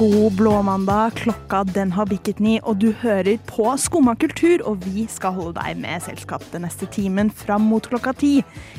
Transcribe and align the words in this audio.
God 0.00 0.32
blåmandag, 0.32 1.10
klokka 1.14 1.64
den 1.64 1.90
har 1.92 2.06
bikket 2.08 2.38
ni, 2.40 2.54
og 2.64 2.78
du 2.80 2.86
hører 3.02 3.36
på 3.44 3.66
Skumma 3.76 4.14
kultur, 4.16 4.62
og 4.64 4.78
vi 4.86 5.02
skal 5.12 5.34
holde 5.36 5.58
deg 5.58 5.76
med 5.82 6.00
selskap 6.06 6.46
den 6.54 6.64
neste 6.64 6.86
timen 6.88 7.28
fram 7.28 7.66
mot 7.68 7.84
klokka 7.84 8.14
ti. 8.16 8.30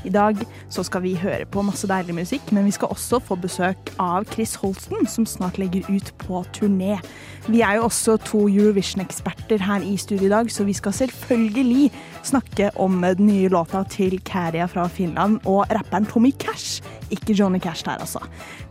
I 0.01 0.09
dag 0.09 0.39
så 0.73 0.81
skal 0.87 1.03
vi 1.03 1.11
høre 1.21 1.45
på 1.45 1.61
masse 1.67 1.85
deilig 1.85 2.15
musikk, 2.17 2.49
men 2.49 2.65
vi 2.65 2.73
skal 2.73 2.89
også 2.95 3.19
få 3.27 3.37
besøk 3.43 3.91
av 4.01 4.25
Chris 4.33 4.55
Holsten, 4.63 5.05
som 5.05 5.29
snart 5.29 5.61
legger 5.61 5.85
ut 5.93 6.09
på 6.23 6.41
turné. 6.57 6.97
Vi 7.45 7.61
er 7.61 7.77
jo 7.77 7.85
også 7.91 8.17
to 8.25 8.47
Eurovision-eksperter 8.47 9.61
her 9.61 9.85
i 9.85 9.93
studio 10.01 10.25
i 10.25 10.33
dag, 10.33 10.49
så 10.49 10.65
vi 10.65 10.73
skal 10.73 10.97
selvfølgelig 11.03 11.91
snakke 12.25 12.73
om 12.81 12.97
den 13.05 13.29
nye 13.29 13.53
låta 13.53 13.85
til 13.93 14.17
Kæria 14.25 14.65
fra 14.65 14.89
Finland 14.89 15.37
og 15.45 15.69
rapperen 15.69 16.09
Tommy 16.09 16.33
Cash. 16.33 16.81
Ikke 17.11 17.35
Johnny 17.37 17.59
Cash 17.61 17.85
der, 17.87 18.01
altså. 18.01 18.21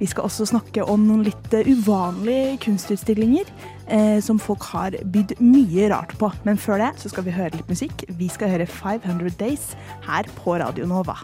Vi 0.00 0.08
skal 0.10 0.26
også 0.26 0.48
snakke 0.50 0.84
om 0.84 1.04
noen 1.08 1.24
litt 1.26 1.54
uvanlige 1.54 2.56
kunstutstillinger 2.64 3.48
eh, 3.86 4.18
som 4.24 4.40
folk 4.42 4.64
har 4.72 4.96
bydd 5.12 5.36
mye 5.42 5.90
rart 5.92 6.16
på. 6.20 6.30
Men 6.48 6.60
før 6.60 6.80
det 6.82 6.92
så 7.02 7.12
skal 7.12 7.26
vi 7.28 7.36
høre 7.36 7.54
litt 7.56 7.70
musikk. 7.70 8.04
Vi 8.20 8.30
skal 8.32 8.52
høre 8.54 8.66
500 8.66 9.36
Days 9.40 9.74
her 10.08 10.28
på 10.40 10.58
Radio 10.60 10.88
Nova. 10.88 11.18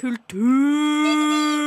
Kultur. 0.00 1.60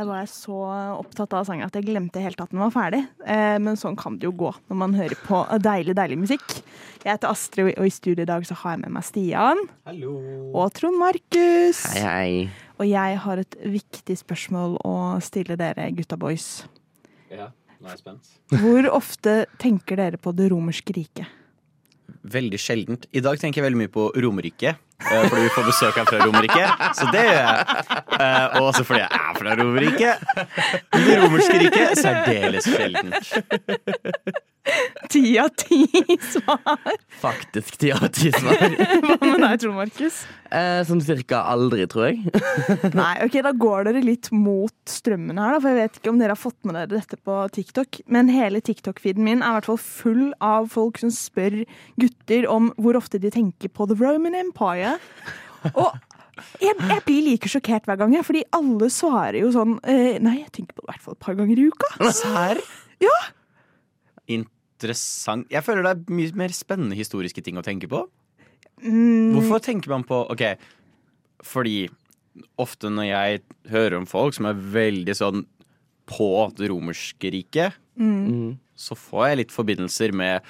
Der 0.00 0.06
var 0.08 0.22
jeg 0.22 0.30
så 0.32 0.58
opptatt 0.96 1.34
av 1.36 1.42
sangen 1.44 1.66
at 1.66 1.74
jeg 1.76 1.84
glemte 1.84 2.22
helt 2.24 2.38
at 2.40 2.48
den 2.54 2.62
var 2.62 2.70
ferdig. 2.72 3.02
Eh, 3.20 3.58
men 3.60 3.76
sånn 3.76 3.98
kan 4.00 4.14
det 4.16 4.24
jo 4.24 4.32
gå 4.32 4.48
når 4.70 4.78
man 4.80 4.94
hører 4.96 5.18
på 5.26 5.42
deilig, 5.60 5.92
deilig 5.98 6.16
musikk. 6.22 6.54
Jeg 7.02 7.10
heter 7.18 7.28
Astrid, 7.28 7.74
og 7.74 7.84
i 7.84 7.92
studio 7.92 8.24
i 8.24 8.30
dag 8.30 8.46
så 8.48 8.56
har 8.62 8.78
jeg 8.78 8.80
med 8.86 8.94
meg 8.94 9.04
Stian. 9.04 9.60
Hallo. 9.84 10.14
Og 10.56 10.72
Trond 10.78 10.96
Markus. 11.02 11.82
Hei, 11.92 12.00
hei. 12.06 12.30
Og 12.80 12.88
jeg 12.88 13.18
har 13.26 13.42
et 13.44 13.58
viktig 13.60 14.16
spørsmål 14.22 14.78
å 14.88 14.94
stille 15.20 15.58
dere 15.60 15.90
gutta 15.98 16.16
boys. 16.16 16.48
Ja, 17.28 17.50
nå 17.76 17.90
er 17.90 17.98
jeg 17.98 18.00
spent. 18.00 18.32
Hvor 18.56 18.88
ofte 18.96 19.36
tenker 19.60 20.00
dere 20.00 20.22
på 20.22 20.32
det 20.32 20.48
romerske 20.54 20.96
riket? 20.96 21.28
Veldig 22.22 22.58
sjeldent. 22.60 23.06
I 23.16 23.20
dag 23.24 23.38
tenker 23.40 23.60
jeg 23.62 23.64
veldig 23.70 23.78
mye 23.80 23.88
på 23.92 24.10
Romerike. 24.20 24.74
eh, 25.00 25.22
Fordi 25.30 25.42
vi 25.46 25.52
får 25.54 25.64
besøk 25.70 25.94
her 25.96 26.04
fra 26.04 26.18
Romerike, 26.26 26.66
så 26.98 27.06
det 27.14 27.22
gjør 27.24 27.38
jeg. 27.40 27.60
Eh, 28.20 28.46
Og 28.60 28.66
også 28.68 28.84
fordi 28.84 29.00
jeg 29.00 29.08
er 29.08 29.38
fra 29.38 29.54
Romerike. 29.56 30.10
Det 30.92 31.16
romerske 31.22 31.58
riket 31.62 31.98
særdeles 32.02 32.68
sjeldent. 32.68 33.32
Ti 35.10 35.22
av 35.42 35.48
ti 35.58 35.84
svar! 36.22 36.96
Faktisk 37.20 37.78
ti 37.80 37.90
av 37.94 38.06
ti 38.14 38.30
svar. 38.34 38.60
Hva 39.04 39.16
med 39.22 39.42
deg, 39.42 39.56
Trond 39.62 39.78
Markus? 39.78 40.20
Eh, 40.50 40.80
sånn 40.86 41.02
cirka 41.04 41.42
aldri, 41.50 41.86
tror 41.90 42.08
jeg. 42.08 42.30
Nei, 43.00 43.14
ok, 43.26 43.40
da 43.46 43.52
går 43.54 43.88
dere 43.88 44.02
litt 44.04 44.30
mot 44.34 44.74
strømmen 44.90 45.40
her, 45.40 45.56
da, 45.56 45.62
for 45.62 45.70
jeg 45.72 45.80
vet 45.80 46.00
ikke 46.00 46.12
om 46.12 46.20
dere 46.22 46.36
har 46.36 46.40
fått 46.40 46.58
med 46.68 46.78
dere 46.78 46.92
dette 46.94 47.18
på 47.26 47.38
TikTok, 47.56 48.02
men 48.10 48.30
hele 48.32 48.62
TikTok-feeden 48.64 49.26
min 49.26 49.42
er 49.42 49.50
i 49.54 49.58
hvert 49.58 49.70
fall 49.72 49.82
full 49.82 50.24
av 50.44 50.70
folk 50.74 51.00
som 51.02 51.12
spør 51.14 51.62
gutter 52.00 52.46
om 52.50 52.70
hvor 52.78 52.98
ofte 52.98 53.22
de 53.22 53.32
tenker 53.34 53.72
på 53.74 53.88
The 53.90 53.98
Roman 53.98 54.38
Empire. 54.38 54.96
Og 55.74 55.90
jeg, 56.62 56.76
jeg 56.78 57.02
blir 57.04 57.26
like 57.26 57.50
sjokkert 57.52 57.88
hver 57.88 57.98
gang, 58.00 58.14
fordi 58.24 58.44
alle 58.56 58.88
svarer 58.92 59.42
jo 59.42 59.50
sånn 59.54 59.76
eh, 59.84 60.16
Nei, 60.22 60.38
jeg 60.40 60.54
tenker 60.56 60.76
på 60.76 60.84
det 60.84 60.88
i 60.88 60.92
hvert 60.94 61.04
fall 61.04 61.18
et 61.18 61.26
par 61.26 61.36
ganger 61.38 61.60
i 61.60 61.68
uka. 61.68 61.90
Serr? 62.16 62.62
Ja. 63.02 63.18
Interessant. 64.80 65.44
Jeg 65.52 65.60
føler 65.66 65.84
det 65.84 65.90
er 65.92 66.14
mye 66.16 66.32
mer 66.40 66.52
spennende 66.56 66.96
historiske 66.96 67.42
ting 67.44 67.58
å 67.60 67.64
tenke 67.66 67.88
på. 67.90 68.06
Mm, 68.80 69.34
Hvorfor 69.36 69.60
tenker 69.60 69.92
man 69.92 70.06
på 70.08 70.22
Ok, 70.32 70.40
fordi 71.44 71.90
ofte 72.58 72.88
når 72.88 73.08
jeg 73.10 73.42
hører 73.68 73.98
om 73.98 74.06
folk 74.08 74.32
som 74.36 74.46
er 74.48 74.54
veldig 74.56 75.16
sånn 75.18 75.42
på 76.08 76.30
det 76.56 76.70
romerske 76.72 77.30
riket, 77.34 77.76
Mm. 78.00 78.56
så 78.74 78.96
får 78.96 79.28
jeg 79.28 79.36
litt 79.36 79.52
forbindelser 79.52 80.14
med 80.16 80.40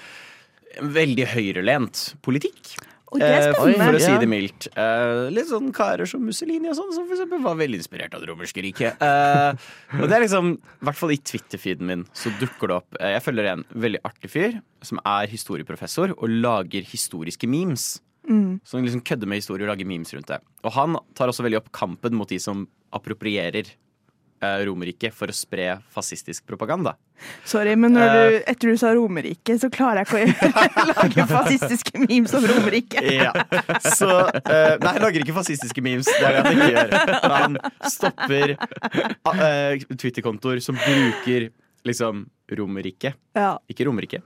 veldig 0.78 1.26
høyrelent 1.32 2.14
politikk. 2.22 2.76
Og 3.10 3.18
det 3.18 3.26
er 3.26 3.40
Eh, 3.40 3.54
for, 3.54 3.70
spennende. 3.70 3.86
for 3.86 3.98
å 3.98 4.02
si 4.04 4.18
det 4.22 4.28
mildt. 4.30 4.68
Eh, 4.78 5.30
litt 5.34 5.48
sånn 5.50 5.72
karer 5.74 6.06
som 6.06 6.22
Mussolini 6.24 6.70
og 6.70 6.76
sånn, 6.78 6.92
som 6.94 7.06
for 7.08 7.16
eksempel 7.16 7.42
var 7.42 7.56
veldig 7.58 7.80
inspirert 7.80 8.14
av 8.14 8.22
det 8.22 8.30
romerske 8.30 8.62
riket. 8.62 9.02
Eh, 9.02 9.54
og 9.98 10.06
det 10.08 10.16
er 10.16 10.24
liksom, 10.26 10.52
i 10.58 10.84
hvert 10.86 11.00
fall 11.00 11.14
i 11.14 11.18
Twitter-feeden 11.18 11.86
min, 11.90 12.04
så 12.14 12.30
dukker 12.38 12.70
det 12.70 12.76
opp 12.76 13.00
Jeg 13.00 13.22
følger 13.24 13.50
en 13.50 13.64
veldig 13.74 14.02
artig 14.06 14.30
fyr 14.30 14.60
som 14.86 15.00
er 15.04 15.26
historieprofessor 15.32 16.14
og 16.16 16.28
lager 16.28 16.86
historiske 16.86 17.48
memes. 17.50 18.00
Mm. 18.28 18.60
Som 18.64 18.84
liksom 18.84 19.02
kødder 19.02 19.26
med 19.26 19.40
historie 19.40 19.64
og 19.66 19.72
lager 19.72 19.88
memes 19.88 20.12
rundt 20.14 20.28
det. 20.30 20.40
Og 20.62 20.72
han 20.76 20.98
tar 21.18 21.32
også 21.32 21.42
veldig 21.42 21.62
opp 21.64 21.72
kampen 21.72 22.14
mot 22.14 22.28
de 22.28 22.38
som 22.38 22.68
approprierer 22.94 23.72
eh, 24.42 24.64
Romerriket 24.66 25.14
for 25.16 25.30
å 25.30 25.36
spre 25.36 25.78
fascistisk 25.94 26.46
propaganda. 26.48 26.96
Sorry, 27.44 27.74
men 27.76 27.92
når 27.92 28.14
du, 28.14 28.36
etter 28.48 28.72
du 28.72 28.78
sa 28.80 28.94
Romerike, 28.96 29.56
så 29.60 29.68
klarer 29.72 30.08
jeg 30.08 30.32
ikke 30.32 30.48
å 30.80 30.84
lage 30.94 31.26
fascistiske 31.28 32.00
memes 32.06 32.32
om 32.38 32.46
Romerike. 32.48 33.02
Ja. 33.12 33.34
Så 33.84 34.08
eh, 34.08 34.76
Nei, 34.80 34.94
han 34.94 35.02
lager 35.04 35.24
ikke 35.24 35.36
fascistiske 35.36 35.84
memes. 35.84 36.08
Det 36.08 36.24
er 36.24 36.38
det 36.38 36.44
han 36.46 36.56
ikke 36.56 36.70
gjør. 36.72 36.94
Han 37.34 37.58
stopper 37.92 38.54
uh, 38.56 39.88
Twitter-kontoer 39.96 40.62
som 40.64 40.78
bruker 40.80 41.50
liksom 41.86 42.26
Romerike, 42.50 43.14
Ja. 43.36 43.58
ikke 43.70 43.86
Romerike, 43.86 44.18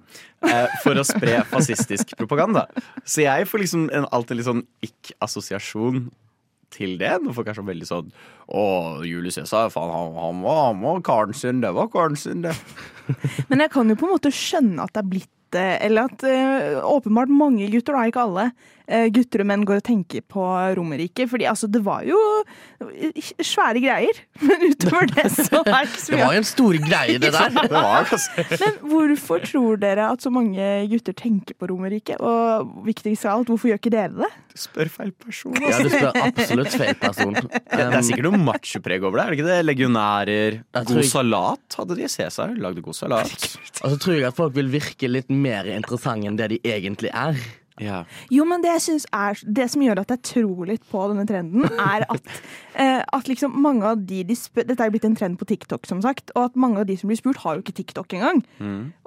eh, 0.48 0.66
for 0.82 0.96
å 0.96 1.04
spre 1.04 1.42
fascistisk 1.50 2.14
propaganda. 2.16 2.66
Så 3.04 3.20
jeg 3.26 3.46
får 3.50 3.60
liksom 3.60 3.90
en, 3.92 4.06
alltid 4.10 4.38
litt 4.40 4.48
sånn 4.48 4.62
ikk-assosiasjon 4.86 6.06
til 6.74 6.96
det. 7.00 7.12
Når 7.22 7.36
folk 7.36 7.50
er 7.50 7.60
veldig 7.64 7.88
sånn 7.88 8.10
Å, 8.44 8.64
Julius 9.06 9.38
Cæsar, 9.38 9.70
faen, 9.72 9.92
han, 9.94 10.18
han, 10.18 10.42
var, 10.44 10.60
han 10.68 10.82
var 10.82 11.00
karen 11.06 11.36
sin, 11.36 11.62
det 11.64 11.72
var 11.76 11.88
karen 11.92 12.18
sin, 12.20 12.44
det. 12.44 12.52
Men 13.50 13.64
jeg 13.64 13.72
kan 13.72 13.88
jo 13.88 13.96
på 14.00 14.08
en 14.08 14.16
måte 14.16 14.34
skjønne 14.34 14.84
at 14.84 14.94
det 14.94 15.04
er 15.04 15.10
blitt 15.16 15.30
eller 15.54 16.08
at 16.08 16.24
eh, 16.26 16.80
åpenbart 16.82 17.30
mange 17.30 17.68
gutter, 17.70 17.94
da, 17.94 18.08
ikke 18.10 18.22
alle, 18.24 18.44
eh, 18.83 18.83
gutter 19.14 19.40
og 19.40 19.48
menn 19.48 19.64
går 19.64 19.80
og 19.80 19.86
tenker 19.86 20.24
på 20.28 20.44
Romerike. 20.76 21.26
Fordi 21.30 21.46
altså, 21.48 21.68
det 21.72 21.80
var 21.86 22.04
jo 22.06 22.18
svære 23.44 23.80
greier. 23.82 24.20
Men 24.46 24.66
utover 24.70 25.08
det 25.10 25.26
så 25.32 25.62
er 25.62 25.70
det 25.70 25.80
ikke 25.88 26.02
så 26.02 26.12
Det 26.12 26.20
var 26.20 26.34
jo 26.36 26.42
en 26.42 26.48
stor 26.48 26.78
greie, 26.84 27.18
det 27.22 27.32
der. 27.36 27.54
Det 27.56 27.70
var 27.72 28.02
altså. 28.02 28.44
Men 28.64 28.78
hvorfor 28.92 29.44
tror 29.44 29.80
dere 29.82 30.10
at 30.12 30.24
så 30.24 30.32
mange 30.34 30.68
gutter 30.92 31.16
tenker 31.16 31.56
på 31.58 31.68
Romerike? 31.70 32.18
Og 32.20 32.84
viktigst 32.86 33.26
av 33.28 33.40
alt, 33.40 33.52
hvorfor 33.52 33.72
gjør 33.72 33.80
ikke 33.80 33.94
dere 33.94 34.12
det? 34.24 34.30
Spør 34.64 34.92
feil 34.92 35.10
person. 35.18 35.56
Ja, 35.58 35.80
du 35.82 35.90
spør 35.90 36.20
absolutt 36.20 36.76
feil 36.78 36.94
person. 37.00 37.34
Det, 37.34 37.64
det 37.72 37.88
er 37.88 38.06
sikkert 38.06 38.28
noe 38.28 38.42
machopreg 38.44 39.02
over 39.02 39.18
det. 39.18 39.24
er 39.24 39.32
det 39.32 39.40
ikke 39.40 39.48
det? 39.50 39.58
Legionærer. 39.66 40.60
Jeg 40.62 40.90
God 40.92 41.02
jeg... 41.02 41.10
salat 41.10 41.78
hadde 41.80 41.98
de. 41.98 42.10
Cæsar 42.14 42.54
lagde 42.60 42.84
god 42.84 42.96
salat. 42.96 43.50
Og 43.82 43.94
så 43.94 43.98
tror 43.98 44.18
jeg 44.18 44.28
at 44.28 44.38
folk 44.38 44.54
vil 44.54 44.70
virke 44.70 45.10
litt 45.10 45.32
mer 45.32 45.66
interessante 45.72 46.30
enn 46.30 46.38
det 46.38 46.52
de 46.54 46.60
egentlig 46.68 47.10
er. 47.10 47.38
Ja. 47.82 48.04
Jo, 48.30 48.44
men 48.46 48.62
det 48.62 48.70
jeg 48.70 49.00
er 49.10 49.40
Det 49.42 49.64
som 49.72 49.82
gjør 49.82 49.98
at 50.04 50.12
jeg 50.12 50.22
tror 50.22 50.68
litt 50.68 50.84
på 50.86 51.00
denne 51.10 51.24
trenden, 51.26 51.64
er 51.66 52.04
at, 52.06 52.28
eh, 52.80 53.02
at 53.02 53.30
liksom 53.30 53.56
mange 53.64 53.88
av 53.88 54.04
de, 54.06 54.22
de 54.28 54.36
spør, 54.38 54.68
Dette 54.68 54.84
er 54.84 54.92
blitt 54.94 55.06
en 55.08 55.16
trend 55.18 55.38
på 55.40 55.48
TikTok, 55.50 55.86
som 55.90 56.02
sagt. 56.04 56.30
Og 56.36 56.50
at 56.50 56.56
mange 56.60 56.78
av 56.82 56.86
de 56.86 56.96
som 57.00 57.10
blir 57.10 57.18
spurt, 57.18 57.42
har 57.42 57.56
jo 57.56 57.64
ikke 57.64 57.76
TikTok 57.80 58.14
engang. 58.14 58.44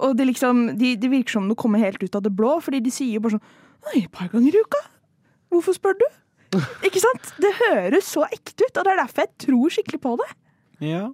Og 0.04 0.18
det 0.20 0.28
liksom 0.28 0.78
de, 0.80 0.96
de 1.00 1.12
virker 1.14 1.38
som 1.38 1.48
det 1.48 1.58
kommer 1.60 1.80
helt 1.80 2.04
ut 2.04 2.16
av 2.16 2.26
det 2.26 2.34
blå, 2.36 2.58
fordi 2.64 2.84
de 2.84 2.92
sier 2.94 3.16
jo 3.16 3.24
bare 3.24 3.38
sånn 3.38 3.48
Oi, 3.88 4.02
et 4.02 4.12
par 4.12 4.28
ganger 4.28 4.56
i 4.58 4.62
uka? 4.66 4.80
Hvorfor 5.54 5.76
spør 5.78 5.96
du? 5.96 6.08
Ikke 6.88 7.00
sant? 7.00 7.32
Det 7.40 7.54
høres 7.62 8.10
så 8.10 8.26
ekte 8.28 8.66
ut, 8.66 8.74
og 8.74 8.84
det 8.84 8.92
er 8.92 9.00
derfor 9.00 9.24
jeg 9.24 9.46
tror 9.46 9.74
skikkelig 9.78 10.02
på 10.04 10.16
det. 10.20 10.28
Ja. 10.84 11.06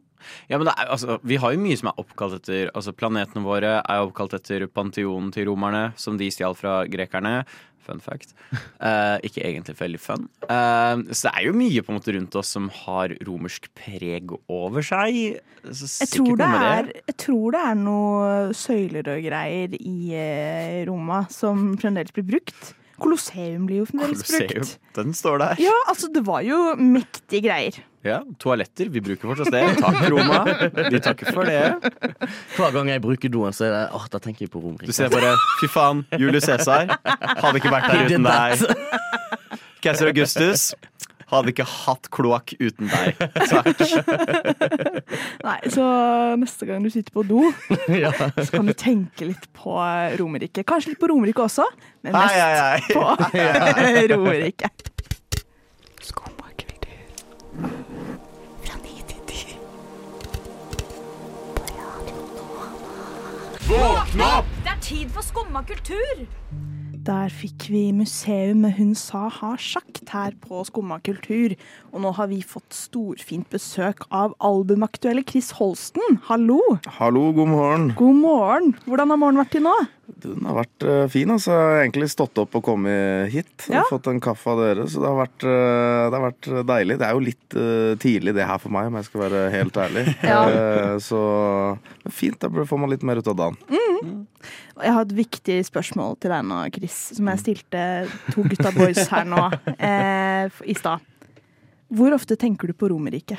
Ja, 0.49 0.57
men 0.57 0.67
det 0.69 0.73
er, 0.77 0.89
altså, 0.93 1.19
Vi 1.23 1.37
har 1.41 1.53
jo 1.55 1.61
mye 1.63 1.77
som 1.79 1.91
er 1.91 1.99
oppkalt 2.03 2.39
etter 2.41 2.71
altså 2.73 2.93
Planetene 2.95 3.43
våre 3.45 3.77
er 3.81 4.01
oppkalt 4.07 4.33
etter 4.37 4.65
panteonen 4.71 5.31
til 5.35 5.47
romerne, 5.51 5.91
som 5.99 6.17
de 6.19 6.29
stjal 6.33 6.55
fra 6.57 6.83
grekerne. 6.89 7.43
Fun 7.83 7.99
fact. 7.99 8.31
Eh, 8.83 9.17
ikke 9.23 9.43
egentlig 9.47 9.77
veldig 9.79 9.99
fun. 10.01 10.25
Eh, 10.43 11.01
så 11.15 11.29
det 11.29 11.31
er 11.31 11.45
jo 11.45 11.53
mye 11.55 11.83
på 11.83 11.91
en 11.93 11.97
måte 11.97 12.13
rundt 12.15 12.35
oss 12.35 12.49
som 12.51 12.65
har 12.83 13.13
romersk 13.23 13.69
preg 13.79 14.33
over 14.51 14.83
seg. 14.83 15.37
Så 15.69 15.87
Jeg 16.03 16.11
tror, 16.17 16.33
det 16.41 16.49
er, 16.67 16.89
jeg 17.07 17.15
tror 17.23 17.55
det 17.55 17.61
er 17.69 17.77
noe 17.79 18.27
søyler 18.59 19.07
og 19.13 19.23
greier 19.23 19.75
i 19.79 19.95
eh, 20.19 20.81
Roma 20.89 21.21
som 21.31 21.77
fremdeles 21.79 22.11
blir 22.15 22.27
brukt. 22.27 22.73
Kolosseum 22.99 23.69
blir 23.69 23.81
jo 23.85 23.87
fremdeles 23.87 24.25
Colosseum. 24.27 24.51
brukt. 24.51 24.75
Den 24.99 25.15
står 25.15 25.39
der. 25.45 25.63
Ja, 25.63 25.75
altså 25.87 26.11
det 26.11 26.25
var 26.27 26.43
jo 26.43 26.59
mektige 26.79 27.47
greier. 27.47 27.79
Ja, 28.03 28.19
Toaletter. 28.39 28.89
Vi 28.91 29.01
bruker 29.01 29.29
fortsatt 29.31 29.53
det. 29.53 29.63
Takk, 29.79 30.01
Roma. 30.11 30.41
Vi 30.91 30.99
takker 30.99 31.29
for 31.31 31.47
det. 31.47 31.61
Hver 32.57 32.73
gang 32.75 32.89
jeg 32.91 33.01
bruker 33.03 33.31
doen, 33.31 33.53
så 33.55 33.69
er 33.69 33.75
det, 33.77 33.83
åh, 33.95 34.07
da 34.11 34.19
tenker 34.19 34.43
jeg 34.43 34.51
på 34.51 34.59
Du 34.83 34.91
ser 34.91 35.11
bare 35.13 35.31
Fy 35.61 35.69
faen, 35.71 36.03
Julius 36.19 36.49
Cæsar 36.49 36.91
hadde 36.99 37.61
ikke 37.61 37.71
vært 37.71 37.87
der 37.93 38.03
uten 38.09 38.27
deg. 38.27 38.65
Keiser 39.83 40.11
Augustus 40.11 40.73
hadde 41.31 41.53
ikke 41.53 41.65
hatt 41.65 42.09
kloakk 42.13 42.53
uten 42.59 42.91
deg. 42.91 43.23
Takk. 43.49 43.81
Nei, 45.47 45.57
så 45.71 45.87
neste 46.43 46.67
gang 46.69 46.83
du 46.83 46.91
sitter 46.93 47.15
på 47.15 47.23
do, 47.27 47.47
ja. 48.03 48.11
så 48.37 48.49
kan 48.59 48.67
du 48.69 48.75
tenke 48.77 49.31
litt 49.31 49.47
på 49.55 49.79
Romerike. 50.19 50.67
Kanskje 50.67 50.93
litt 50.93 51.01
på 51.01 51.09
Romerike 51.11 51.47
også, 51.47 51.65
men 52.03 52.19
mest 52.19 52.35
Hei, 52.35 52.43
hei, 52.43 52.63
hei. 52.67 52.91
på 52.91 54.11
Romerike. 54.13 54.73
Kultur. 56.03 56.32
Fra 57.53 58.77
ni 58.81 59.01
til 59.07 59.19
ti. 59.29 59.57
Det 64.13 64.71
er 64.71 64.79
tid 64.81 65.09
for 65.13 65.21
skumma 65.21 65.61
kultur! 65.67 66.25
Der 67.03 67.27
fikk 67.27 67.65
vi 67.67 67.91
museum 67.91 68.61
med 68.63 68.77
Hun 68.77 68.93
sa 68.95 69.27
har 69.27 69.57
sagt 69.59 70.09
her 70.13 70.31
på 70.39 70.61
Skumma 70.63 71.01
kultur. 71.03 71.51
Og 71.91 72.01
nå 72.01 72.13
har 72.15 72.29
vi 72.31 72.39
fått 72.47 72.71
storfint 72.73 73.49
besøk 73.51 74.05
av 74.07 74.37
albumaktuelle 74.39 75.25
Chris 75.27 75.51
Holsten. 75.57 76.21
Hallo! 76.29 76.61
Hallo, 76.99 77.31
god 77.35 77.51
morgen. 77.51 77.91
God 77.99 78.21
morgen. 78.21 78.71
Hvordan 78.87 79.11
har 79.11 79.19
morgenen 79.19 79.43
vært 79.43 79.51
til 79.57 79.65
nå? 79.67 79.75
Den 80.23 80.45
har 80.45 80.55
vært 80.61 80.83
eh, 80.87 81.05
fin. 81.11 81.31
altså. 81.33 81.51
Jeg 81.51 81.69
har 81.73 81.81
egentlig 81.83 82.09
stått 82.13 82.37
opp 82.43 82.55
og 82.59 82.63
kommet 82.63 83.31
hit. 83.33 83.51
og 83.67 83.73
Ja. 83.75 83.83
Fått 83.89 84.07
en 84.11 84.21
kaffe 84.23 84.51
av 84.53 84.61
dere, 84.61 84.85
så 84.87 85.01
det 85.01 85.09
har, 85.09 85.17
vært, 85.19 85.45
eh, 85.47 86.03
det 86.11 86.19
har 86.19 86.25
vært 86.27 86.49
deilig. 86.69 86.97
Det 87.01 87.07
er 87.07 87.13
jo 87.17 87.23
litt 87.23 87.57
eh, 87.59 87.93
tidlig 88.03 88.35
det 88.37 88.47
her 88.47 88.61
for 88.61 88.73
meg, 88.75 88.87
om 88.91 88.99
jeg 88.99 89.07
skal 89.09 89.23
være 89.25 89.43
helt 89.57 89.79
ærlig. 89.85 90.05
Ja. 90.33 90.41
Eh, 90.49 90.97
så 91.03 91.19
men 92.03 92.13
fint, 92.15 92.39
da 92.39 92.65
får 92.65 92.79
man 92.79 92.91
litt 92.93 93.03
mer 93.03 93.19
ut 93.19 93.27
av 93.31 93.35
dagen. 93.39 93.57
Jeg 94.83 94.93
har 94.95 95.03
et 95.05 95.15
viktig 95.15 95.57
spørsmål 95.67 96.17
til 96.23 96.33
deg 96.33 96.45
nå, 96.47 96.59
Chris, 96.75 96.99
som 97.17 97.27
jeg 97.31 97.41
stilte 97.43 97.83
to 98.33 98.43
gutta 98.49 98.71
boys 98.75 99.05
her 99.11 99.25
nå 99.29 99.43
eh, 99.77 100.49
i 100.67 100.75
stad. 100.77 101.03
Hvor 101.93 102.15
ofte 102.15 102.35
tenker 102.39 102.71
du 102.71 102.73
på 102.73 102.89
Romerike? 102.89 103.37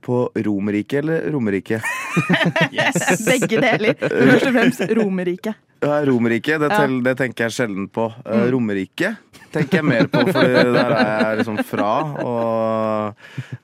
På 0.00 0.30
Romerike 0.34 0.98
eller 1.02 1.26
Romerike? 1.34 1.80
yes. 2.72 3.24
Begge 3.28 3.60
deler. 3.60 3.94
Men 4.00 4.30
først 4.34 4.46
og 4.50 4.54
fremst 4.58 4.86
Romerike. 5.00 5.56
Ja, 5.80 6.02
Romerike, 6.04 6.58
det, 6.60 6.68
Ja. 6.68 6.76
tel, 6.82 6.98
det 7.06 7.14
tenker 7.16 7.46
jeg 7.48 7.54
sjelden 7.56 7.86
på. 7.88 8.10
Mm. 8.26 8.42
Romerike 8.52 9.14
tenker 9.50 9.80
jeg 9.80 9.86
mer 9.88 10.06
på, 10.12 10.20
for 10.28 10.44
der 10.44 10.92
er 10.92 11.06
jeg 11.24 11.38
liksom 11.40 11.56
fra. 11.66 11.92
Og 12.20 13.14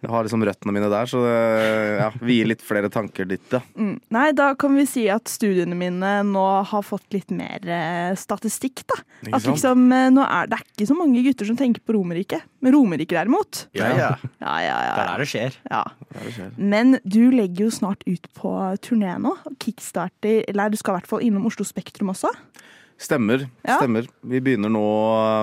jeg 0.00 0.10
har 0.10 0.24
liksom 0.24 0.44
røttene 0.48 0.72
mine 0.74 0.88
der, 0.90 1.10
så 1.12 1.20
ja, 2.00 2.08
vi 2.24 2.38
gir 2.40 2.48
litt 2.50 2.64
flere 2.64 2.88
tanker 2.90 3.28
dit, 3.28 3.44
da. 3.52 3.60
Mm. 3.76 3.98
Nei, 4.16 4.24
da 4.34 4.48
kan 4.58 4.72
vi 4.80 4.86
si 4.88 5.04
at 5.12 5.28
studiene 5.30 5.76
mine 5.78 6.14
nå 6.26 6.46
har 6.72 6.86
fått 6.88 7.04
litt 7.14 7.30
mer 7.36 7.60
eh, 7.68 8.16
statistikk, 8.18 8.86
da. 8.88 8.96
At 9.36 9.44
liksom, 9.46 9.84
eh, 9.92 10.08
nå 10.16 10.24
er 10.24 10.48
det 10.50 10.56
er 10.58 10.64
ikke 10.72 10.88
så 10.88 10.96
mange 10.98 11.20
gutter 11.28 11.52
som 11.52 11.60
tenker 11.60 11.84
på 11.84 11.98
Romerike. 11.98 12.40
Men 12.64 12.74
Romerike 12.74 13.12
derimot. 13.12 13.66
Ja, 13.76 13.92
ja. 13.92 14.10
Ja, 14.40 14.56
ja, 14.64 14.74
Det 14.80 14.88
er 14.88 14.88
ja. 14.88 14.96
der 15.12 15.22
det 15.26 15.28
skjer. 15.30 15.60
ja. 15.70 15.84
Men 16.56 16.98
du 17.04 17.30
legger 17.34 17.66
jo 17.66 17.74
snart 17.74 18.04
ut 18.06 18.28
på 18.36 18.52
turné 18.84 19.16
nå. 19.22 19.34
Kickstarter, 19.62 20.44
eller 20.50 20.72
du 20.72 20.78
skal 20.80 20.94
i 20.94 21.00
hvert 21.00 21.10
fall 21.10 21.26
innom 21.26 21.48
Oslo 21.48 21.66
Spektrum 21.66 22.12
også. 22.14 22.32
Stemmer. 22.96 23.44
Ja. 23.60 23.76
stemmer. 23.76 24.06
Vi 24.24 24.40
begynner 24.40 24.72
nå 24.72 24.86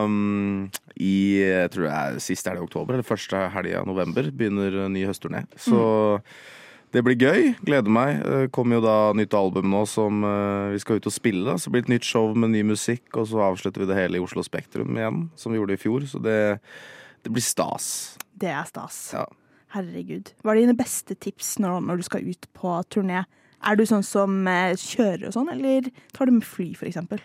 um, 0.06 0.72
i 0.98 1.38
jeg 1.44 1.70
tror 1.74 1.86
det 1.86 1.94
er 1.94 2.18
siste 2.24 2.50
helg 2.50 2.64
i 2.64 2.66
oktober, 2.66 2.96
eller 2.96 3.06
første 3.06 3.46
helg 3.54 3.76
av 3.78 3.86
november. 3.90 4.32
Begynner 4.34 4.88
ny 4.90 5.06
høstturné. 5.06 5.44
Så 5.62 5.84
det 6.94 7.04
blir 7.06 7.18
gøy. 7.18 7.54
Gleder 7.66 7.94
meg. 7.94 8.24
Kommer 8.54 8.80
jo 8.80 8.86
da 8.86 8.98
nytt 9.18 9.38
album 9.38 9.70
nå 9.74 9.84
som 9.90 10.26
uh, 10.26 10.74
vi 10.74 10.82
skal 10.82 10.98
ut 10.98 11.10
og 11.10 11.16
spille. 11.16 11.46
da. 11.46 11.60
Så 11.62 11.74
blir 11.74 11.86
det 11.86 11.92
et 11.92 11.96
nytt 11.96 12.10
show 12.10 12.34
med 12.34 12.56
ny 12.56 12.66
musikk, 12.74 13.06
og 13.14 13.30
så 13.30 13.46
avslutter 13.52 13.86
vi 13.86 13.90
det 13.90 14.02
hele 14.02 14.18
i 14.18 14.26
Oslo 14.26 14.46
Spektrum 14.46 14.98
igjen, 14.98 15.28
som 15.38 15.54
vi 15.54 15.62
gjorde 15.62 15.78
i 15.78 15.82
fjor. 15.82 16.10
Så 16.10 16.22
det, 16.26 16.40
det 17.22 17.34
blir 17.34 17.46
stas. 17.46 17.88
Det 18.34 18.50
er 18.50 18.66
stas. 18.70 19.00
Ja. 19.14 19.28
Herregud. 19.74 20.34
Hva 20.44 20.54
er 20.54 20.62
dine 20.62 20.78
beste 20.78 21.18
tips 21.18 21.56
når, 21.64 21.82
når 21.88 22.02
du 22.02 22.06
skal 22.06 22.28
ut 22.30 22.48
på 22.54 22.76
turné? 22.94 23.24
Er 23.64 23.80
du 23.80 23.86
sånn 23.88 24.04
som 24.06 24.44
eh, 24.50 24.76
kjører 24.78 25.30
og 25.30 25.36
sånn, 25.36 25.50
eller 25.54 25.88
tar 26.16 26.30
du 26.30 26.36
med 26.36 26.46
fly, 26.46 26.74
eksempel? 26.86 27.22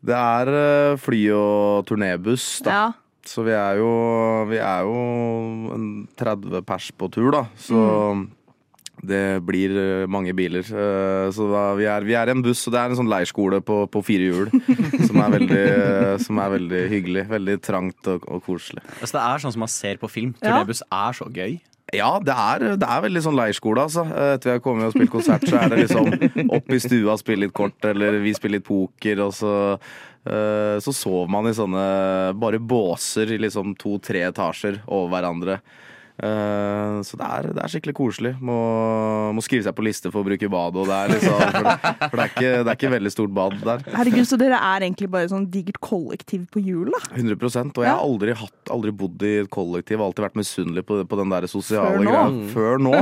Det 0.00 0.16
er 0.16 0.48
uh, 0.48 0.98
fly 1.00 1.20
og 1.36 1.86
turnébuss, 1.90 2.62
da. 2.64 2.76
Ja. 2.76 2.84
Så 3.28 3.44
vi 3.44 3.52
er 3.52 3.76
jo, 3.76 3.90
vi 4.48 4.56
er 4.64 4.86
jo 4.88 5.00
en 5.74 5.88
30 6.18 6.62
pers 6.64 6.88
på 6.96 7.10
tur, 7.12 7.28
da. 7.34 7.42
Så 7.60 7.76
det 9.06 9.40
blir 9.46 9.72
eh, 9.80 10.06
mange 10.10 10.34
biler. 10.36 10.60
Eh, 10.66 11.30
Så 11.32 11.46
da, 11.50 11.62
vi, 11.78 11.86
er, 11.88 12.04
vi 12.04 12.16
er 12.18 12.28
i 12.28 12.34
en 12.34 12.42
buss, 12.44 12.66
og 12.68 12.74
det 12.74 12.80
er 12.82 12.92
en 12.92 12.98
sånn 13.00 13.10
leirskole 13.10 13.62
på, 13.64 13.82
på 13.92 14.02
fire 14.04 14.28
hjul. 14.28 14.52
som, 15.08 15.20
er 15.24 15.34
veldig, 15.38 15.62
eh, 15.64 16.14
som 16.20 16.40
er 16.42 16.54
veldig 16.58 16.82
hyggelig. 16.92 17.24
Veldig 17.30 17.56
trangt 17.64 18.12
og, 18.12 18.26
og 18.28 18.44
koselig. 18.46 18.84
Altså, 19.00 19.16
det 19.16 19.24
er 19.24 19.44
sånn 19.46 19.56
som 19.56 19.64
man 19.64 19.72
ser 19.72 20.00
på 20.02 20.10
film. 20.12 20.34
Ja. 20.40 20.58
Turnébuss 20.60 20.84
er 20.86 21.16
så 21.16 21.30
gøy. 21.32 21.58
Ja, 21.96 22.10
det 22.22 22.34
er, 22.38 22.64
det 22.78 22.86
er 22.86 23.02
veldig 23.02 23.22
sånn 23.24 23.34
leirskole, 23.38 23.82
altså. 23.88 24.04
Etter 24.06 24.52
vi 24.52 24.54
har 24.54 24.62
kommet 24.62 24.86
og 24.86 24.94
spilt 24.94 25.10
konsert, 25.10 25.42
så 25.50 25.58
er 25.58 25.72
det 25.72 25.80
liksom 25.80 26.52
opp 26.54 26.70
i 26.70 26.78
stua 26.78 27.16
og 27.16 27.22
spille 27.22 27.48
litt 27.48 27.56
kort, 27.56 27.78
eller 27.88 28.20
vi 28.22 28.34
spiller 28.36 28.60
litt 28.60 28.68
poker, 28.68 29.24
og 29.24 29.32
så 29.34 29.54
eh, 29.80 30.76
så 30.84 30.94
sover 30.94 31.32
man 31.34 31.50
i 31.50 31.56
sånne 31.56 31.82
bare 32.38 32.60
båser 32.62 33.32
i 33.34 33.40
liksom 33.42 33.74
to-tre 33.80 34.22
etasjer 34.28 34.84
over 34.86 35.10
hverandre. 35.16 35.58
Eh, 36.20 37.00
så 37.06 37.16
det 37.16 37.26
er, 37.26 37.46
det 37.56 37.62
er 37.64 37.72
skikkelig 37.72 37.94
koselig. 37.96 38.32
Må, 38.44 38.56
må 39.36 39.44
skrive 39.44 39.64
seg 39.64 39.76
på 39.76 39.84
liste 39.86 40.10
for 40.12 40.20
å 40.20 40.26
bruke 40.26 40.50
badet. 40.52 40.86
Liksom, 41.14 41.38
for 41.40 41.66
det, 41.66 41.74
for 42.02 42.16
det, 42.20 42.24
er 42.24 42.32
ikke, 42.34 42.50
det 42.50 42.72
er 42.72 42.76
ikke 42.76 42.92
veldig 42.94 43.12
stort 43.14 43.34
bad 43.36 43.56
der. 43.64 43.84
Herregud, 43.94 44.26
så 44.28 44.38
dere 44.40 44.60
er 44.70 44.86
egentlig 44.86 45.10
bare 45.12 45.30
sånn 45.32 45.46
digert 45.52 45.80
kollektiv 45.84 46.44
på 46.52 46.62
hjul, 46.64 46.92
da? 46.92 47.00
100% 47.16 47.80
Og 47.80 47.86
jeg 47.86 47.92
har 47.92 48.04
aldri, 48.04 48.34
hatt, 48.42 48.58
aldri 48.74 48.94
bodd 49.02 49.24
i 49.26 49.32
et 49.44 49.50
kollektiv. 49.52 50.00
Har 50.00 50.10
alltid 50.10 50.26
vært 50.28 50.38
misunnelig 50.40 50.84
på, 50.88 51.00
på 51.08 51.20
den 51.22 51.34
der 51.34 51.48
sosiale 51.50 52.04
greia. 52.04 52.26
Før 52.52 52.82
nå. 52.82 52.94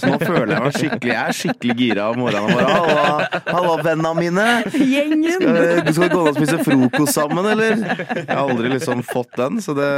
Så 0.00 0.12
nå 0.12 0.20
føler 0.22 0.54
jeg 0.54 0.64
meg 0.66 0.78
skikkelig 0.78 1.14
Jeg 1.14 1.20
er 1.20 1.38
skikkelig 1.40 1.78
gira 1.80 2.08
om 2.14 2.22
morgenen. 2.22 2.70
Halla, 2.70 3.42
halla 3.50 3.74
vennene 3.82 4.14
mine! 4.18 4.48
Gjengen! 4.70 5.36
Skal 5.90 6.06
vi 6.06 6.10
gå 6.12 6.22
ned 6.22 6.32
og 6.32 6.38
spise 6.38 6.62
frokost 6.64 7.16
sammen, 7.16 7.50
eller? 7.52 7.76
Jeg 7.80 8.30
har 8.30 8.46
aldri 8.46 8.72
liksom 8.76 9.04
fått 9.06 9.34
den, 9.40 9.60
så 9.64 9.74
det, 9.76 9.90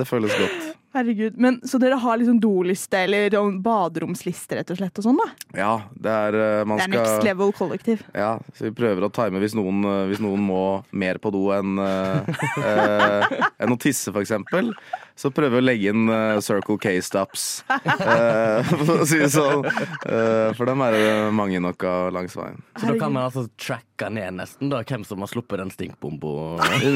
det 0.00 0.08
føles 0.08 0.34
godt. 0.38 0.74
Herregud. 0.98 1.36
Men, 1.38 1.60
så 1.62 1.78
dere 1.78 1.98
har 2.02 2.18
liksom 2.18 2.40
doliste 2.42 2.98
eller 3.06 3.34
baderomsliste, 3.62 4.58
rett 4.58 4.72
og 4.74 4.80
slett, 4.80 4.98
og 4.98 5.06
sånn, 5.06 5.20
da? 5.20 5.28
Ja, 5.58 5.72
det 5.94 6.14
er 6.28 6.38
eh, 6.42 6.62
Man 6.68 6.80
Det 6.80 6.88
er 6.88 6.94
next 6.96 7.26
level 7.26 7.52
kollektiv. 7.56 8.02
Ja, 8.16 8.32
så 8.54 8.68
vi 8.68 8.74
prøver 8.76 9.06
å 9.06 9.12
time 9.14 9.42
hvis 9.42 9.54
noen, 9.58 9.84
eh, 9.86 10.06
hvis 10.10 10.22
noen 10.24 10.42
må 10.42 10.62
mer 10.90 11.20
på 11.22 11.32
do 11.34 11.44
enn 11.54 11.78
eh, 11.82 12.32
eh, 12.62 13.36
enn 13.62 13.74
å 13.74 13.78
tisse, 13.80 14.10
for 14.10 14.24
eksempel. 14.24 14.74
Så 15.18 15.32
prøver 15.34 15.56
vi 15.56 15.62
å 15.62 15.66
legge 15.66 15.92
inn 15.92 16.06
uh, 16.10 16.38
Circle 16.44 16.78
K-stops, 16.82 17.48
Uh, 17.68 18.62
for 18.86 19.02
å 19.02 19.06
si 19.08 19.18
det 19.20 19.28
sånn. 19.32 19.64
Uh, 20.04 20.54
for 20.56 20.68
dem 20.68 20.82
er 20.84 20.94
det 20.94 21.08
mange 21.34 21.58
nok 21.62 21.82
av 21.88 22.12
langs 22.14 22.36
veien. 22.38 22.60
Så 22.78 22.90
da 22.90 22.94
kan 23.00 23.12
man 23.14 23.26
altså 23.26 23.44
tracke 23.60 24.08
ned 24.14 24.36
nesten 24.38 24.70
da, 24.70 24.80
hvem 24.86 25.04
som 25.06 25.22
har 25.24 25.30
sluppet 25.30 25.60
den 25.60 25.72
stinkbomba. 25.74 26.32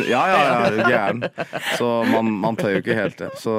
Ja, 0.08 0.22
ja, 0.30 0.38
ja, 0.46 0.58
er 0.68 0.78
gæren. 0.86 1.24
Så 1.78 1.88
man, 2.08 2.30
man 2.44 2.58
tør 2.58 2.76
jo 2.76 2.82
ikke 2.84 2.96
helt 2.98 3.18
det. 3.20 3.32
Så 3.42 3.54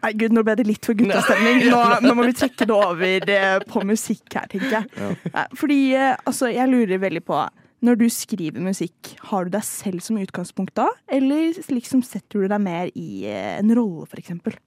Nei, 0.00 0.12
gud, 0.20 0.36
nå 0.36 0.44
ble 0.46 0.56
det 0.60 0.68
litt 0.68 0.86
for 0.86 0.98
guttastemning. 0.98 1.64
Nå, 1.72 1.80
nå 2.04 2.14
må 2.16 2.28
vi 2.28 2.36
trekke 2.38 2.68
det 2.70 2.76
over 2.76 3.34
eh, 3.36 3.56
på 3.66 3.82
musikk 3.86 4.38
her, 4.38 4.46
tenker 4.52 4.78
jeg. 4.80 5.10
Ja. 5.32 5.46
Fordi, 5.58 5.80
eh, 5.96 6.14
altså, 6.24 6.50
jeg 6.52 6.70
lurer 6.70 7.02
veldig 7.02 7.24
på 7.26 7.42
Når 7.80 7.96
du 7.96 8.08
skriver 8.12 8.60
musikk, 8.60 9.14
har 9.30 9.46
du 9.46 9.54
deg 9.54 9.64
selv 9.64 10.02
som 10.04 10.18
utgangspunkt 10.20 10.74
da? 10.76 10.88
Eller 11.08 11.56
liksom 11.72 12.02
setter 12.04 12.44
du 12.44 12.50
deg 12.50 12.60
mer 12.60 12.90
i 12.92 13.24
eh, 13.24 13.56
en 13.56 13.72
rolle, 13.76 14.08
eksempel? 14.20 14.58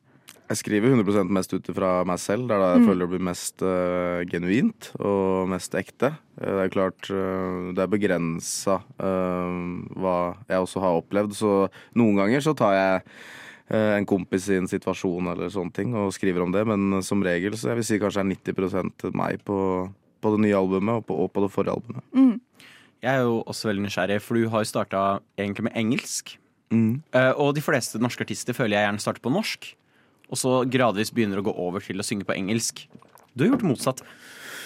jeg 0.53 0.59
skriver 0.59 0.91
100% 0.93 1.31
mest 1.33 1.53
ut 1.55 1.69
fra 1.73 1.91
meg 2.07 2.19
selv. 2.21 2.49
Det 2.49 2.55
er 2.55 2.61
da 2.61 2.71
jeg 2.75 2.85
føler 2.85 3.05
det 3.05 3.11
blir 3.13 3.23
mest 3.25 3.63
uh, 3.65 4.21
genuint 4.29 4.89
og 4.99 5.47
mest 5.49 5.73
ekte. 5.79 6.11
Eh, 6.37 6.49
det 6.49 6.65
er 6.65 6.73
klart 6.73 7.09
uh, 7.09 7.71
det 7.73 7.81
er 7.83 7.91
begrensa 7.91 8.81
hva 8.97 10.17
jeg 10.49 10.59
også 10.65 10.83
har 10.83 10.99
opplevd, 10.99 11.33
så 11.37 11.53
noen 11.99 12.19
ganger 12.21 12.43
så 12.43 12.53
tar 12.57 12.75
jeg 12.75 13.01
en 13.73 14.05
kompis 14.05 14.45
i 14.51 14.57
en 14.59 14.67
situasjon 14.69 15.31
eller 15.31 15.49
sånne 15.49 15.73
ting 15.73 15.93
og 15.97 16.11
skriver 16.13 16.43
om 16.43 16.51
det, 16.53 16.61
men 16.67 16.99
som 17.05 17.23
regel 17.25 17.55
så 17.57 17.71
jeg 17.71 17.79
vil 17.79 17.87
si 17.87 17.99
kanskje 18.01 18.21
er 18.21 18.27
90% 18.29 19.05
meg 19.17 19.41
på, 19.47 19.57
på 20.21 20.33
det 20.35 20.41
nye 20.43 20.59
albumet 20.59 20.99
og 20.99 21.07
på, 21.07 21.17
og 21.23 21.31
på 21.33 21.45
det 21.45 21.49
forrige 21.55 21.77
albumet. 21.79 22.03
Jeg 23.03 23.11
er 23.11 23.25
jo 23.27 23.41
også 23.51 23.67
veldig 23.69 23.83
nysgjerrig, 23.85 24.19
for 24.23 24.39
du 24.39 24.47
har 24.51 24.63
jo 24.63 24.69
starta 24.69 24.99
egentlig 25.35 25.67
med 25.67 25.75
engelsk. 25.79 26.37
Mm. 26.73 27.01
Uh, 27.13 27.33
og 27.35 27.53
de 27.57 27.63
fleste 27.63 27.99
norske 28.01 28.23
artister 28.23 28.55
føler 28.55 28.77
jeg 28.77 28.87
gjerne 28.87 29.03
starter 29.03 29.23
på 29.23 29.33
norsk, 29.33 29.67
og 30.31 30.39
så 30.39 30.53
gradvis 30.71 31.11
begynner 31.13 31.41
å 31.41 31.45
gå 31.45 31.53
over 31.65 31.83
til 31.83 31.99
å 31.99 32.05
synge 32.07 32.25
på 32.25 32.37
engelsk. 32.37 32.85
Du 33.35 33.43
har 33.43 33.51
gjort 33.51 33.65
det 33.65 33.71
motsatt. 33.73 34.05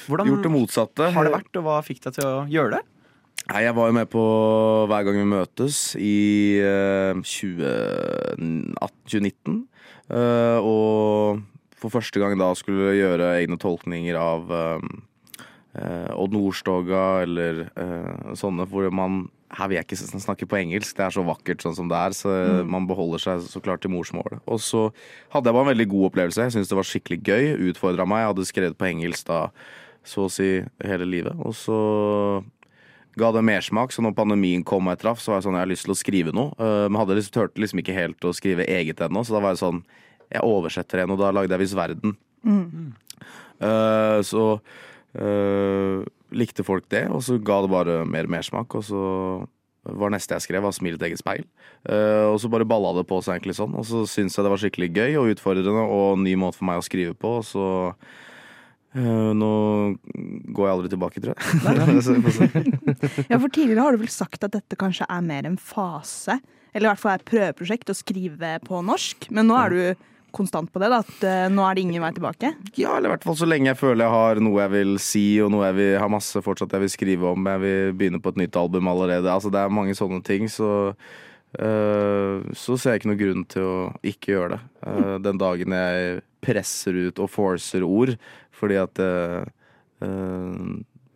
Hvordan 0.08 0.29
Gjort 0.29 0.46
det 0.46 0.53
motsatte. 0.53 1.10
har 1.12 1.27
det 1.27 1.34
vært, 1.34 1.58
og 1.60 1.65
hva 1.65 1.82
fikk 1.84 2.06
deg 2.06 2.15
til 2.15 2.29
å 2.29 2.46
gjøre 2.48 2.77
det? 2.77 2.84
Nei, 3.48 3.63
jeg 3.63 3.75
var 3.75 3.89
jo 3.89 3.96
med 3.96 4.10
på 4.12 4.24
Hver 4.91 5.03
gang 5.08 5.17
vi 5.17 5.27
møtes 5.32 5.82
i 6.00 6.15
uh, 6.62 7.20
2018, 7.20 8.77
2019. 9.08 9.62
Uh, 10.08 10.60
og 10.62 11.44
for 11.77 11.94
første 11.94 12.22
gang 12.22 12.38
da 12.39 12.51
skulle 12.58 12.96
gjøre 12.98 13.36
egne 13.38 13.58
tolkninger 13.62 14.17
av 14.17 14.50
eh, 14.50 14.86
Odd 16.17 16.34
Nordstoga 16.34 17.22
eller 17.24 17.65
eh, 17.77 18.34
sånne, 18.39 18.65
hvor 18.72 18.89
man 18.93 19.25
her 19.55 19.69
vil 19.69 19.77
jeg 19.77 19.86
ikke 19.88 20.19
snakke 20.19 20.48
på 20.50 20.57
engelsk, 20.60 20.98
det 20.98 21.05
er 21.05 21.13
så 21.15 21.24
vakkert 21.24 21.62
sånn 21.63 21.75
som 21.77 21.88
det 21.88 21.96
er. 21.96 22.15
Så 22.17 22.31
man 22.67 22.88
beholder 22.89 23.22
seg 23.24 23.46
så 23.48 23.62
klart 23.63 23.79
til 23.86 23.93
morsmålet. 23.93 24.41
Og 24.43 24.60
så 24.60 24.81
hadde 25.31 25.48
jeg 25.48 25.55
bare 25.55 25.63
en 25.63 25.72
veldig 25.72 25.88
god 25.93 26.07
opplevelse. 26.10 26.43
Jeg 26.43 26.55
syntes 26.57 26.72
det 26.74 26.79
var 26.79 26.89
skikkelig 26.89 27.19
gøy. 27.24 27.46
Utfordra 27.69 28.03
meg. 28.10 28.25
Jeg 28.25 28.31
hadde 28.34 28.48
skrevet 28.50 28.75
på 28.81 28.89
engelsk 28.89 29.29
da 29.29 29.39
så 30.07 30.25
å 30.27 30.31
si 30.31 30.50
hele 30.84 31.07
livet. 31.07 31.36
Og 31.39 31.55
så 31.55 31.77
ga 33.17 33.31
det 33.34 33.46
mersmak, 33.48 33.96
så 33.96 34.03
når 34.05 34.13
pandemien 34.19 34.65
kom 34.67 34.88
og 34.88 34.93
jeg 34.93 35.01
traff, 35.05 35.24
så 35.24 35.31
var 35.31 35.39
jeg 35.39 35.48
sånn, 35.48 35.55
jeg 35.57 35.65
har 35.65 35.72
lyst 35.72 35.88
til 35.88 35.96
å 35.96 35.98
skrive 35.98 36.34
noe. 36.36 36.51
eh, 36.60 36.84
Men 36.91 37.00
hadde 37.01 37.17
liksom, 37.17 37.34
turte 37.34 37.63
liksom 37.63 37.81
ikke 37.81 37.96
helt 37.96 38.27
å 38.27 38.36
skrive 38.36 38.67
eget 38.67 39.00
ennå, 39.01 39.24
så 39.25 39.38
da 39.38 39.41
var 39.46 39.55
jeg 39.55 39.63
sånn 39.63 39.81
Jeg 40.27 40.43
oversetter 40.43 41.05
en, 41.05 41.15
og 41.15 41.22
da 41.24 41.31
lagde 41.31 41.55
jeg 41.55 41.63
Hvis 41.63 41.77
verden. 41.79 42.17
Eh, 43.63 44.19
så 44.27 44.60
eh, 45.18 46.08
likte 46.38 46.66
folk 46.68 46.88
det, 46.94 47.08
og 47.10 47.24
så 47.26 47.38
ga 47.42 47.62
det 47.64 47.72
bare 47.74 48.02
mer 48.10 48.30
mersmak. 48.32 48.76
Og 48.78 48.86
så 48.88 49.04
var 49.96 50.12
neste 50.12 50.36
jeg 50.36 50.48
skrev, 50.48 50.64
var 50.64 50.76
'Smil 50.76 50.98
ditt 50.98 51.08
eget 51.08 51.22
speil'. 51.22 51.48
Uh, 51.88 52.34
og 52.34 52.40
så 52.42 52.50
bare 52.52 52.68
balla 52.68 52.94
det 52.98 53.08
på 53.08 53.22
seg, 53.24 53.38
egentlig 53.38 53.56
sånn. 53.56 53.76
Og 53.78 53.86
så 53.88 54.04
syntes 54.10 54.36
jeg 54.36 54.44
det 54.44 54.52
var 54.52 54.62
skikkelig 54.62 54.90
gøy 54.92 55.12
og 55.22 55.32
utfordrende 55.36 55.84
og 55.88 56.20
ny 56.20 56.36
måte 56.36 56.60
for 56.60 56.68
meg 56.68 56.82
å 56.82 56.86
skrive 56.86 57.16
på. 57.16 57.38
Og 57.40 57.46
så 57.48 57.68
uh, 57.96 59.32
nå 59.32 59.52
går 60.52 60.66
jeg 60.66 60.76
aldri 60.76 60.92
tilbake, 60.92 61.24
tror 61.24 61.36
jeg. 61.38 61.44
Ja, 63.32 63.40
for 63.40 63.48
tidligere 63.48 63.86
har 63.86 63.96
du 63.96 64.04
vel 64.04 64.12
sagt 64.12 64.44
at 64.44 64.56
dette 64.58 64.80
kanskje 64.80 65.08
er 65.08 65.24
mer 65.24 65.48
en 65.48 65.60
fase, 65.60 66.40
eller 66.74 66.90
i 66.90 66.92
hvert 66.92 67.02
fall 67.02 67.16
er 67.16 67.24
et 67.24 67.32
prøveprosjekt 67.32 67.94
å 67.94 67.98
skrive 67.98 68.58
på 68.68 68.84
norsk. 68.84 69.32
Men 69.32 69.48
nå 69.48 69.58
er 69.62 69.72
du 69.72 70.08
konstant 70.36 70.72
på 70.74 70.81
det, 70.81 70.89
da, 70.91 71.01
at 71.03 71.24
uh, 71.24 71.53
nå 71.53 71.63
er 71.65 71.77
det 71.77 71.84
ingen 71.86 72.03
vei 72.03 72.12
tilbake. 72.15 72.51
Ja, 72.79 72.96
eller 72.98 73.10
i 73.10 73.13
hvert 73.15 73.27
fall 73.27 73.38
så 73.39 73.48
lenge 73.50 73.72
jeg 73.72 73.79
føler 73.79 74.05
jeg 74.05 74.15
har 74.15 74.41
noe 74.43 74.63
jeg 74.63 74.74
vil 74.74 74.98
si, 75.01 75.25
og 75.43 75.53
noe 75.53 75.69
jeg 75.69 75.77
vil 75.79 75.93
har 76.01 76.12
masse 76.13 76.41
fortsatt 76.46 76.75
jeg 76.75 76.86
vil 76.86 76.93
skrive 76.93 77.31
om. 77.31 77.50
Jeg 77.53 77.63
vil 77.63 77.96
begynne 78.00 78.22
på 78.24 78.34
et 78.34 78.41
nytt 78.43 78.60
album 78.60 78.91
allerede. 78.91 79.31
Altså, 79.31 79.53
det 79.53 79.62
er 79.62 79.77
mange 79.79 79.96
sånne 79.98 80.19
ting, 80.27 80.50
så 80.51 80.72
øh, 81.62 82.50
så 82.51 82.77
ser 82.77 82.96
jeg 82.96 83.03
ikke 83.03 83.12
noen 83.13 83.24
grunn 83.24 83.48
til 83.53 83.69
å 83.69 83.77
ikke 84.05 84.34
gjøre 84.36 84.57
det. 84.57 84.62
Øh, 84.91 85.15
den 85.25 85.41
dagen 85.41 85.77
jeg 85.79 86.22
presser 86.43 87.01
ut 87.07 87.24
og 87.24 87.34
forcer 87.34 87.86
ord 87.88 88.13
fordi 88.57 88.77
at 88.81 89.00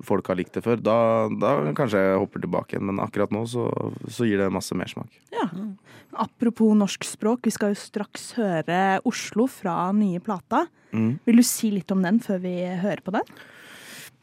folk 0.05 0.31
har 0.31 0.39
likt 0.39 0.58
det 0.58 0.65
før, 0.65 0.81
da, 0.81 0.98
da 1.29 1.53
kanskje 1.77 2.01
jeg 2.01 2.20
hopper 2.24 2.43
tilbake 2.43 2.75
igjen. 2.75 2.88
Men 2.89 3.01
akkurat 3.03 3.34
nå 3.34 3.46
så, 3.50 3.70
så 4.10 4.27
gir 4.27 4.41
det 4.41 4.51
masse 4.53 4.77
mersmak. 4.77 5.15
Ja. 5.36 5.48
Apropos 6.22 6.75
norsk 6.77 7.08
språk, 7.08 7.46
vi 7.48 7.55
skal 7.55 7.74
jo 7.74 7.79
straks 7.79 8.31
høre 8.39 9.00
Oslo 9.08 9.48
fra 9.51 9.77
nye 9.96 10.22
plata. 10.24 10.65
Vil 10.91 11.39
du 11.39 11.46
si 11.48 11.72
litt 11.72 11.91
om 11.93 12.03
den 12.03 12.20
før 12.24 12.41
vi 12.43 12.55
hører 12.81 13.03
på 13.05 13.13
den? 13.15 13.36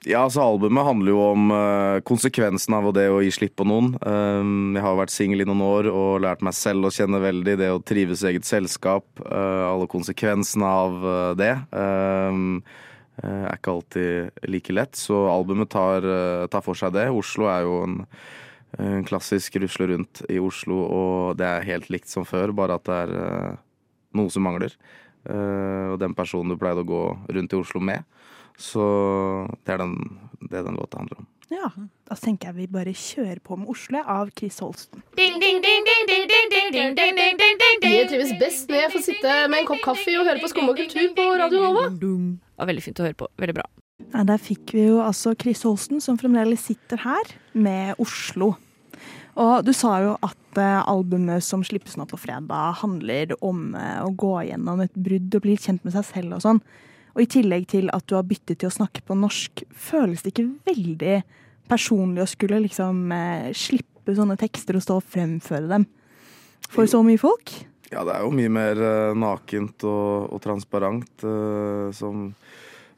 Ja, 0.06 0.22
altså 0.22 0.44
Albumet 0.44 0.86
handler 0.86 1.10
jo 1.10 1.22
om 1.32 1.48
uh, 1.50 1.98
konsekvensen 2.06 2.76
av 2.76 2.86
det 2.94 3.08
å 3.10 3.18
gi 3.24 3.32
slipp 3.34 3.56
på 3.58 3.66
noen. 3.66 3.90
Um, 4.06 4.76
jeg 4.76 4.84
har 4.84 4.98
vært 5.00 5.12
singel 5.12 5.42
i 5.42 5.46
noen 5.48 5.64
år 5.66 5.88
og 5.90 6.20
lært 6.22 6.44
meg 6.46 6.54
selv 6.54 6.86
å 6.86 6.92
kjenne 6.94 7.18
veldig 7.22 7.56
det 7.58 7.70
å 7.74 7.80
trives 7.82 8.22
i 8.22 8.30
eget 8.30 8.46
selskap. 8.46 9.08
Uh, 9.24 9.66
alle 9.72 9.88
konsekvensene 9.90 10.70
av 10.84 11.02
uh, 11.02 11.32
det. 11.38 11.50
Um, 11.74 12.60
er 13.24 13.56
ikke 13.56 13.72
alltid 13.74 14.44
like 14.50 14.74
lett, 14.74 14.98
så 14.98 15.24
albumet 15.32 15.70
tar, 15.72 16.04
eh, 16.04 16.44
tar 16.52 16.62
for 16.64 16.78
seg 16.78 16.94
det. 16.94 17.08
Oslo 17.10 17.48
er 17.50 17.64
jo 17.66 17.80
en, 17.86 17.96
en 18.78 19.06
klassisk 19.08 19.58
rusle 19.62 19.90
rundt 19.92 20.22
i 20.30 20.38
Oslo, 20.42 20.82
og 20.86 21.38
det 21.40 21.48
er 21.48 21.66
helt 21.72 21.88
likt 21.90 22.10
som 22.12 22.26
før, 22.28 22.52
bare 22.56 22.78
at 22.78 22.86
det 22.88 23.00
er 23.06 23.16
eh, 23.22 23.56
noe 24.18 24.30
som 24.30 24.46
mangler. 24.46 24.76
Eh, 25.28 25.86
og 25.94 25.98
den 26.02 26.14
personen 26.18 26.54
du 26.54 26.60
pleide 26.60 26.84
å 26.84 26.88
gå 26.88 27.02
rundt 27.34 27.56
i 27.56 27.58
Oslo 27.58 27.82
med. 27.82 28.06
Så 28.58 28.84
det 29.64 29.76
er 29.76 29.84
den, 29.84 29.92
det 30.50 30.64
den 30.66 30.78
låta 30.78 30.98
handler 30.98 31.22
om. 31.22 31.26
Ja, 31.48 31.70
Da 32.08 32.16
tenker 32.16 32.50
jeg 32.50 32.56
vi 32.56 32.66
bare 32.72 32.92
kjører 32.92 33.38
på 33.44 33.56
med 33.56 33.68
Oslo 33.72 34.02
av 34.04 34.28
Chris 34.36 34.58
Holsten. 34.60 35.02
Jeg 35.16 35.32
trives 38.10 38.32
best 38.40 38.68
når 38.68 38.78
jeg 38.82 38.92
får 38.92 39.02
sitte 39.06 39.48
med 39.48 39.58
en 39.62 39.70
kopp 39.70 39.82
kaffe 39.84 40.18
og 40.18 40.26
høre 40.28 40.42
på 40.42 40.48
Skum 40.52 40.68
og 40.68 40.76
kultur 40.80 41.08
på 41.16 41.24
Radio 41.40 41.58
Nova. 41.64 41.84
Det 42.58 42.64
var 42.64 42.72
veldig 42.72 42.82
fint 42.82 42.98
å 42.98 43.04
høre 43.06 43.14
på. 43.14 43.28
Veldig 43.38 43.54
bra. 43.54 43.68
Ja, 44.08 44.24
der 44.26 44.40
fikk 44.42 44.72
vi 44.74 44.88
jo 44.88 44.98
altså 44.98 45.30
Chris 45.38 45.60
Holsten, 45.62 46.00
som 46.02 46.18
fremdeles 46.18 46.64
sitter 46.66 46.98
her, 47.04 47.30
med 47.54 47.94
Oslo. 48.02 48.56
Og 49.38 49.62
du 49.62 49.70
sa 49.76 49.92
jo 50.02 50.16
at 50.26 50.58
eh, 50.58 50.80
albumet 50.90 51.44
som 51.46 51.62
slippes 51.62 51.94
nå 51.98 52.08
på 52.10 52.18
fredag, 52.18 52.80
handler 52.80 53.36
om 53.38 53.76
eh, 53.78 54.00
å 54.02 54.10
gå 54.10 54.32
gjennom 54.48 54.82
et 54.82 54.98
brudd 54.98 55.38
og 55.38 55.44
bli 55.44 55.54
kjent 55.54 55.86
med 55.86 55.94
seg 55.94 56.08
selv 56.08 56.38
og 56.38 56.42
sånn. 56.42 56.58
Og 57.14 57.22
i 57.22 57.30
tillegg 57.30 57.68
til 57.70 57.92
at 57.94 58.06
du 58.10 58.16
har 58.18 58.26
byttet 58.26 58.58
til 58.58 58.70
å 58.70 58.74
snakke 58.74 59.06
på 59.06 59.14
norsk, 59.18 59.62
føles 59.70 60.26
det 60.26 60.34
ikke 60.34 60.48
veldig 60.66 61.20
personlig 61.70 62.24
å 62.24 62.30
skulle 62.34 62.58
liksom 62.66 63.06
eh, 63.14 63.48
slippe 63.54 64.18
sånne 64.18 64.38
tekster 64.40 64.78
og 64.78 64.82
stå 64.82 64.98
og 64.98 65.06
fremføre 65.14 65.70
dem 65.70 65.86
for 66.72 66.90
så 66.90 67.04
mye 67.06 67.22
folk? 67.22 67.54
Ja, 67.92 68.02
det 68.02 68.18
er 68.18 68.26
jo 68.26 68.34
mye 68.34 68.50
mer 68.52 68.80
nakent 69.16 69.86
og, 69.86 70.34
og 70.34 70.42
transparent, 70.44 71.22
som 71.96 72.26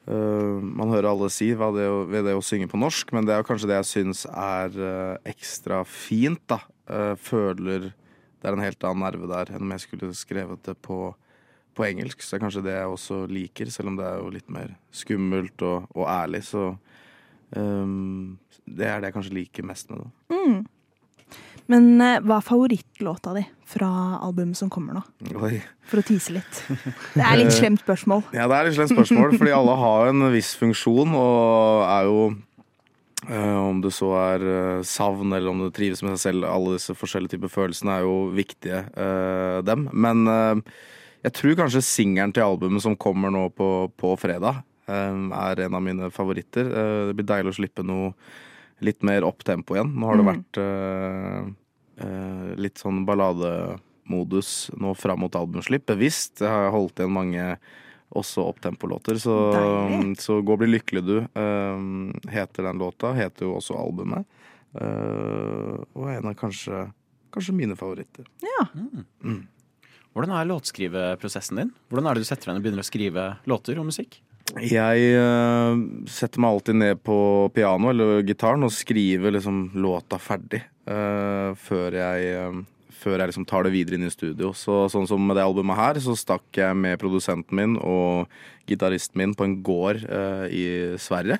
man 0.09 0.91
hører 0.91 1.11
alle 1.11 1.29
si 1.33 1.51
ved 1.55 1.77
det, 1.77 1.87
å, 1.91 2.03
ved 2.09 2.25
det 2.27 2.35
å 2.35 2.45
synge 2.45 2.71
på 2.71 2.81
norsk, 2.81 3.13
men 3.15 3.27
det 3.29 3.37
er 3.37 3.47
kanskje 3.47 3.69
det 3.71 3.81
jeg 3.83 3.91
syns 3.91 4.25
er 4.31 4.75
eh, 4.75 5.33
ekstra 5.33 5.83
fint, 5.87 6.43
da. 6.51 6.63
Eh, 6.91 7.15
føler 7.21 7.91
det 8.41 8.49
er 8.49 8.57
en 8.57 8.65
helt 8.65 8.87
annen 8.89 9.05
nerve 9.05 9.29
der 9.31 9.53
enn 9.53 9.67
om 9.67 9.75
jeg 9.77 9.85
skulle 9.85 10.11
skrevet 10.17 10.63
det 10.67 10.75
på, 10.83 11.13
på 11.77 11.87
engelsk. 11.87 12.25
Så 12.25 12.33
det 12.33 12.39
er 12.39 12.45
kanskje 12.47 12.65
det 12.65 12.77
jeg 12.79 12.95
også 12.95 13.21
liker, 13.31 13.73
selv 13.73 13.93
om 13.93 14.01
det 14.01 14.09
er 14.09 14.23
jo 14.23 14.33
litt 14.35 14.51
mer 14.53 14.73
skummelt 15.03 15.67
og, 15.69 15.91
og 15.93 16.09
ærlig, 16.09 16.43
så 16.49 16.71
um, 17.53 18.39
det 18.65 18.89
er 18.89 19.03
det 19.03 19.11
jeg 19.11 19.19
kanskje 19.19 19.37
liker 19.37 19.69
mest 19.69 19.93
med 19.93 20.07
det. 20.07 20.11
Men 21.71 22.01
eh, 22.03 22.19
hva 22.27 22.41
er 22.41 22.47
favorittlåta 22.47 23.35
di 23.37 23.45
fra 23.71 23.89
albumet 24.25 24.59
som 24.59 24.71
kommer 24.73 24.97
nå? 24.99 25.03
Oi. 25.39 25.61
For 25.91 26.03
å 26.03 26.07
tise 26.07 26.35
litt. 26.35 26.63
Det 27.15 27.23
er 27.23 27.39
litt 27.39 27.55
slemt 27.55 27.83
spørsmål. 27.85 28.25
Ja, 28.35 28.49
det 28.51 28.57
er 28.57 28.69
litt 28.69 28.79
slemt 28.79 28.95
spørsmål, 28.97 29.37
fordi 29.39 29.55
alle 29.55 29.77
har 29.79 30.11
en 30.11 30.27
viss 30.35 30.53
funksjon, 30.59 31.15
og 31.15 31.85
er 31.87 32.09
jo 32.09 32.25
eh, 33.29 33.59
om 33.61 33.83
det 33.85 33.93
så 33.95 34.11
er 34.19 34.47
eh, 34.55 34.83
savn, 34.87 35.31
eller 35.37 35.53
om 35.53 35.63
du 35.63 35.69
trives 35.75 36.03
med 36.07 36.17
seg 36.17 36.25
selv, 36.25 36.49
alle 36.51 36.75
disse 36.79 36.97
forskjellige 36.99 37.37
typer 37.37 37.55
følelsene 37.55 38.01
er 38.01 38.09
jo 38.09 38.17
viktige, 38.35 38.83
eh, 38.91 39.61
dem. 39.67 39.87
Men 39.95 40.27
eh, 40.35 40.83
jeg 41.29 41.37
tror 41.39 41.59
kanskje 41.63 41.87
singelen 41.87 42.35
til 42.35 42.49
albumet 42.49 42.83
som 42.83 42.99
kommer 42.99 43.31
nå 43.35 43.47
på, 43.55 43.71
på 44.01 44.15
fredag, 44.19 44.65
eh, 44.91 45.25
er 45.47 45.67
en 45.67 45.79
av 45.79 45.87
mine 45.87 46.11
favoritter. 46.15 46.67
Eh, 46.67 47.01
det 47.11 47.19
blir 47.21 47.31
deilig 47.31 47.55
å 47.55 47.61
slippe 47.63 47.87
noe 47.87 48.15
litt 48.85 49.05
mer 49.05 49.27
opptempo 49.29 49.77
igjen. 49.77 49.93
Nå 50.01 50.09
har 50.09 50.21
det 50.21 50.27
vært 50.27 50.61
eh, 50.61 51.41
eh, 51.41 51.51
litt 52.61 52.81
sånn 52.81 53.05
ballademodus 53.09 54.71
nå 54.81 54.95
fram 54.99 55.25
mot 55.25 55.37
albumslipp. 55.37 55.87
Bevisst. 55.91 56.41
Jeg 56.41 56.51
har 56.51 56.73
holdt 56.75 57.03
igjen 57.03 57.15
mange 57.15 57.45
også 58.11 58.45
opptempolåter. 58.51 59.19
Så, 59.23 59.35
så 60.19 60.41
Gå 60.43 60.57
og 60.57 60.63
bli 60.63 60.71
lykkelig, 60.73 61.03
du, 61.07 61.17
eh, 61.21 61.85
heter 62.35 62.67
den 62.67 62.83
låta. 62.83 63.13
Heter 63.17 63.47
jo 63.47 63.57
også 63.59 63.79
albumet. 63.79 64.27
Eh, 64.75 65.77
og 65.95 66.09
er 66.09 66.19
en 66.19 66.31
av 66.33 66.37
kanskje, 66.39 66.89
kanskje 67.35 67.55
mine 67.57 67.79
favoritter. 67.79 68.27
Ja. 68.45 68.67
Hvordan 70.11 70.35
er 70.35 70.51
låtskriveprosessen 70.51 71.63
din? 71.63 71.73
Hvordan 71.91 72.11
er 72.11 72.19
det 72.19 72.27
du 72.27 72.31
setter 72.31 72.51
deg 72.51 72.57
ned 72.57 72.63
og 72.63 72.67
begynner 72.67 72.87
å 72.87 72.91
skrive 72.91 73.27
låter 73.51 73.79
og 73.79 73.89
musikk? 73.93 74.19
Jeg 74.59 75.11
eh, 75.15 75.81
setter 76.11 76.43
meg 76.43 76.57
alltid 76.57 76.79
ned 76.81 77.01
på 77.07 77.17
piano 77.55 77.93
eller 77.93 78.25
gitaren 78.27 78.67
og 78.67 78.75
skriver 78.75 79.37
liksom 79.37 79.69
låta 79.79 80.19
ferdig 80.19 80.65
eh, 80.91 81.51
før 81.55 81.95
jeg 82.01 82.33
eh, 82.35 82.61
før 83.01 83.23
jeg 83.23 83.31
liksom 83.31 83.47
tar 83.49 83.65
det 83.65 83.73
videre 83.73 83.97
inn 83.97 84.05
i 84.05 84.13
studio. 84.13 84.51
Så, 84.53 84.83
sånn 84.93 85.07
som 85.09 85.23
med 85.25 85.39
det 85.39 85.47
albumet 85.47 85.79
her, 85.79 86.01
så 86.05 86.13
stakk 86.19 86.59
jeg 86.59 86.77
med 86.77 86.99
produsenten 87.01 87.57
min 87.57 87.79
og 87.81 88.29
gitaristen 88.69 89.17
min 89.23 89.33
på 89.33 89.47
en 89.47 89.55
gård 89.65 90.03
i 90.53 90.65
Sverige. 91.01 91.39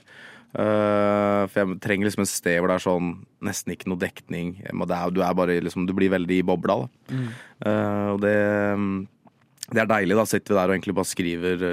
For 0.55 1.61
jeg 1.61 1.77
trenger 1.85 2.09
liksom 2.09 2.25
et 2.25 2.33
sted 2.33 2.57
hvor 2.57 2.73
det 2.73 2.79
er 2.79 2.87
sånn 2.87 3.13
nesten 3.45 3.75
ikke 3.75 3.93
noe 3.93 4.01
dekning. 4.01 4.55
Du, 4.73 5.21
er 5.21 5.37
bare, 5.37 5.59
liksom, 5.61 5.85
du 5.85 5.93
blir 5.93 6.15
veldig 6.17 6.41
i 6.41 6.47
bobla. 6.49 6.79
Da. 6.81 7.21
Eh, 7.69 8.09
og 8.15 8.25
det, 8.25 8.37
det 9.69 9.85
er 9.85 9.93
deilig. 9.93 10.17
Da 10.17 10.25
sitter 10.33 10.55
vi 10.55 10.61
der 10.63 10.73
og 10.73 10.79
egentlig 10.79 10.97
bare 10.97 11.13
skriver 11.13 11.69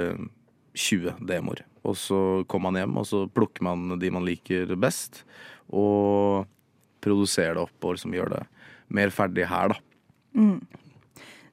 20 0.78 1.18
demoer. 1.28 1.64
Og 1.86 1.96
så 1.98 2.18
kommer 2.50 2.70
man 2.70 2.80
hjem, 2.82 2.96
og 3.00 3.06
så 3.08 3.24
plukker 3.32 3.64
man 3.66 3.98
de 4.00 4.10
man 4.14 4.26
liker 4.26 4.74
best. 4.80 5.22
Og 5.68 6.46
produserer 7.04 7.56
det 7.56 7.64
opp 7.66 7.86
og 7.86 7.96
liksom 7.96 8.14
gjør 8.16 8.34
det 8.36 8.44
mer 8.94 9.12
ferdig 9.14 9.46
her, 9.48 9.74
da. 9.74 9.82
Mm. 10.38 10.60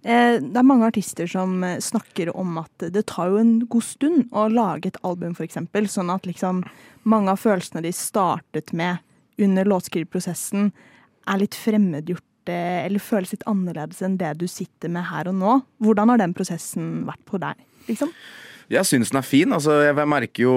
Det 0.06 0.60
er 0.60 0.68
mange 0.68 0.86
artister 0.86 1.26
som 1.30 1.64
eh, 1.66 1.80
snakker 1.82 2.30
om 2.38 2.60
at 2.62 2.84
det 2.94 3.08
tar 3.10 3.32
jo 3.32 3.40
en 3.42 3.56
god 3.66 3.86
stund 3.88 4.28
å 4.38 4.44
lage 4.54 4.92
et 4.92 5.00
album, 5.08 5.34
f.eks. 5.34 5.58
Sånn 5.90 6.12
at 6.14 6.28
liksom 6.30 6.62
mange 7.10 7.34
av 7.34 7.42
følelsene 7.42 7.82
de 7.82 7.94
startet 7.96 8.70
med 8.78 9.02
under 9.42 9.66
låtskriveprosessen, 9.66 10.70
er 11.26 11.42
litt 11.42 11.58
fremmedgjorte 11.58 12.54
eller 12.86 13.02
føles 13.02 13.34
litt 13.34 13.48
annerledes 13.50 14.04
enn 14.06 14.20
det 14.22 14.36
du 14.38 14.46
sitter 14.46 14.94
med 14.94 15.08
her 15.10 15.32
og 15.32 15.40
nå. 15.40 15.56
Hvordan 15.82 16.14
har 16.14 16.22
den 16.22 16.38
prosessen 16.38 17.00
vært 17.10 17.26
på 17.26 17.42
deg? 17.42 17.66
liksom? 17.88 18.12
Jeg 18.72 18.86
syns 18.90 19.12
den 19.14 19.20
er 19.22 19.26
fin. 19.28 19.52
Altså, 19.54 19.76
jeg, 19.86 19.96
jeg 19.96 20.10
merker 20.10 20.44
jo 20.48 20.54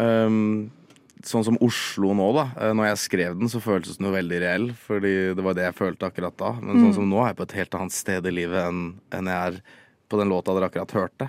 um, 0.00 0.70
sånn 1.26 1.44
som 1.44 1.58
Oslo 1.60 2.14
nå, 2.16 2.30
da. 2.32 2.46
eh, 2.56 2.72
Når 2.76 2.86
jeg 2.92 3.00
skrev 3.02 3.34
den, 3.36 3.50
så 3.52 3.60
føltes 3.60 3.98
den 3.98 4.08
jo 4.08 4.14
veldig 4.14 4.38
reell, 4.40 4.68
fordi 4.86 5.10
det 5.36 5.44
var 5.44 5.56
det 5.58 5.66
jeg 5.68 5.76
følte 5.76 6.08
akkurat 6.08 6.36
da. 6.40 6.54
Men 6.62 6.78
Mm. 6.78 6.82
sånn 6.86 6.94
som 6.96 7.10
nå 7.10 7.18
er 7.20 7.28
jeg 7.34 7.36
på 7.42 7.46
et 7.48 7.56
helt 7.60 7.74
annet 7.76 7.92
sted 7.92 8.26
i 8.26 8.32
livet 8.32 8.62
enn, 8.70 8.80
enn 9.12 9.28
jeg 9.28 9.36
er 9.52 9.60
på 10.08 10.18
den 10.18 10.32
låta 10.32 10.54
dere 10.56 10.70
akkurat 10.70 10.94
hørte. 10.96 11.28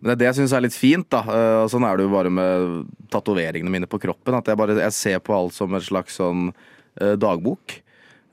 Men 0.00 0.08
det 0.08 0.14
er 0.14 0.20
det 0.22 0.28
jeg 0.30 0.38
syns 0.40 0.54
er 0.56 0.62
litt 0.62 0.78
fint, 0.78 1.08
da. 1.10 1.22
eh, 1.26 1.58
Og 1.64 1.70
sånn 1.74 1.84
er 1.90 1.96
det 1.98 2.06
jo 2.06 2.14
bare 2.14 2.30
med 2.30 2.86
tatoveringene 3.10 3.70
mine 3.70 3.86
på 3.90 3.98
kroppen. 4.02 4.34
At 4.38 4.46
jeg 4.46 4.56
bare 4.56 4.78
jeg 4.78 4.92
ser 4.94 5.18
på 5.18 5.34
alt 5.34 5.54
som 5.58 5.74
en 5.74 5.80
slags 5.82 6.16
sånn 6.22 6.52
eh, 7.00 7.16
dagbok. 7.18 7.80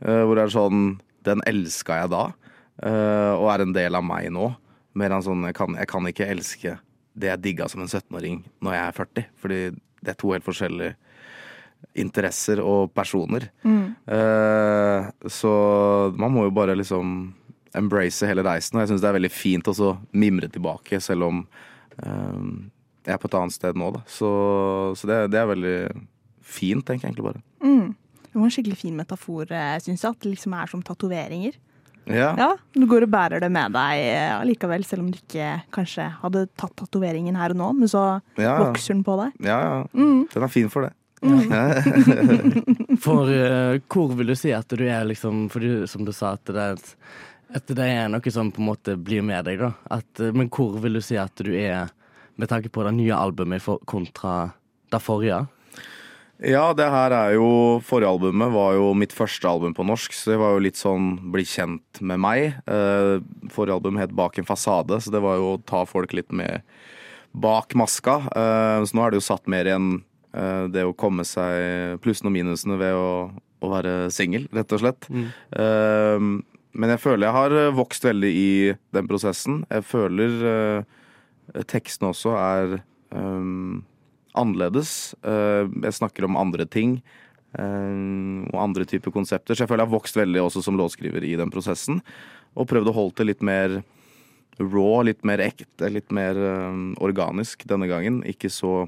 eh, 0.06 0.24
Hvor 0.30 0.36
det 0.38 0.46
er 0.46 0.54
sånn 0.54 1.00
Den 1.26 1.42
elska 1.46 2.04
jeg 2.04 2.10
da, 2.14 2.22
eh, 2.86 3.34
og 3.36 3.50
er 3.52 3.62
en 3.66 3.74
del 3.74 3.94
av 3.98 4.04
meg 4.06 4.30
nå. 4.32 4.56
Mer 4.96 5.10
enn 5.12 5.22
sånn 5.26 5.44
jeg 5.46 5.54
kan, 5.58 5.74
jeg 5.76 5.88
kan 5.88 6.06
ikke 6.08 6.30
elske 6.30 6.78
det 7.20 7.32
jeg 7.32 7.44
digga 7.44 7.68
som 7.72 7.84
en 7.84 7.92
17-åring 7.92 8.42
når 8.64 8.76
jeg 8.76 8.86
er 8.86 8.98
40. 8.98 9.30
Fordi 9.44 9.60
det 10.00 10.14
er 10.14 10.20
to 10.20 10.34
helt 10.34 10.48
forskjellige 10.48 10.96
interesser 12.00 12.62
og 12.64 12.92
personer. 12.96 13.50
Eh, 13.64 15.10
så 15.32 15.54
man 16.20 16.34
må 16.36 16.48
jo 16.48 16.56
bare 16.56 16.78
liksom 16.78 17.34
embrace 17.78 18.28
hele 18.28 18.44
reisen. 18.46 18.78
Og 18.78 18.84
jeg 18.84 18.94
syns 18.94 19.04
det 19.04 19.10
er 19.12 19.18
veldig 19.20 19.34
fint 19.34 19.72
å 19.72 19.94
mimre 20.12 20.50
tilbake, 20.52 21.00
selv 21.04 21.30
om 21.30 21.42
eh, 22.00 22.44
jeg 23.08 23.16
er 23.16 23.22
på 23.22 23.30
et 23.30 23.40
annet 23.40 23.56
sted 23.56 23.80
nå, 23.80 23.92
da. 23.96 24.04
Så, 24.10 24.30
så 25.00 25.10
det, 25.10 25.22
det 25.34 25.42
er 25.42 25.50
veldig 25.50 25.78
fint, 26.46 26.86
tenker 26.86 27.08
jeg 27.08 27.14
egentlig 27.14 27.30
bare. 27.32 27.44
Mm. 27.64 27.96
Det 28.30 28.38
var 28.38 28.46
en 28.46 28.54
skikkelig 28.54 28.78
fin 28.78 28.98
metafor, 28.98 29.50
syns 29.82 30.04
jeg. 30.04 30.12
At 30.12 30.22
det 30.24 30.36
liksom 30.36 30.54
er 30.54 30.70
som 30.70 30.84
tatoveringer. 30.86 31.58
Ja. 32.10 32.32
Ja, 32.40 32.50
du 32.74 32.86
går 32.90 33.06
og 33.06 33.12
bærer 33.14 33.42
det 33.44 33.52
med 33.54 33.76
deg 33.76 34.02
eh, 34.02 34.32
allikevel, 34.40 34.84
selv 34.88 35.06
om 35.06 35.12
du 35.14 35.20
ikke 35.20 35.52
kanskje 35.76 36.08
hadde 36.24 36.48
tatt 36.58 36.74
tatoveringen 36.82 37.38
her 37.38 37.54
og 37.54 37.60
nå, 37.62 37.68
men 37.82 37.92
så 37.92 38.04
Ja, 38.40 38.44
ja. 38.48 38.56
vokser 38.64 38.96
den 38.98 39.04
på 39.06 39.18
deg. 39.22 39.36
Ja, 39.46 39.60
ja. 39.62 39.76
Mm. 39.94 40.24
Den 40.34 40.46
er 40.48 40.54
fin 40.54 40.72
for 40.74 40.88
det. 40.88 40.94
For 43.04 43.28
uh, 43.28 43.76
hvor 43.92 44.14
vil 44.16 44.32
du 44.32 44.36
si 44.40 44.54
at 44.56 44.72
du 44.72 44.86
er, 44.88 45.04
liksom 45.08 45.50
For 45.52 45.60
du, 45.60 45.84
som 45.88 46.06
du 46.08 46.14
sa, 46.16 46.34
at 46.38 46.48
det 46.48 46.64
er, 46.64 46.80
at 47.60 47.74
det 47.76 47.88
er 47.92 48.08
noe 48.12 48.32
som 48.32 48.52
på 48.56 48.62
en 48.64 48.70
måte 48.70 48.96
blir 48.96 49.24
med 49.26 49.44
deg, 49.50 49.60
da. 49.60 49.74
At, 49.98 50.08
eh, 50.24 50.32
men 50.32 50.48
hvor 50.54 50.78
vil 50.80 50.96
du 51.00 51.02
si 51.04 51.18
at 51.20 51.36
du 51.44 51.52
er 51.58 51.92
med 52.40 52.48
tanke 52.52 52.72
på 52.72 52.86
det 52.88 52.94
nye 52.96 53.16
albumet 53.18 53.66
kontra 53.90 54.52
det 54.94 55.02
forrige? 55.04 55.42
Ja, 56.40 56.70
det 56.72 56.88
her 56.88 57.12
er 57.12 57.34
jo 57.36 57.48
Forrige 57.84 58.14
albumet 58.14 58.52
var 58.54 58.78
jo 58.78 58.94
mitt 58.96 59.12
første 59.16 59.48
album 59.50 59.74
på 59.76 59.84
norsk, 59.88 60.14
så 60.16 60.34
det 60.34 60.38
var 60.40 60.54
jo 60.56 60.62
litt 60.64 60.80
sånn 60.80 61.12
bli 61.34 61.44
kjent 61.44 62.00
med 62.00 62.22
meg. 62.24 62.62
Eh, 62.64 63.18
forrige 63.52 63.76
album 63.76 64.00
het 64.00 64.16
Bak 64.16 64.40
en 64.40 64.48
fasade, 64.48 65.02
så 65.04 65.12
det 65.12 65.20
var 65.24 65.36
jo 65.40 65.50
å 65.54 65.60
ta 65.68 65.84
folk 65.90 66.16
litt 66.16 66.32
med 66.32 66.64
bak 67.36 67.76
maska. 67.78 68.22
Eh, 68.32 68.86
så 68.88 68.96
nå 68.96 69.04
er 69.04 69.12
det 69.12 69.20
jo 69.20 69.28
satt 69.28 69.52
mer 69.52 69.68
igjen 69.68 69.90
eh, 70.32 70.70
det 70.72 70.88
å 70.88 70.96
komme 70.96 71.28
seg 71.28 72.00
plussene 72.06 72.32
og 72.32 72.38
minusene 72.38 72.80
ved 72.80 72.96
å, 72.96 73.12
å 73.60 73.74
være 73.76 73.98
singel, 74.16 74.48
rett 74.56 74.72
og 74.78 74.86
slett. 74.86 75.12
Mm. 75.12 76.40
men 76.80 76.94
jeg 76.94 77.02
føler 77.04 77.28
jeg 77.28 77.36
har 77.36 77.76
vokst 77.76 78.08
veldig 78.08 78.32
i 78.32 78.50
den 78.96 79.12
prosessen. 79.12 79.64
Jeg 79.68 79.84
føler 79.92 80.86
tekstene 81.68 82.14
også 82.14 82.38
er 82.40 82.80
annerledes. 84.38 85.14
Eh, 85.24 85.70
jeg 85.86 85.98
snakker 85.98 86.28
om 86.28 86.38
andre 86.40 86.68
ting 86.70 87.00
eh, 87.58 87.96
og 88.50 88.60
andre 88.62 88.88
typer 88.90 89.14
konsepter. 89.16 89.56
Så 89.56 89.66
jeg 89.66 89.72
føler 89.72 89.86
jeg 89.86 89.92
har 89.92 89.98
vokst 89.98 90.20
veldig 90.20 90.44
også 90.46 90.64
som 90.66 90.80
låtskriver 90.80 91.26
i 91.26 91.36
den 91.40 91.54
prosessen. 91.54 92.04
Og 92.58 92.70
prøvd 92.70 92.92
å 92.92 92.98
holde 92.98 93.20
det 93.22 93.30
litt 93.34 93.46
mer 93.46 93.80
raw, 94.60 95.04
litt 95.08 95.24
mer 95.28 95.42
ekte, 95.44 95.92
litt 95.92 96.12
mer 96.16 96.38
eh, 96.38 96.82
organisk 97.04 97.64
denne 97.70 97.90
gangen. 97.92 98.22
Ikke 98.28 98.52
så 98.54 98.84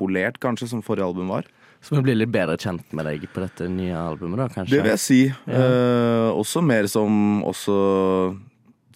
polert 0.00 0.40
kanskje 0.40 0.70
som 0.70 0.84
forrige 0.84 1.08
album 1.10 1.32
var. 1.32 1.48
Så 1.80 1.96
vi 1.96 2.02
blir 2.04 2.18
litt 2.18 2.32
bedre 2.32 2.58
kjent 2.60 2.92
med 2.92 3.06
deg 3.08 3.24
på 3.32 3.40
dette 3.40 3.66
nye 3.72 3.96
albumet, 3.96 4.42
da, 4.42 4.48
kanskje? 4.52 4.74
Det 4.74 4.82
vil 4.84 4.92
jeg 4.92 5.00
si. 5.00 5.20
Eh, 5.48 6.28
også 6.28 6.60
mer 6.64 6.88
som 6.92 7.40
også 7.48 7.76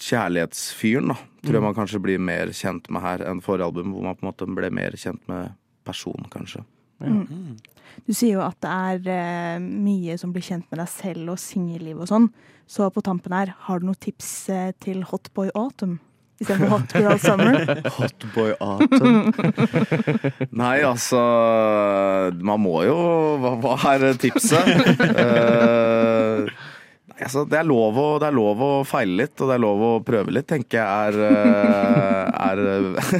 kjærlighetsfyren, 0.05 1.15
da. 1.15 1.17
Tror 1.45 1.59
jeg 1.59 1.65
man 1.65 1.77
kanskje 1.77 2.01
blir 2.05 2.21
mer 2.21 2.53
kjent 2.57 2.89
med 2.93 3.05
her 3.05 3.25
enn 3.29 3.41
forrige 3.45 3.69
album, 3.71 3.95
hvor 3.95 4.05
man 4.05 4.17
på 4.19 4.25
en 4.25 4.31
måte 4.31 4.49
ble 4.57 4.71
mer 4.75 4.97
kjent 5.01 5.23
med 5.31 5.57
personen, 5.87 6.27
kanskje. 6.33 6.65
Mm. 7.05 7.57
Du 8.07 8.15
sier 8.15 8.39
jo 8.39 8.43
at 8.45 8.57
det 8.65 8.71
er 8.71 9.59
uh, 9.59 9.63
mye 9.63 10.17
som 10.21 10.33
blir 10.35 10.45
kjent 10.47 10.67
med 10.71 10.81
deg 10.81 10.91
selv 10.91 11.35
og 11.35 11.41
singelliv 11.43 12.01
og 12.01 12.11
sånn. 12.11 12.31
Så 12.71 12.89
på 12.93 13.03
tampen 13.05 13.35
her, 13.37 13.53
har 13.67 13.81
du 13.81 13.89
noen 13.91 14.01
tips 14.01 14.33
uh, 14.53 14.71
til 14.83 15.05
Hot 15.11 15.31
Boy 15.37 15.53
Autumn? 15.53 15.99
Istedenfor 16.41 16.67
Hot 16.69 16.93
Girl 16.93 17.19
Summer? 17.19 17.55
Hotboy 17.99 18.53
Autumn. 18.61 19.35
Nei, 20.63 20.79
altså 20.83 21.21
Man 22.43 22.63
må 22.65 22.83
jo 22.89 22.97
Hva, 23.43 23.55
hva 23.63 23.95
er 23.95 24.19
tipset? 24.19 24.67
Eh, 25.05 26.45
nei, 26.45 26.51
altså, 27.21 27.45
det, 27.49 27.59
er 27.61 27.69
lov 27.69 27.99
å, 28.01 28.07
det 28.23 28.29
er 28.29 28.37
lov 28.37 28.63
å 28.65 28.71
feile 28.89 29.23
litt, 29.23 29.35
og 29.39 29.51
det 29.51 29.57
er 29.57 29.65
lov 29.65 29.85
å 29.87 29.93
prøve 30.05 30.35
litt, 30.35 30.49
tenker 30.51 30.81
jeg 30.81 30.87
er, 30.87 31.15
eh, 31.29 32.29
er, 32.51 32.63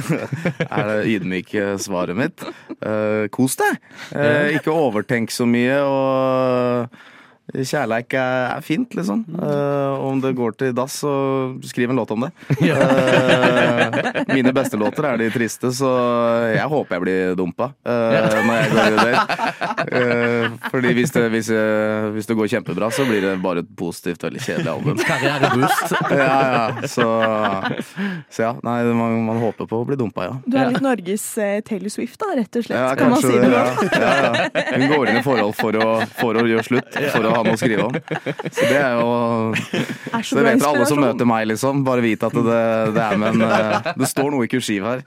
er 0.79 0.91
det 0.91 1.15
ydmyke 1.15 1.75
svaret 1.81 2.19
mitt. 2.19 2.45
Uh, 2.81 3.25
kos 3.33 3.57
deg! 3.59 3.79
Uh, 4.11 4.51
ikke 4.57 4.73
overtenk 4.75 5.33
så 5.33 5.47
mye, 5.49 5.79
og 5.87 7.14
Kjærleik 7.53 8.13
er, 8.17 8.61
fint, 8.65 8.95
liksom. 8.97 9.21
Uh, 9.37 10.01
om 10.01 10.21
det 10.21 10.33
går 10.37 10.55
til 10.57 10.73
dass, 10.75 10.97
så 11.03 11.11
skriv 11.63 11.91
en 11.93 11.99
låt 12.01 12.11
om 12.15 12.25
det. 12.25 12.31
Uh, 12.75 14.33
mine 14.33 14.51
beste 14.55 14.77
låter 14.77 15.05
er 15.07 15.19
de 15.19 15.27
triste, 15.33 15.69
så 15.73 15.89
jeg 16.51 16.65
håper 16.71 16.95
jeg 16.95 17.03
blir 17.03 17.35
dumpa 17.37 17.69
uh, 17.87 18.15
når 18.45 18.57
jeg 18.57 18.71
går 18.73 18.97
i 18.97 19.05
det. 19.05 19.13
Eh, 19.85 20.51
fordi 20.71 20.91
hvis 20.97 21.11
det, 21.13 21.21
hvis, 21.29 21.49
hvis 22.15 22.25
det 22.25 22.35
går 22.37 22.47
kjempebra, 22.49 22.87
så 22.91 23.03
blir 23.05 23.21
det 23.21 23.33
bare 23.43 23.61
et 23.61 23.69
positivt, 23.77 24.23
veldig 24.23 24.41
kjedelig 24.41 24.71
album. 24.71 24.97
Karriereboost. 24.97 25.93
Ja, 26.15 26.37
ja. 26.55 26.87
Så, 26.87 27.05
så 28.31 28.41
ja. 28.41 28.51
Nei, 28.65 28.75
man, 28.97 29.17
man 29.27 29.39
håper 29.43 29.67
på 29.69 29.81
å 29.83 29.85
bli 29.87 29.97
dumpa, 29.99 30.25
ja. 30.25 30.33
Du 30.45 30.57
er 30.57 30.71
litt 30.71 30.83
Norges 30.83 31.25
eh, 31.41 31.59
Taylor 31.65 31.93
Swift, 31.93 32.17
da, 32.21 32.31
rett 32.39 32.59
og 32.59 32.65
slett. 32.65 32.79
Ja, 32.79 32.95
kan 32.97 33.13
man 33.13 33.21
si 33.21 33.33
det 33.35 33.51
ja, 33.51 33.65
ja. 33.93 34.65
Hun 34.73 34.87
går 34.95 35.11
inn 35.11 35.19
i 35.19 35.25
forhold 35.25 35.55
for 35.59 35.77
å, 35.77 35.89
for 36.17 36.41
å 36.41 36.45
gjøre 36.49 36.65
slutt, 36.65 36.99
for 37.13 37.29
å 37.29 37.34
ha 37.35 37.43
noe 37.45 37.55
å 37.55 37.59
skrive 37.59 37.85
om. 37.87 37.95
Så 38.49 38.67
det 38.69 38.79
er 38.79 38.95
jo 38.99 39.09
Er 40.15 40.23
så 40.23 40.29
Så 40.29 40.39
det 40.39 40.45
vet 40.47 40.65
alle 40.69 40.87
som 40.89 41.01
møter 41.01 41.29
meg, 41.29 41.47
liksom. 41.51 41.83
Bare 41.87 42.03
vite 42.05 42.29
at 42.29 42.35
det, 42.35 42.59
det 42.95 43.03
er 43.05 43.19
med 43.21 43.35
en 43.35 43.45
eh, 43.49 43.89
Det 43.99 44.09
står 44.11 44.31
noe 44.33 44.47
i 44.47 44.51
kursiv 44.51 44.87
her. 44.87 45.03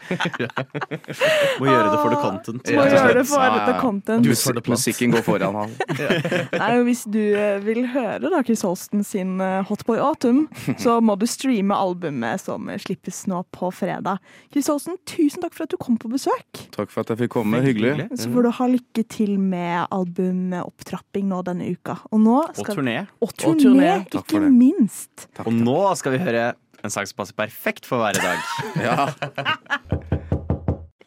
Må 1.58 1.68
gjøre 1.68 1.88
det 1.88 1.98
for 2.02 2.12
the 2.12 2.20
content. 2.22 2.72
Må 2.74 2.86
gjøre 2.88 3.14
det 3.20 3.24
for 3.28 3.42
Ja, 3.42 3.48
ja, 3.48 3.64
the 3.64 3.74
ja. 3.74 3.80
content. 3.82 4.26
Musikk, 4.28 4.62
musikken 4.72 5.14
går 5.14 5.24
foran 5.26 5.58
han. 5.62 5.74
Nei, 6.62 6.70
Hvis 6.88 7.04
du 7.08 7.20
eh, 7.32 7.58
vil 7.64 7.84
høre 7.94 8.30
da 8.32 8.42
Chris 8.46 8.64
Holsten 8.66 9.04
sin 9.06 9.38
Hotboy 9.68 9.98
Autumn, 10.02 10.46
så 10.80 10.98
må 11.04 11.16
du 11.20 11.26
streame 11.28 11.76
albumet 11.76 12.42
som 12.42 12.68
eh, 12.70 12.78
slippes 12.82 13.24
nå 13.30 13.42
på 13.54 13.70
fredag. 13.74 14.20
Chris 14.52 14.68
Holsten, 14.70 14.98
tusen 15.08 15.42
takk 15.44 15.56
for 15.56 15.66
at 15.68 15.74
du 15.74 15.78
kom 15.80 15.98
på 16.00 16.10
besøk. 16.12 16.64
Takk 16.74 16.92
for 16.92 17.04
at 17.04 17.12
jeg 17.14 17.24
fikk 17.24 17.34
komme. 17.38 17.60
Hyggelig. 17.64 18.08
Så 18.18 18.30
får 18.32 18.46
du 18.48 18.50
ha 18.58 18.68
lykke 18.70 19.04
til 19.10 19.34
med 19.40 19.86
albumopptrapping 19.94 21.28
nå 21.30 21.40
denne 21.46 21.70
uka. 21.74 21.98
Og, 22.12 22.17
nå 22.18 22.38
Og 22.48 22.68
turné. 22.68 22.96
Og 23.24 23.32
turné, 23.38 23.90
og 23.98 24.08
turné. 24.12 24.22
ikke 24.22 24.40
det. 24.44 24.52
minst. 24.52 25.28
Og 25.44 25.52
nå 25.54 25.78
skal 26.00 26.12
vi 26.16 26.18
høre 26.22 26.52
en 26.84 26.90
sang 26.94 27.06
som 27.10 27.16
passer 27.18 27.34
perfekt 27.38 27.86
for 27.86 27.98
hver 28.02 28.18
dag. 28.18 28.38
Ja. 28.86 29.08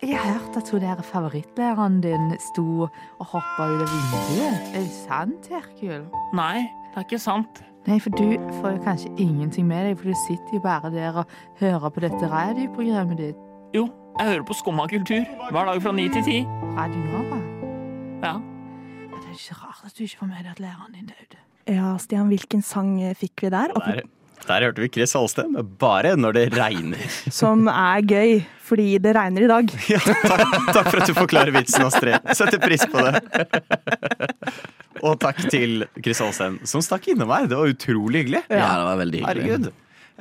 Jeg 0.02 0.18
har 0.18 0.34
hørt 0.34 0.56
at 0.58 0.70
hun 0.74 0.82
der 0.82 1.02
favorittlæreren 1.06 2.00
din 2.02 2.32
sto 2.42 2.88
og 3.20 3.26
hoppa 3.32 3.68
ut 3.70 3.84
av 3.86 3.92
vinduet. 3.92 4.72
Er 4.74 4.80
det 4.82 4.96
sant, 5.08 5.48
Herkul? 5.52 6.08
Nei, 6.34 6.64
det 6.90 6.98
er 6.98 7.06
ikke 7.06 7.20
sant. 7.22 7.62
Nei, 7.88 8.00
for 8.02 8.10
du 8.18 8.34
får 8.60 8.76
jo 8.76 8.82
kanskje 8.84 9.12
ingenting 9.22 9.68
med 9.70 9.86
deg, 9.88 9.98
for 10.02 10.10
du 10.10 10.18
sitter 10.28 10.58
jo 10.58 10.62
bare 10.66 10.90
der 10.94 11.22
og 11.22 11.26
hører 11.62 11.90
på 11.94 12.04
dette 12.04 12.30
radioprogrammet 12.34 13.18
ditt. 13.22 13.40
Jo, 13.78 13.88
jeg 14.20 14.28
hører 14.34 14.44
på 14.50 14.58
Skumma 14.58 14.88
kultur 14.92 15.22
hver 15.52 15.70
dag 15.70 15.82
fra 15.86 15.94
ni 15.96 16.10
til 16.10 16.26
ti. 16.26 16.38
Radio 16.78 17.06
Nova. 17.14 17.42
Ja. 18.26 18.36
Er 19.32 19.38
ikke 19.40 19.60
rart 19.62 19.86
at 19.88 19.96
du 19.96 20.04
ikke 20.04 20.20
får 20.20 20.28
med 20.28 20.42
deg 20.44 20.52
at 20.52 20.60
læreren 20.60 20.96
din 20.98 21.08
døde. 21.12 21.38
Ja, 21.72 21.94
Stian, 22.02 22.28
hvilken 22.32 22.64
sang 22.66 22.98
eh, 23.00 23.14
fikk 23.16 23.46
vi 23.46 23.52
der? 23.54 23.72
Der, 23.78 24.02
der 24.48 24.66
hørte 24.66 24.84
vi 24.84 24.90
Chris 24.92 25.14
Halstem, 25.16 25.54
bare 25.80 26.18
når 26.20 26.36
det 26.36 26.44
regner. 26.58 27.04
Som 27.42 27.70
er 27.72 28.02
gøy, 28.04 28.42
fordi 28.68 28.98
det 29.00 29.14
regner 29.16 29.46
i 29.46 29.52
dag. 29.52 29.72
Ja, 29.94 30.02
takk, 30.04 30.58
takk 30.76 30.90
for 30.90 31.00
at 31.00 31.12
du 31.12 31.16
forklarer 31.16 31.54
vitsen, 31.56 31.86
Astrid. 31.88 32.18
Setter 32.36 32.60
pris 32.64 32.84
på 32.92 33.06
det. 33.06 33.22
Og 35.08 35.16
takk 35.22 35.40
til 35.50 35.86
Chris 36.02 36.20
Halstem, 36.22 36.60
som 36.68 36.84
stakk 36.84 37.08
innom 37.14 37.32
her. 37.34 37.48
Det 37.50 37.58
var 37.58 37.72
utrolig 37.72 38.26
hyggelig. 38.26 38.44
Ja, 38.52 38.68
det 38.82 38.90
var 38.90 39.00
veldig 39.06 39.24
hyggelig. 39.24 39.48
Herregud. 39.48 39.72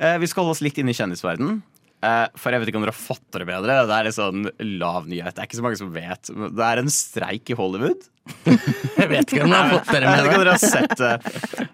Eh, 0.01 0.15
vi 0.23 0.29
skal 0.31 0.45
holde 0.45 0.55
oss 0.55 0.63
litt 0.65 0.79
inn 0.81 0.89
i 0.89 0.95
kjendisverden. 0.97 1.59
Eh, 2.01 2.27
for 2.33 2.53
jeg 2.53 2.63
vet 2.63 2.71
ikke 2.71 2.79
om 2.79 2.85
dere 2.85 2.95
har 2.95 2.97
fått 2.97 3.27
det 3.35 3.45
bedre. 3.45 3.75
Det 3.85 3.97
er 3.97 4.09
en 4.09 4.15
sånn 4.15 4.47
lav 4.81 5.09
nyhet. 5.09 5.35
Det 5.35 5.43
er 5.43 5.49
ikke 5.49 5.59
så 5.59 5.65
mange 5.65 5.77
som 5.81 5.91
vet. 5.93 6.31
Det 6.31 6.65
er 6.65 6.81
en 6.81 6.89
streik 6.93 7.51
i 7.53 7.57
Hollywood. 7.57 8.07
Jeg 9.01 9.09
vet 9.09 9.33
ikke 9.33 9.45
om 9.45 9.53
dere 9.53 9.59
har 9.65 9.71
fått 9.71 9.91
dere 9.95 10.09
Jeg 10.09 10.11
vet 10.13 10.27
ikke 10.27 10.37
om 10.37 10.43
dere 10.43 10.55
har 10.55 10.61
sett 10.61 10.91
det. 10.99 11.13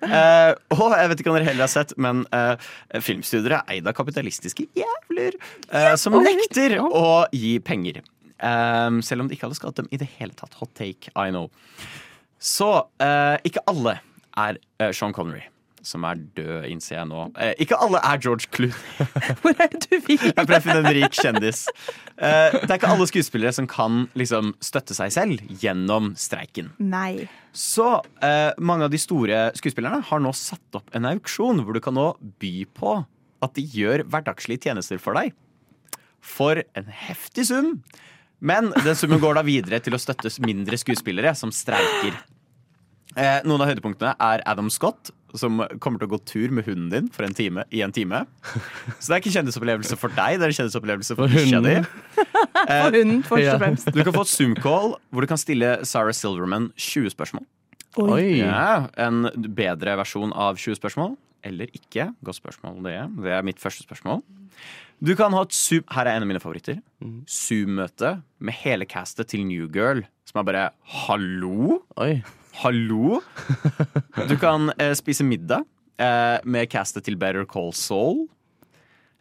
Uh, 0.08 0.52
og 0.78 0.94
jeg 0.96 1.10
vet 1.12 1.20
ikke 1.20 1.32
om 1.32 1.36
dere 1.36 1.48
heller 1.50 1.66
har 1.66 1.72
sett, 1.74 1.92
men 2.00 2.22
uh, 2.32 2.54
filmstudier 3.04 3.58
er 3.58 3.74
eid 3.74 3.90
av 3.90 3.96
kapitalistiske 3.98 4.63
jævler 4.78 5.36
uh, 5.74 5.92
som 6.00 6.16
nekter 6.24 6.78
å 6.80 7.26
gi 7.36 7.58
penger. 7.60 8.00
Um, 8.40 9.02
selv 9.04 9.26
om 9.26 9.28
de 9.28 9.36
ikke 9.36 9.50
hadde 9.50 9.60
skadet 9.60 9.82
dem 9.82 9.92
i 9.92 10.00
det 10.00 10.08
hele 10.16 10.38
tatt. 10.40 10.56
Hot 10.62 10.72
take, 10.80 11.12
I 11.20 11.34
know. 11.36 11.52
Så 12.40 12.70
ikke 13.44 13.66
alle 13.68 13.98
er 14.38 14.62
Sean 14.96 15.12
Connery, 15.18 15.42
som 15.88 16.06
er 16.08 16.19
død, 16.38 16.67
innser 16.69 16.97
jeg 16.97 17.10
nå. 17.10 17.23
Eh, 17.39 17.54
ikke 17.63 17.80
alle 17.84 18.02
er 18.04 18.19
George 18.23 18.50
Clooney. 18.54 18.76
Hvor 19.41 19.56
er 19.56 19.71
det 19.73 19.82
du 19.86 19.95
vil? 20.06 20.19
Jeg 20.19 20.36
prøver 20.38 20.60
å 20.60 20.65
finne 20.65 20.82
en 20.84 20.97
rik 20.97 21.17
kjendis. 21.17 21.63
Eh, 22.17 22.58
det 22.60 22.67
er 22.67 22.76
ikke 22.78 22.91
alle 22.91 23.08
skuespillere 23.10 23.54
som 23.56 23.69
kan 23.71 24.06
liksom, 24.19 24.54
støtte 24.63 24.97
seg 24.97 25.13
selv 25.15 25.43
gjennom 25.63 26.13
streiken. 26.19 26.73
Nei. 26.84 27.28
Så 27.58 27.88
eh, 28.26 28.52
mange 28.60 28.88
av 28.88 28.93
de 28.93 29.02
store 29.02 29.47
skuespillerne 29.58 30.04
har 30.10 30.23
nå 30.23 30.34
satt 30.38 30.80
opp 30.80 30.91
en 30.97 31.08
auksjon 31.10 31.63
hvor 31.63 31.78
du 31.78 31.84
kan 31.84 31.97
nå 31.97 32.12
by 32.41 32.56
på 32.78 33.00
at 33.45 33.54
de 33.58 33.63
gjør 33.63 34.06
hverdagslige 34.10 34.67
tjenester 34.67 35.02
for 35.02 35.17
deg. 35.17 35.34
For 36.23 36.63
en 36.78 36.91
heftig 37.08 37.47
sum. 37.50 37.76
Men 38.39 38.69
den 38.84 38.97
summen 38.97 39.21
går 39.21 39.38
da 39.38 39.45
videre 39.45 39.80
til 39.82 39.95
å 39.97 40.02
støtte 40.02 40.30
mindre 40.45 40.78
skuespillere 40.78 41.34
som 41.38 41.54
streiker. 41.54 42.17
Eh, 43.17 43.39
noen 43.49 43.63
av 43.63 43.71
høydepunktene 43.71 44.12
er 44.21 44.43
Adam 44.45 44.67
Scott, 44.73 45.10
som 45.38 45.60
kommer 45.84 45.99
til 46.01 46.08
å 46.08 46.12
gå 46.13 46.19
tur 46.30 46.53
med 46.53 46.67
hunden 46.69 46.88
din 46.91 47.08
for 47.13 47.25
en 47.25 47.34
time, 47.36 47.63
i 47.73 47.82
en 47.86 47.93
time. 47.93 48.23
Så 49.01 49.10
det 49.10 49.15
er 49.17 49.21
ikke 49.23 49.34
kjendisopplevelse 49.39 49.97
for 49.99 50.13
deg, 50.13 50.38
det 50.38 50.47
er 50.47 50.53
en 50.53 50.58
kjendisopplevelse 50.62 51.17
for 51.17 51.25
For 51.25 51.34
bikkja 51.36 51.62
di. 51.65 51.75
hunden. 51.80 51.91
For 52.67 52.97
hunden, 52.97 53.21
først 53.27 53.51
og 53.53 53.62
fremst. 53.63 53.91
Du 53.95 54.01
kan 54.06 54.15
få 54.15 54.23
et 54.27 54.32
Zoom-call 54.34 54.95
hvor 55.12 55.25
du 55.25 55.30
kan 55.30 55.39
stille 55.41 55.71
Sarah 55.88 56.13
Silverman 56.15 56.69
20 56.77 57.13
spørsmål. 57.15 57.45
Oi. 57.97 58.38
Ja, 58.43 58.88
en 59.01 59.23
bedre 59.58 59.95
versjon 59.97 60.34
av 60.38 60.58
20 60.62 60.77
spørsmål. 60.77 61.15
Eller 61.47 61.69
ikke. 61.73 62.10
Godt 62.25 62.38
spørsmål, 62.41 62.82
det. 62.86 62.97
Det 63.23 63.34
er 63.34 63.45
mitt 63.45 63.62
første 63.62 63.86
spørsmål. 63.86 64.21
Du 65.06 65.12
kan 65.17 65.34
ha 65.38 65.43
et 65.45 65.53
Zoom 65.53 65.86
Her 65.93 66.10
er 66.10 66.17
en 66.17 66.25
av 66.25 66.30
mine 66.30 66.41
favoritter. 66.41 66.80
Zoom-møte 67.30 68.15
med 68.41 68.58
hele 68.63 68.86
castet 68.89 69.30
til 69.34 69.45
New 69.45 69.67
Girl. 69.73 70.01
Som 70.27 70.41
er 70.41 70.47
bare 70.49 70.65
Hallo? 71.06 71.80
Oi. 72.01 72.19
Hallo? 72.58 73.20
Du 74.28 74.34
kan 74.41 74.72
eh, 74.82 74.93
spise 74.98 75.24
middag 75.24 75.62
eh, 76.02 76.39
med 76.43 76.72
castet 76.72 77.06
til 77.06 77.17
Better 77.20 77.46
Call 77.46 77.70
Saul. 77.78 78.24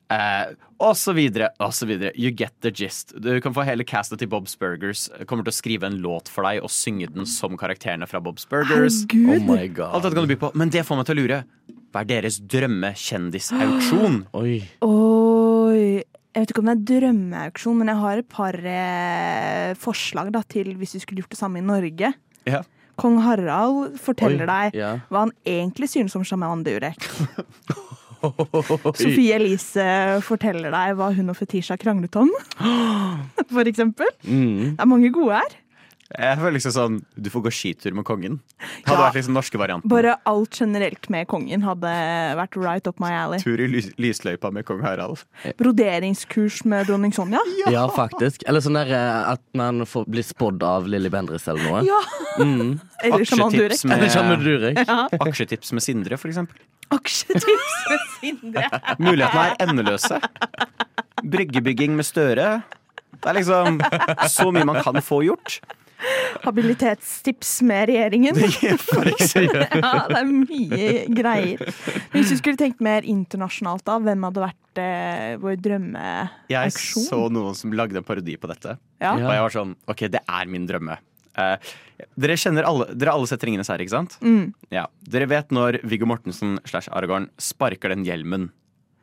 Eh, 0.09 0.55
og 0.81 0.95
så 0.97 1.13
videre, 1.17 1.51
og 1.61 1.75
så 1.77 1.89
videre. 1.89 2.15
You 2.17 2.31
get 2.33 2.55
the 2.65 2.71
gist. 2.73 3.13
Du 3.21 3.29
kan 3.45 3.53
få 3.53 3.67
hele 3.69 3.85
castet 3.85 4.23
til 4.23 4.31
Bob's 4.33 4.57
Burgers. 4.57 5.11
Kommer 5.29 5.45
til 5.45 5.53
å 5.53 5.57
skrive 5.57 5.89
en 5.91 5.99
låt 6.01 6.31
for 6.33 6.49
deg 6.49 6.63
og 6.65 6.73
synge 6.73 7.11
den 7.13 7.29
som 7.29 7.59
karakterene 7.61 8.09
fra 8.09 8.23
Bob's 8.25 8.49
Burgers. 8.49 9.03
Oh 9.13 9.37
my 9.37 9.67
god. 9.69 9.91
Alt 9.91 10.07
dette 10.07 10.17
kan 10.17 10.29
du 10.29 10.33
by 10.33 10.39
på. 10.41 10.51
Men 10.57 10.73
det 10.73 10.87
får 10.89 11.01
meg 11.01 11.09
til 11.11 11.19
å 11.19 11.25
lure. 11.25 11.41
Hva 11.93 12.05
er 12.05 12.11
deres 12.15 12.39
drømmekjendisauksjon? 12.41 14.23
Oi. 14.41 14.61
Oi. 14.85 15.83
Jeg 16.37 16.45
vet 16.45 16.53
ikke 16.53 16.65
om 16.65 16.69
det 16.69 16.77
er 16.77 16.87
drømmeauksjon, 16.93 17.77
men 17.81 17.93
jeg 17.93 18.01
har 18.01 18.21
et 18.21 18.31
par 18.33 18.57
eh, 18.61 19.77
forslag 19.81 20.33
da, 20.33 20.41
til 20.45 20.73
hvis 20.81 20.97
vi 20.97 21.03
skulle 21.05 21.25
gjort 21.25 21.33
det 21.33 21.41
samme 21.41 21.61
i 21.61 21.65
Norge. 21.65 22.13
Ja. 22.49 22.61
Kong 22.97 23.21
Harald 23.25 23.99
forteller 24.01 24.47
Oi, 24.47 24.53
deg 24.53 24.81
ja. 24.81 24.93
hva 25.13 25.27
han 25.27 25.35
egentlig 25.47 25.91
synes 25.93 26.17
om 26.17 26.25
sjaman 26.27 26.65
Durek. 26.67 27.05
Sofie 28.97 29.37
Elise 29.37 29.87
forteller 30.25 30.73
deg 30.73 30.97
hva 30.99 31.11
hun 31.15 31.31
og 31.33 31.37
Fetisha 31.39 31.77
kranglet 31.81 32.17
om. 32.19 32.33
For 33.55 33.69
eksempel. 33.69 34.09
Mm. 34.25 34.75
Det 34.75 34.83
er 34.83 34.91
mange 34.91 35.13
gode 35.15 35.39
her. 35.43 35.57
Jeg 36.07 36.39
føler 36.39 36.55
liksom 36.55 36.71
sånn 36.71 36.97
Du 37.19 37.31
får 37.35 37.43
gå 37.49 37.51
skitur 37.51 37.95
med 37.97 38.05
kongen. 38.07 38.37
Hadde 38.87 38.95
Ja. 38.95 39.09
vært 39.09 39.17
liksom 39.19 39.35
norske 39.35 39.59
varianten. 39.59 39.91
Bare 39.91 40.13
alt 40.25 40.55
generelt 40.61 41.09
med 41.11 41.27
kongen 41.27 41.63
hadde 41.67 41.91
vært 42.39 42.55
right 42.57 42.87
up 42.87 43.01
my 43.03 43.11
alley. 43.11 43.41
Tur 43.43 43.59
i 43.59 43.67
lys 43.67 43.89
lysløypa 43.99 44.53
med 44.53 44.65
kong 44.69 44.83
Harald. 44.87 45.25
Broderingskurs 45.59 46.65
med 46.65 46.87
dronning 46.87 47.13
Sonja. 47.13 47.41
Ja, 47.73 47.89
faktisk. 47.89 48.45
Eller 48.47 48.61
sånn 48.63 48.79
der 48.79 48.93
eh, 48.95 49.33
at 49.33 49.43
man 49.59 49.83
får 49.89 50.07
bli 50.07 50.23
spådd 50.23 50.63
av 50.63 50.87
Lilly 50.87 51.11
Bendriss 51.11 51.49
eller 51.49 51.67
noe. 51.67 51.83
Ja. 51.89 51.99
Mm. 52.39 52.79
Eller 53.03 53.25
sjaman 53.27 53.53
Durek. 53.53 53.85
Med, 53.85 53.99
Eller 53.99 54.09
Sjaman 54.15 54.45
Durek. 54.45 54.81
Ja. 54.87 55.09
aksjetips 55.27 55.73
med 55.73 55.83
Sindre, 55.83 56.17
for 56.21 56.29
eksempel. 56.31 56.57
Aksjetips 56.95 57.75
med 57.91 58.07
Sindre. 58.21 58.69
Mulighetene 59.03 59.49
er 59.51 59.67
endeløse. 59.67 60.21
Bryggebygging 61.27 61.97
med 61.99 62.07
Støre. 62.07 62.63
Det 63.17 63.31
er 63.33 63.39
liksom 63.41 63.81
så 64.31 64.51
mye 64.55 64.67
man 64.69 64.83
kan 64.85 65.01
få 65.03 65.23
gjort. 65.27 65.59
Habilitetstips 66.45 67.63
med 67.67 67.89
regjeringen. 67.91 68.39
For 68.83 69.09
eksempel. 69.11 69.65
ja, 69.83 69.93
det 70.11 70.21
er 70.21 70.31
mye 70.31 70.93
greier. 71.17 71.65
Men 72.13 72.21
hvis 72.21 72.35
du 72.35 72.39
skulle 72.41 72.61
tenkt 72.61 72.83
mer 72.85 73.07
internasjonalt, 73.09 73.85
da, 73.87 73.99
hvem 74.03 74.29
hadde 74.29 74.45
vært 74.45 74.83
eh, 74.83 75.35
vår 75.43 75.59
Jeg 76.53 76.77
så 76.77 77.27
noen 77.33 77.57
som 77.59 77.75
lagde 77.77 77.99
en 78.01 78.07
parodi 78.07 78.37
på 78.41 78.51
dette. 78.53 78.77
Ja. 79.03 79.15
Og 79.17 79.25
jeg 79.25 79.45
var 79.47 79.57
sånn 79.57 79.77
OK, 79.89 80.07
det 80.13 80.23
er 80.25 80.53
min 80.53 80.69
drømme. 80.69 80.99
Eh, 81.37 81.73
dere 82.17 82.37
kjenner 82.41 82.65
alle 82.69 82.87
Dere 82.97 83.13
alle 83.13 83.29
sett 83.29 83.43
Ringenes 83.45 83.69
herre, 83.69 83.85
ikke 83.85 83.93
sant? 83.97 84.17
Mm, 84.25 84.55
Ja. 84.73 84.87
Dere 85.05 85.29
vet 85.29 85.53
når 85.53 85.81
Viggo 85.85 86.09
Mortensen 86.09 86.57
slash 86.69 86.89
Aragorn 86.93 87.29
sparker 87.41 87.93
den 87.93 88.07
hjelmen 88.09 88.51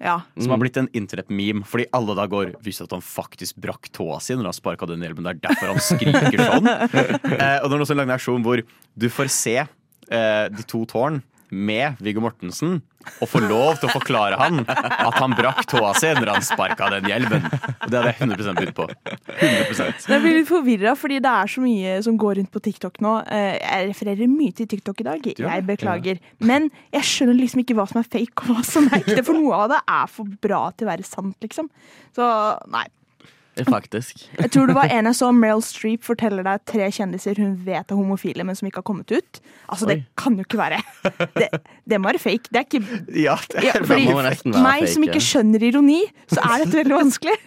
ja. 0.03 0.17
som 0.37 0.53
har 0.53 0.61
blitt 0.61 0.77
en 0.79 0.89
internett-meme, 0.95 1.63
fordi 1.67 1.87
alle 1.95 2.15
da 2.17 2.27
går 2.29 2.53
Visste 2.63 2.87
at 2.87 2.95
han 2.95 3.03
faktisk 3.03 3.57
brakk 3.63 3.89
tåa 3.95 4.19
si 4.23 4.35
når 4.37 4.51
han 4.51 4.57
sparka 4.57 4.87
den 4.89 5.03
hjelmen. 5.03 5.25
Det 5.25 5.35
er 5.35 5.43
derfor 5.47 5.73
han 5.73 5.83
skriker 5.83 6.43
sånn. 6.43 6.69
eh, 7.39 7.57
og 7.63 7.69
det 7.69 7.77
er 7.77 7.85
også 7.85 7.95
en 7.95 8.03
lang 8.03 8.13
aksjon 8.15 8.45
hvor 8.45 8.63
du 8.63 9.07
får 9.11 9.31
se 9.33 9.57
eh, 9.63 10.45
de 10.53 10.67
to 10.67 10.83
tårn 10.89 11.21
med 11.53 11.99
Viggo 12.03 12.21
Mortensen 12.23 12.81
og 13.19 13.27
får 13.27 13.43
lov 13.49 13.77
til 13.81 13.89
å 13.89 13.93
forklare 13.97 14.37
han 14.39 14.61
at 14.63 15.17
han 15.19 15.33
brakk 15.35 15.65
tåa 15.67 15.91
si 15.99 16.07
når 16.15 16.31
han 16.37 16.45
sparka 16.45 16.87
den 16.93 17.09
hjelmen. 17.11 17.43
Og 17.49 17.91
det 17.91 17.99
hadde 17.99 18.13
jeg 18.13 18.29
100 18.29 18.55
bytt 18.61 18.71
på. 18.77 18.85
100% 19.33 20.07
Jeg 20.13 20.23
blir 20.23 20.37
litt 20.39 20.47
forvirra, 20.49 20.93
fordi 20.99 21.19
det 21.23 21.33
er 21.33 21.51
så 21.51 21.63
mye 21.65 21.97
som 22.05 22.17
går 22.21 22.39
rundt 22.39 22.53
på 22.53 22.63
TikTok 22.63 23.01
nå. 23.03 23.13
Eh, 23.27 23.59
Jeg 23.59 23.89
refererer 23.91 24.31
mye 24.31 24.55
til 24.55 24.71
TikTok 24.71 25.03
i 25.03 25.07
dag. 25.09 25.29
Jeg 25.43 25.67
beklager. 25.67 26.23
Men 26.49 26.69
jeg 26.95 27.09
skjønner 27.11 27.39
liksom 27.41 27.63
ikke 27.65 27.75
hva 27.77 27.87
som 27.91 27.99
er 28.01 28.07
fake 28.09 28.45
og 28.47 28.53
hva 28.53 28.65
som 28.67 28.87
er 28.89 29.01
ekte, 29.03 29.23
for 29.27 29.35
noe 29.37 29.63
av 29.65 29.73
det 29.75 29.81
er 29.99 30.11
for 30.15 30.35
bra 30.47 30.65
til 30.71 30.87
å 30.87 30.93
være 30.93 31.07
sant, 31.07 31.35
liksom. 31.43 31.69
Så 32.15 32.27
nei. 32.71 32.87
Faktisk. 33.75 34.23
Jeg 34.39 34.51
tror 34.53 34.69
det 34.69 34.75
var 34.77 34.89
en 34.89 35.09
jeg 35.09 35.17
så, 35.19 35.29
Meryl 35.35 35.61
Streep 35.65 36.03
forteller 36.07 36.45
deg 36.47 36.63
tre 36.69 36.89
kjendiser 36.93 37.37
hun 37.41 37.53
vet 37.65 37.91
er 37.91 37.97
homofile, 37.99 38.45
men 38.47 38.57
som 38.57 38.69
ikke 38.69 38.81
har 38.81 38.87
kommet 38.87 39.13
ut. 39.13 39.41
Altså, 39.67 39.87
det 39.89 39.99
kan 40.19 40.37
jo 40.39 40.45
ikke 40.45 40.59
være 40.59 40.81
Det, 41.37 41.49
det 41.89 41.99
må 42.01 42.09
være 42.11 42.21
fake. 42.23 42.49
Det 42.49 42.61
er 42.61 42.67
ikke 42.67 42.83
Ja, 43.19 43.37
det 43.53 43.65
ja, 43.67 43.77
er 43.77 43.85
fordi 43.85 44.09
Meg 44.53 44.83
fake, 44.83 44.93
som 44.95 45.07
ikke 45.07 45.19
ja. 45.21 45.25
skjønner 45.29 45.67
ironi, 45.69 46.01
så 46.31 46.41
er 46.41 46.63
dette 46.63 46.81
veldig 46.81 46.97
vanskelig. 46.97 47.37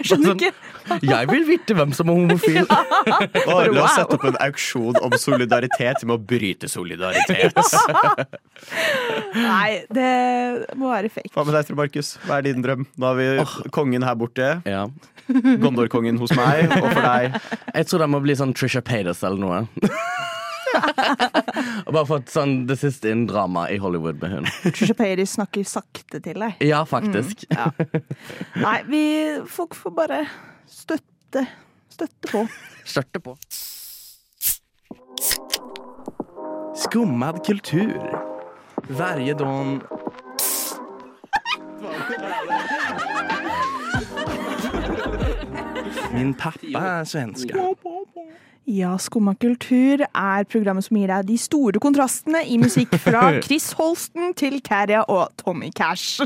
Jeg 0.00 0.08
skjønner 0.10 0.32
Sånn- 0.32 0.40
ikke. 0.40 0.52
Jeg 1.10 1.26
vil 1.32 1.42
vite 1.48 1.74
hvem 1.74 1.90
som 1.96 2.10
er 2.12 2.14
homofil. 2.20 2.62
Å, 3.50 3.56
la 3.74 3.82
oss 3.84 3.96
sette 3.98 4.14
opp 4.18 4.26
en 4.28 4.36
auksjon 4.46 5.00
om 5.02 5.16
solidaritet 5.18 6.04
med 6.06 6.14
å 6.14 6.20
bryte 6.32 6.68
solidaritet. 6.70 7.58
Nei, 9.36 9.82
det 9.92 10.10
må 10.78 10.92
være 10.92 11.10
fake. 11.12 11.32
Hva 11.34 11.44
med 11.48 11.56
deg, 11.58 11.66
Tor 11.68 11.78
Markus? 11.80 12.12
Hva 12.26 12.38
er 12.40 12.46
din 12.48 12.62
drøm? 12.64 12.86
Nå 12.96 13.10
har 13.10 13.18
vi 13.18 13.70
kongen 13.74 14.06
her 14.06 14.16
borte. 14.18 14.52
Ja. 14.68 14.86
Gondor-kongen 15.26 16.20
hos 16.22 16.30
meg. 16.38 16.70
Og 16.78 16.86
for 16.92 17.02
deg 17.02 17.34
Jeg 17.74 17.88
tror 17.90 18.04
det 18.04 18.10
må 18.14 18.20
bli 18.22 18.36
sånn 18.38 18.54
Trisha 18.56 18.82
Paytas 18.86 19.24
eller 19.26 19.42
noe. 19.42 19.64
Og 21.86 21.92
bare 21.94 22.06
fått 22.08 22.32
sånn 22.32 22.56
det 22.68 22.78
siste 22.80 23.10
innen 23.12 23.26
drama 23.30 23.66
i 23.72 23.78
Hollywood 23.82 24.20
med 24.22 24.34
hun. 24.36 24.48
Trisha 24.66 24.96
Paytas 24.98 25.36
snakker 25.36 25.66
sakte 25.68 26.20
til 26.24 26.42
deg. 26.42 26.60
Ja, 26.64 26.82
faktisk. 26.88 27.46
Ja. 27.52 27.70
Nei, 28.60 28.78
vi, 28.90 29.02
folk 29.50 29.76
får 29.78 29.96
bare 29.96 30.22
støtte. 30.70 31.46
Støtte 31.92 32.32
på. 32.32 32.44
Størte 32.92 33.22
på. 33.24 33.36
Skummad 36.76 37.44
kultur. 37.46 38.00
Varje. 38.88 39.34
Min 46.12 46.34
pappa 46.34 46.78
er 46.78 47.04
svenska. 47.04 47.54
Ja, 48.66 48.96
Skumma 48.98 49.36
kultur 49.38 50.00
er 50.02 50.46
programmet 50.50 50.88
som 50.88 50.96
gir 50.98 51.06
deg 51.06 51.28
de 51.28 51.36
store 51.38 51.78
kontrastene 51.78 52.40
i 52.50 52.56
musikk 52.58 52.96
fra 52.98 53.28
Chris 53.44 53.68
Holsten 53.78 54.32
til 54.34 54.58
Caria 54.66 55.04
og 55.06 55.30
Tommy 55.38 55.68
Cash. 55.70 56.18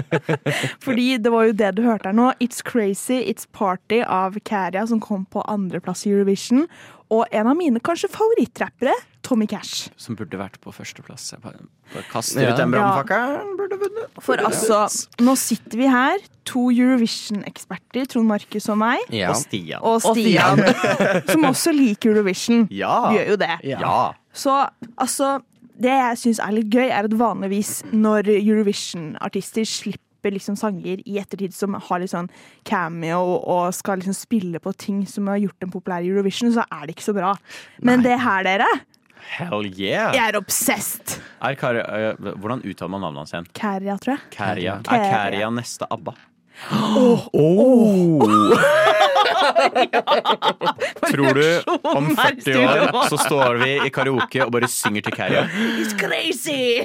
Fordi 0.84 1.06
det 1.16 1.32
var 1.32 1.48
jo 1.48 1.54
det 1.56 1.70
du 1.78 1.80
hørte 1.86 2.10
her 2.10 2.18
nå. 2.18 2.28
It's 2.44 2.60
Crazy, 2.60 3.22
It's 3.24 3.48
Party 3.56 4.02
av 4.04 4.36
Caria 4.44 4.84
som 4.90 5.00
kom 5.00 5.24
på 5.24 5.46
andreplass 5.48 6.04
i 6.04 6.12
Eurovision. 6.12 6.66
Og 7.08 7.24
en 7.32 7.48
av 7.48 7.56
mine 7.56 7.80
kanskje 7.80 8.12
favorittrappere, 8.12 8.92
Tommy 9.22 9.46
Cash. 9.46 9.88
Som 9.96 10.16
burde 10.18 10.36
vært 10.40 10.56
på 10.60 10.72
førsteplass. 10.74 11.28
Jeg 11.32 11.40
bare, 11.44 11.60
bare 11.92 12.02
kaster 12.10 12.42
Ja. 12.42 12.52
ut 12.52 12.58
den 12.58 12.72
brannfakkelen. 12.74 13.52
Burde 13.58 13.78
vunnet. 13.78 14.08
For 14.20 14.36
altså, 14.42 14.80
nå 15.22 15.36
sitter 15.38 15.78
vi 15.78 15.86
her, 15.88 16.18
to 16.44 16.70
Eurovision-eksperter, 16.70 18.06
Trond 18.10 18.26
Markus 18.28 18.68
og 18.68 18.78
meg, 18.82 18.98
Ja. 19.14 19.30
Og 19.30 19.36
Stian. 19.36 19.80
og 19.82 20.00
Stian, 20.02 20.58
som 21.32 21.44
også 21.48 21.72
liker 21.74 22.10
Eurovision. 22.16 22.66
Ja. 22.70 23.10
Vi 23.10 23.18
gjør 23.20 23.28
jo 23.30 23.36
det. 23.36 23.56
Ja. 23.64 24.12
Så 24.34 24.68
altså 24.98 25.40
Det 25.82 25.88
jeg 25.90 26.18
syns 26.20 26.38
er 26.38 26.52
litt 26.52 26.68
gøy, 26.70 26.84
er 26.92 27.04
at 27.08 27.14
vanligvis 27.18 27.82
når 27.92 28.28
Eurovision-artister 28.38 29.64
slipper 29.66 30.30
liksom 30.36 30.54
sanger 30.56 31.00
i 31.08 31.16
ettertid 31.18 31.54
som 31.56 31.74
har 31.74 31.98
litt 32.02 32.12
sånn 32.12 32.28
cameo 32.68 33.40
og 33.40 33.72
skal 33.74 33.98
liksom 33.98 34.14
spille 34.14 34.60
på 34.62 34.70
ting 34.78 35.00
som 35.08 35.26
har 35.32 35.40
gjort 35.42 35.58
dem 35.64 35.72
populære 35.72 36.04
i 36.06 36.12
Eurovision, 36.12 36.52
så 36.54 36.62
er 36.70 36.86
det 36.86 36.94
ikke 36.96 37.08
så 37.08 37.14
bra. 37.16 37.32
Men 37.82 38.04
det 38.04 38.20
her, 38.20 38.44
dere, 38.46 38.68
Hell 39.32 39.64
yeah! 39.78 40.12
jeg 40.16 40.32
er 40.32 40.36
obsessed. 40.36 41.16
Er 41.42 41.54
Kari, 41.54 41.78
øh, 41.80 42.34
hvordan 42.36 42.62
uttaler 42.68 42.90
man 42.90 43.00
navnet 43.06 43.18
hans 43.22 43.32
igjen? 43.32 43.46
Kæria, 43.56 43.96
tror 44.02 44.12
jeg. 44.16 44.20
Kæria. 44.34 44.74
Er 44.74 44.82
Kæria. 44.82 45.08
Kæria 45.30 45.50
neste 45.50 45.88
ABBA? 45.90 46.12
Tror 51.12 51.32
du 51.34 51.42
om 51.82 52.16
40 52.44 52.58
år 52.62 53.08
så 53.08 53.16
står 53.16 53.56
vi 53.62 53.70
i 53.86 53.90
karaoke 53.94 54.44
og 54.44 54.52
bare 54.54 54.68
synger 54.70 55.02
til 55.06 55.12
Kæria? 55.16 55.42
It's 55.80 55.94
crazy! 55.98 56.84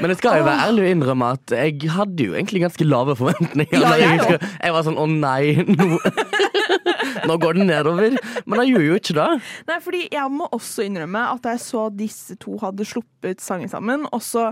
Men 0.00 0.12
jeg 0.12 0.16
skal 0.20 0.38
jo 0.40 0.44
være 0.46 0.60
ærlig 0.68 0.84
og 0.84 0.90
innrømme 0.94 1.26
at 1.36 1.56
jeg 1.58 1.90
hadde 1.96 2.28
jo 2.30 2.34
egentlig 2.38 2.60
ganske 2.64 2.84
lave 2.86 3.16
forventninger. 3.16 3.80
Ja, 3.80 3.94
jeg 4.00 4.38
jeg 4.62 4.72
var 4.74 4.86
sånn 4.86 4.98
å 5.00 5.06
nei, 5.10 5.56
nå, 5.66 5.98
nå 7.28 7.36
går 7.42 7.58
det 7.58 7.66
nedover. 7.68 8.16
Men 8.46 8.60
han 8.62 8.68
gjorde 8.70 8.86
jo 8.88 8.98
ikke 9.00 9.16
det. 9.18 9.28
Nei, 9.68 9.78
fordi 9.84 10.02
jeg 10.14 10.32
må 10.34 10.48
også 10.56 10.86
innrømme 10.86 11.24
at 11.34 11.50
jeg 11.52 11.62
så 11.64 11.86
disse 11.94 12.36
to 12.42 12.56
hadde 12.62 12.86
sluppet 12.88 13.42
sangen 13.44 13.70
sammen, 13.72 14.06
og 14.12 14.22
så 14.24 14.48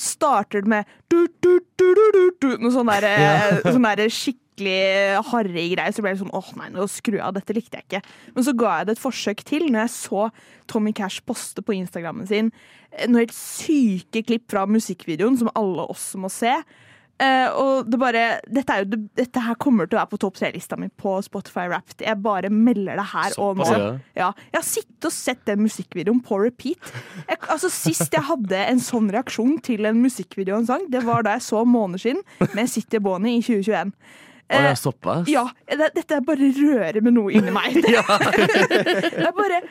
starter 0.00 0.62
det 0.64 0.68
med 0.72 0.84
du, 1.12 1.26
du, 1.42 1.58
du, 1.78 1.88
du, 1.96 2.06
du, 2.14 2.22
du, 2.42 2.48
noe 2.62 2.72
sånn 2.74 2.90
der, 2.92 3.06
Ja. 3.12 3.58
sånn 3.66 3.86
der 3.88 4.04
skikkelig 4.12 5.22
harry 5.30 5.66
greier, 5.72 5.92
så 5.96 6.04
ble 6.04 6.12
det 6.14 6.20
sånn 6.22 6.34
åh 6.36 6.50
nei, 6.60 6.68
nå 6.74 6.84
skru 6.90 7.18
av, 7.24 7.32
dette 7.36 7.54
likte 7.56 7.80
jeg 7.80 7.86
ikke. 7.88 8.02
Men 8.36 8.46
så 8.46 8.54
ga 8.58 8.76
jeg 8.80 8.88
det 8.90 8.96
et 8.98 9.02
forsøk 9.02 9.42
til 9.48 9.66
når 9.70 9.86
jeg 9.86 9.94
så 9.96 10.26
Tommy 10.70 10.92
Cash 10.96 11.22
poste 11.26 11.64
på 11.64 11.74
Instagrammen 11.78 12.28
sin 12.30 12.52
eh, 12.92 13.08
noen 13.08 13.22
helt 13.24 13.36
syke 13.36 14.22
klipp 14.28 14.48
fra 14.52 14.66
musikkvideoen 14.70 15.38
som 15.40 15.50
alle 15.58 15.88
også 15.92 16.20
må 16.22 16.30
se. 16.32 16.52
Eh, 17.22 17.48
og 17.54 17.86
det 17.86 17.98
bare 18.00 18.22
dette, 18.50 18.74
er 18.74 18.82
jo, 18.82 18.98
dette 19.18 19.42
her 19.44 19.58
kommer 19.62 19.86
til 19.86 19.98
å 19.98 20.00
være 20.00 20.12
på 20.14 20.20
topp 20.24 20.40
tre-lista 20.40 20.78
mi 20.80 20.88
på 20.88 21.14
Spotify 21.22 21.68
Wrapped. 21.70 22.02
Jeg 22.02 22.18
bare 22.24 22.50
melder 22.50 22.98
det 22.98 23.06
her 23.12 23.36
og 23.42 23.60
nå. 23.60 23.68
Ja. 24.18 24.32
Jeg 24.50 24.58
har 24.58 24.66
sittet 24.66 25.08
og 25.08 25.14
sett 25.14 25.44
den 25.46 25.62
musikkvideoen 25.62 26.22
på 26.26 26.40
repeat. 26.42 26.92
Jeg, 27.28 27.38
altså 27.46 27.70
Sist 27.72 28.14
jeg 28.14 28.26
hadde 28.26 28.58
en 28.66 28.82
sånn 28.82 29.10
reaksjon 29.12 29.56
til 29.64 29.86
en 29.88 30.02
musikkvideo 30.02 30.56
og 30.56 30.64
en 30.64 30.68
sang, 30.68 30.84
det 30.92 31.04
var 31.06 31.24
da 31.26 31.36
jeg 31.36 31.46
så 31.46 31.62
Måneskinn 31.68 32.20
med 32.56 32.70
City 32.70 33.00
Bonnie 33.02 33.38
i 33.38 33.44
2021. 33.44 33.94
Å, 34.52 34.58
det 34.60 34.70
er 34.72 34.78
såpass? 34.78 35.28
Ja, 35.30 35.44
det, 35.70 35.92
Dette 35.96 36.18
er 36.18 36.24
bare 36.26 36.50
rører 36.56 36.98
med 37.04 37.16
noe 37.16 37.32
inni 37.32 37.54
meg. 37.54 37.78
det 37.82 39.22
er 39.22 39.36
bare 39.36 39.62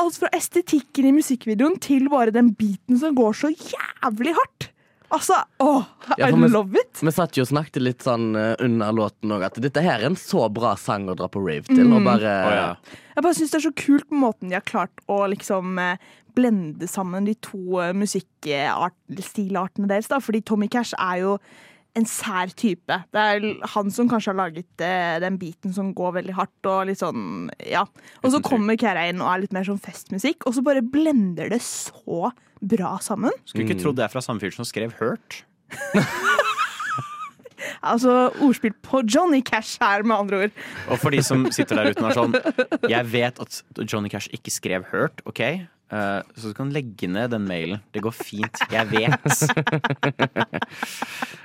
Alt 0.00 0.16
fra 0.22 0.30
estetikken 0.34 1.10
i 1.10 1.16
musikkvideoen 1.18 1.76
til 1.82 2.08
bare 2.12 2.34
den 2.34 2.54
biten 2.56 2.98
som 3.00 3.16
går 3.18 3.36
så 3.42 3.52
jævlig 3.52 4.34
hardt. 4.38 4.70
Altså, 5.14 5.36
åh, 5.62 5.84
Ja, 6.18 6.26
I 6.28 6.48
love 6.50 6.74
it! 6.80 6.98
Vi 7.00 7.12
satt 7.14 7.36
jo 7.38 7.44
og 7.44 7.50
snakket 7.52 7.82
litt 7.84 8.02
sånn 8.02 8.32
eh, 8.36 8.56
under 8.64 8.90
låten 8.96 9.30
òg, 9.36 9.44
at 9.46 9.60
dette 9.62 9.82
her 9.84 10.00
er 10.02 10.08
en 10.10 10.16
så 10.18 10.48
bra 10.52 10.72
sang 10.80 11.06
å 11.08 11.14
dra 11.16 11.28
på 11.30 11.38
rave 11.44 11.68
til. 11.70 11.86
Og 11.92 12.00
Mm. 12.02 12.08
bare 12.08 12.32
Jeg 13.14 13.22
bare 13.22 13.34
syns 13.38 13.50
det 13.54 13.60
er 13.60 13.68
så 13.70 13.74
kult 13.78 14.08
på 14.10 14.18
måten 14.18 14.48
de 14.50 14.54
har 14.58 14.66
klart 14.66 14.90
å 15.08 15.20
liksom 15.30 15.78
eh, 15.78 15.96
blende 16.34 16.88
sammen 16.90 17.24
de 17.28 17.34
to 17.38 17.78
eh, 17.80 17.92
musikkstilartene 17.94 19.86
deres. 19.88 20.08
da, 20.10 20.18
Fordi 20.18 20.40
Tommy 20.42 20.68
Cash 20.68 20.94
er 20.98 21.20
jo 21.22 21.38
en 21.94 22.06
sær 22.08 22.50
type. 22.58 22.96
Det 23.14 23.22
er 23.22 23.44
han 23.74 23.92
som 23.94 24.08
kanskje 24.10 24.32
har 24.32 24.38
laget 24.38 24.82
eh, 24.84 25.16
den 25.22 25.38
biten 25.40 25.74
som 25.74 25.92
går 25.96 26.16
veldig 26.18 26.34
hardt. 26.38 26.70
Og 26.70 26.88
litt 26.90 27.00
sånn, 27.02 27.50
ja. 27.62 27.84
Og 28.22 28.34
så 28.34 28.42
kommer 28.44 28.78
Kera 28.80 29.06
inn 29.10 29.22
og 29.22 29.30
er 29.30 29.44
litt 29.44 29.54
mer 29.54 29.66
sånn 29.68 29.82
festmusikk, 29.82 30.48
og 30.48 30.56
så 30.56 30.64
bare 30.66 30.82
blender 30.82 31.52
det 31.54 31.62
så 31.64 32.32
bra 32.64 32.96
sammen. 33.04 33.34
Skulle 33.46 33.68
ikke 33.68 33.82
trodd 33.82 34.00
det 34.00 34.08
er 34.08 34.14
fra 34.14 34.24
samme 34.24 34.42
fyr 34.42 34.54
som 34.54 34.66
skrev 34.68 34.96
Hurt. 35.00 35.44
Altså 37.84 38.30
ordspill 38.44 38.74
på 38.84 39.02
Johnny 39.08 39.40
Cash 39.44 39.78
her, 39.80 40.02
med 40.04 40.16
andre 40.16 40.40
ord. 40.44 40.58
Og 40.92 41.00
for 41.00 41.14
de 41.14 41.22
som 41.24 41.46
sitter 41.54 41.80
der 41.80 41.92
ute 41.92 42.04
og 42.04 42.10
er 42.10 42.18
sånn 42.18 42.90
Jeg 42.92 43.08
vet 43.12 43.40
at 43.40 43.60
Johnny 43.84 44.12
Cash 44.12 44.32
ikke 44.36 44.52
skrev 44.52 44.86
Hurt, 44.92 45.24
OK? 45.28 45.40
Eh, 45.94 46.20
så 46.36 46.50
du 46.50 46.54
kan 46.56 46.72
legge 46.74 47.08
ned 47.10 47.30
den 47.34 47.46
mailen. 47.48 47.82
Det 47.94 48.02
går 48.04 48.14
fint. 48.16 48.62
Jeg 48.72 48.88
vet. 48.90 49.24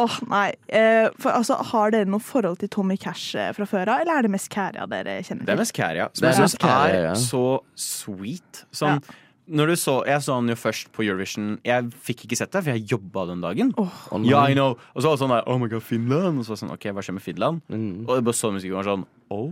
Åh, 0.00 0.18
nei. 0.30 0.50
Eh, 0.68 1.08
for, 1.20 1.32
altså, 1.34 1.56
har 1.72 1.94
dere 1.94 2.08
noe 2.10 2.22
forhold 2.22 2.60
til 2.60 2.70
Tommy 2.72 2.98
Cash 3.00 3.38
eh, 3.38 3.50
fra 3.56 3.66
før 3.68 3.88
av, 3.88 4.04
eller 4.04 4.20
er 4.20 4.28
det 4.28 4.34
mest 4.34 4.50
Kæria 4.52 4.86
dere 4.90 5.18
kjenner 5.24 5.42
til? 5.42 5.48
Det 5.48 5.56
er 5.56 5.62
mest 5.62 5.74
Kæria. 5.76 6.10
Som 6.14 6.28
jeg 6.28 6.36
er 6.36 6.44
syns 6.44 6.56
er 6.70 7.10
så 7.24 7.44
sweet. 7.74 8.64
Sånn, 8.76 9.02
når 9.50 9.72
du 9.72 9.76
så, 9.82 9.96
jeg 10.06 10.22
så 10.22 10.36
han 10.38 10.50
jo 10.52 10.54
først 10.58 10.92
på 10.94 11.02
Eurovision. 11.06 11.56
Jeg 11.66 11.88
fikk 12.06 12.26
ikke 12.28 12.38
sett 12.38 12.52
det, 12.54 12.62
for 12.62 12.76
jeg 12.76 12.86
jobba 12.92 13.26
den 13.32 13.40
dagen. 13.42 13.72
Oh. 13.80 14.04
ja, 14.26 14.44
I 14.46 14.54
know. 14.54 14.76
Og 14.94 15.02
så 15.02 15.10
var 15.10 15.16
det 15.16 15.22
sånn 15.24 15.34
der, 15.34 15.48
Oh 15.50 15.58
my 15.58 15.70
god, 15.72 15.82
Finland. 15.86 16.38
Og 16.38 16.46
så 16.46 16.54
var 16.54 16.60
det 16.60 16.62
sånn, 16.62 16.76
ok, 16.76 16.86
hva 16.94 17.04
skjer 17.06 17.16
med 17.16 17.24
Finland? 17.24 17.64
Mm. 17.72 17.90
Og 18.06 18.14
jeg 18.14 18.28
bare 18.28 18.40
så 18.40 18.52
musikken 18.54 18.76
og 18.76 18.80
var 18.82 18.90
sånn 18.92 19.08
Oh 19.34 19.50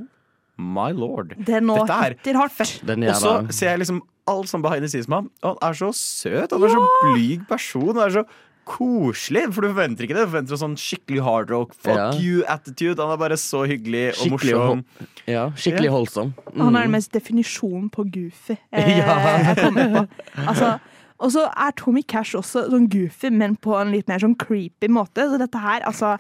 my 0.58 0.90
lord. 0.94 1.34
Det 1.46 1.62
nå 1.62 1.80
Dette 1.82 1.98
er 1.98 2.14
hitter 2.14 2.38
hardt. 2.38 2.78
Den 2.86 3.08
Og 3.08 3.18
så 3.18 3.34
ser 3.54 3.74
jeg 3.74 3.82
liksom 3.84 4.02
alt 4.28 4.50
sånn 4.50 4.62
behind 4.62 4.84
the 4.84 4.90
scenes 4.92 5.08
med 5.10 5.22
ham. 5.22 5.32
Og 5.42 5.56
han 5.56 5.70
er 5.70 5.80
så 5.80 5.90
søt. 5.96 6.54
Han 6.54 6.66
er 6.66 6.74
så 6.74 6.84
blyg 7.02 7.46
person. 7.50 7.90
Han 7.94 8.04
er 8.04 8.16
så 8.20 8.24
koselig. 8.68 9.46
For 9.54 9.64
du 9.64 9.70
forventer 9.72 10.04
ikke 10.06 10.16
det. 10.18 10.26
Du 10.26 10.30
forventer 10.32 10.56
en 10.58 10.62
sånn 10.64 10.76
skikkelig 10.80 11.22
hard 11.26 11.50
rock, 11.54 11.72
fuck 11.74 11.96
Ja. 11.96 12.10
you-attitude. 12.20 12.98
Han 13.00 13.14
er 13.16 13.22
bare 13.24 13.38
så 13.40 13.64
hyggelig 13.68 14.04
og 14.12 14.20
Skikkelig 14.20 14.54
morsom. 14.58 14.84
hol- 14.84 15.08
ja, 15.26 15.46
skikkelig 15.56 15.90
holdsom. 15.94 16.34
holdsom. 16.34 16.58
Han 16.60 16.76
er 16.76 16.78
Mm. 16.78 16.82
den 16.84 16.90
mest 16.92 17.12
definisjonen 17.12 17.90
på 17.90 18.04
goofy 18.10 18.58
eh, 18.72 18.98
Ja. 18.98 19.38
jeg 19.54 19.56
kommer 19.56 19.88
på. 19.94 20.08
Altså, 20.46 20.80
og 21.20 21.30
så 21.32 21.48
er 21.56 21.72
Tommy 21.76 22.02
Cash 22.02 22.34
også 22.34 22.68
sånn 22.70 22.88
goofy, 22.88 23.30
men 23.32 23.56
på 23.56 23.74
en 23.80 23.90
litt 23.92 24.06
mer 24.08 24.18
sånn 24.18 24.36
creepy 24.36 24.88
måte. 24.88 25.24
Så 25.28 25.38
dette 25.38 25.58
her, 25.58 25.80
altså 25.82 26.18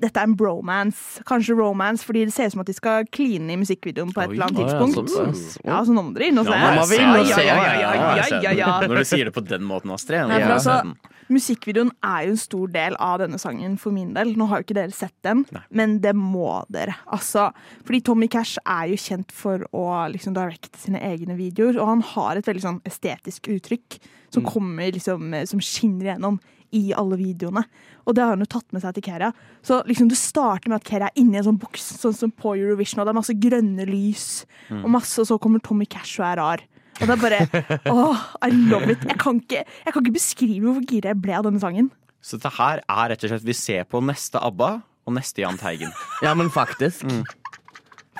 dette 0.00 0.16
er 0.16 0.22
en 0.24 0.34
bromance. 0.34 1.20
Kanskje 1.28 1.54
romance, 1.58 2.02
fordi 2.02 2.24
det 2.24 2.32
ser 2.32 2.46
ut 2.46 2.52
som 2.52 2.60
at 2.62 2.66
de 2.66 2.72
skal 2.72 3.04
kline 3.12 3.50
i 3.52 3.56
musikkvideoen 3.60 4.14
på 4.14 4.22
et 4.24 4.30
Oi. 4.30 4.32
eller 4.32 4.46
annet 4.46 4.58
ja, 4.58 4.80
tidspunkt. 4.80 5.58
Ja, 5.62 5.82
så 5.84 5.92
nå 5.92 6.00
må 6.06 6.14
dere 6.16 6.28
inn 6.30 6.38
og 6.40 6.46
se. 6.46 6.52
Ja, 6.56 6.70
nå 6.72 6.80
må 6.80 6.88
vi 6.88 6.96
inn 6.96 7.10
og 7.10 7.26
Ja, 7.28 7.36
ja, 7.36 7.44
ja, 7.44 7.92
ja, 7.92 8.14
ja, 8.16 8.40
ja, 8.40 8.50
ja. 8.56 8.80
Når 8.88 8.96
du 8.96 9.04
sier 9.04 9.24
det 9.28 9.34
på 9.34 9.44
den 9.46 9.60
måten, 9.60 9.92
Astrid. 9.92 10.24
Ja. 10.26 10.56
altså, 10.56 10.96
musikkvideoen 11.30 11.90
er 12.04 12.26
jo 12.26 12.34
en 12.34 12.40
stor 12.42 12.68
del 12.74 12.96
av 12.98 13.18
denne 13.22 13.38
sangen 13.38 13.76
for 13.80 13.94
min 13.94 14.12
del. 14.16 14.34
Nå 14.36 14.46
har 14.50 14.60
jo 14.60 14.66
ikke 14.68 14.76
dere 14.80 14.92
sett 14.96 15.14
den, 15.26 15.44
men 15.70 15.98
det 16.04 16.14
må 16.18 16.64
dere. 16.72 16.96
Altså, 17.12 17.52
fordi 17.86 18.02
Tommy 18.06 18.28
Cash 18.28 18.58
er 18.66 18.88
jo 18.92 18.96
kjent 19.00 19.32
for 19.32 19.64
å 19.72 19.84
liksom 20.12 20.34
directe 20.36 20.78
sine 20.82 21.00
egne 21.00 21.36
videoer, 21.38 21.78
og 21.80 21.86
han 21.94 22.02
har 22.14 22.36
et 22.40 22.46
veldig 22.50 22.62
sånn 22.66 22.80
estetisk 22.84 23.48
uttrykk 23.54 24.00
som 24.30 24.44
kommer 24.46 24.92
liksom, 24.94 25.32
eh, 25.34 25.44
som 25.46 25.60
skinner 25.60 26.12
gjennom 26.14 26.40
i 26.72 26.92
alle 26.94 27.16
videoene. 27.18 27.64
Og 28.06 28.14
det 28.14 28.22
har 28.22 28.30
han 28.36 28.44
jo 28.44 28.46
tatt 28.46 28.72
med 28.72 28.82
seg 28.84 28.94
til 28.94 29.02
Kera. 29.02 29.32
Så 29.66 29.80
liksom 29.88 30.08
det 30.08 30.16
starter 30.20 30.70
med 30.70 30.76
at 30.80 30.84
Kera 30.86 31.08
er 31.08 31.16
inni 31.18 31.36
en 31.40 31.44
sånn 31.48 31.58
boks, 31.58 31.98
sånn 31.98 32.14
som 32.14 32.30
på 32.30 32.54
Eurovision, 32.56 33.00
og 33.00 33.06
det 33.08 33.10
er 33.10 33.18
masse 33.18 33.34
grønne 33.42 33.86
lys, 33.90 34.46
Mm. 34.70 34.84
og 34.84 34.90
masse, 34.90 35.18
og 35.18 35.26
så 35.26 35.38
kommer 35.40 35.58
Tommy 35.60 35.84
Cash 35.84 36.20
og 36.20 36.26
er 36.26 36.36
rar. 36.38 36.60
Og 37.00 37.08
det 37.08 37.14
er 37.14 37.20
bare 37.22 37.80
Åh, 37.88 38.22
I 38.44 38.50
love 38.52 38.92
it. 38.92 39.04
Jeg 39.08 39.18
kan 39.20 39.40
ikke, 39.40 39.64
jeg 39.64 39.92
kan 39.94 40.04
ikke 40.04 40.16
beskrive 40.18 40.74
hvor 40.74 40.84
gira 40.84 41.14
jeg 41.14 41.20
ble 41.24 41.36
av 41.38 41.46
denne 41.46 41.60
sangen. 41.62 41.90
Så 42.20 42.36
dette 42.36 42.52
her 42.58 42.82
er 42.84 43.10
rett 43.12 43.24
og 43.24 43.30
slett 43.32 43.46
Vi 43.48 43.56
ser 43.56 43.86
på 43.88 44.02
neste 44.04 44.40
ABBA 44.44 44.70
og 45.08 45.16
neste 45.16 45.44
Jahn 45.44 45.58
Teigen. 45.60 45.92
Ja, 46.24 46.34
men 46.36 46.50
faktisk. 46.52 47.04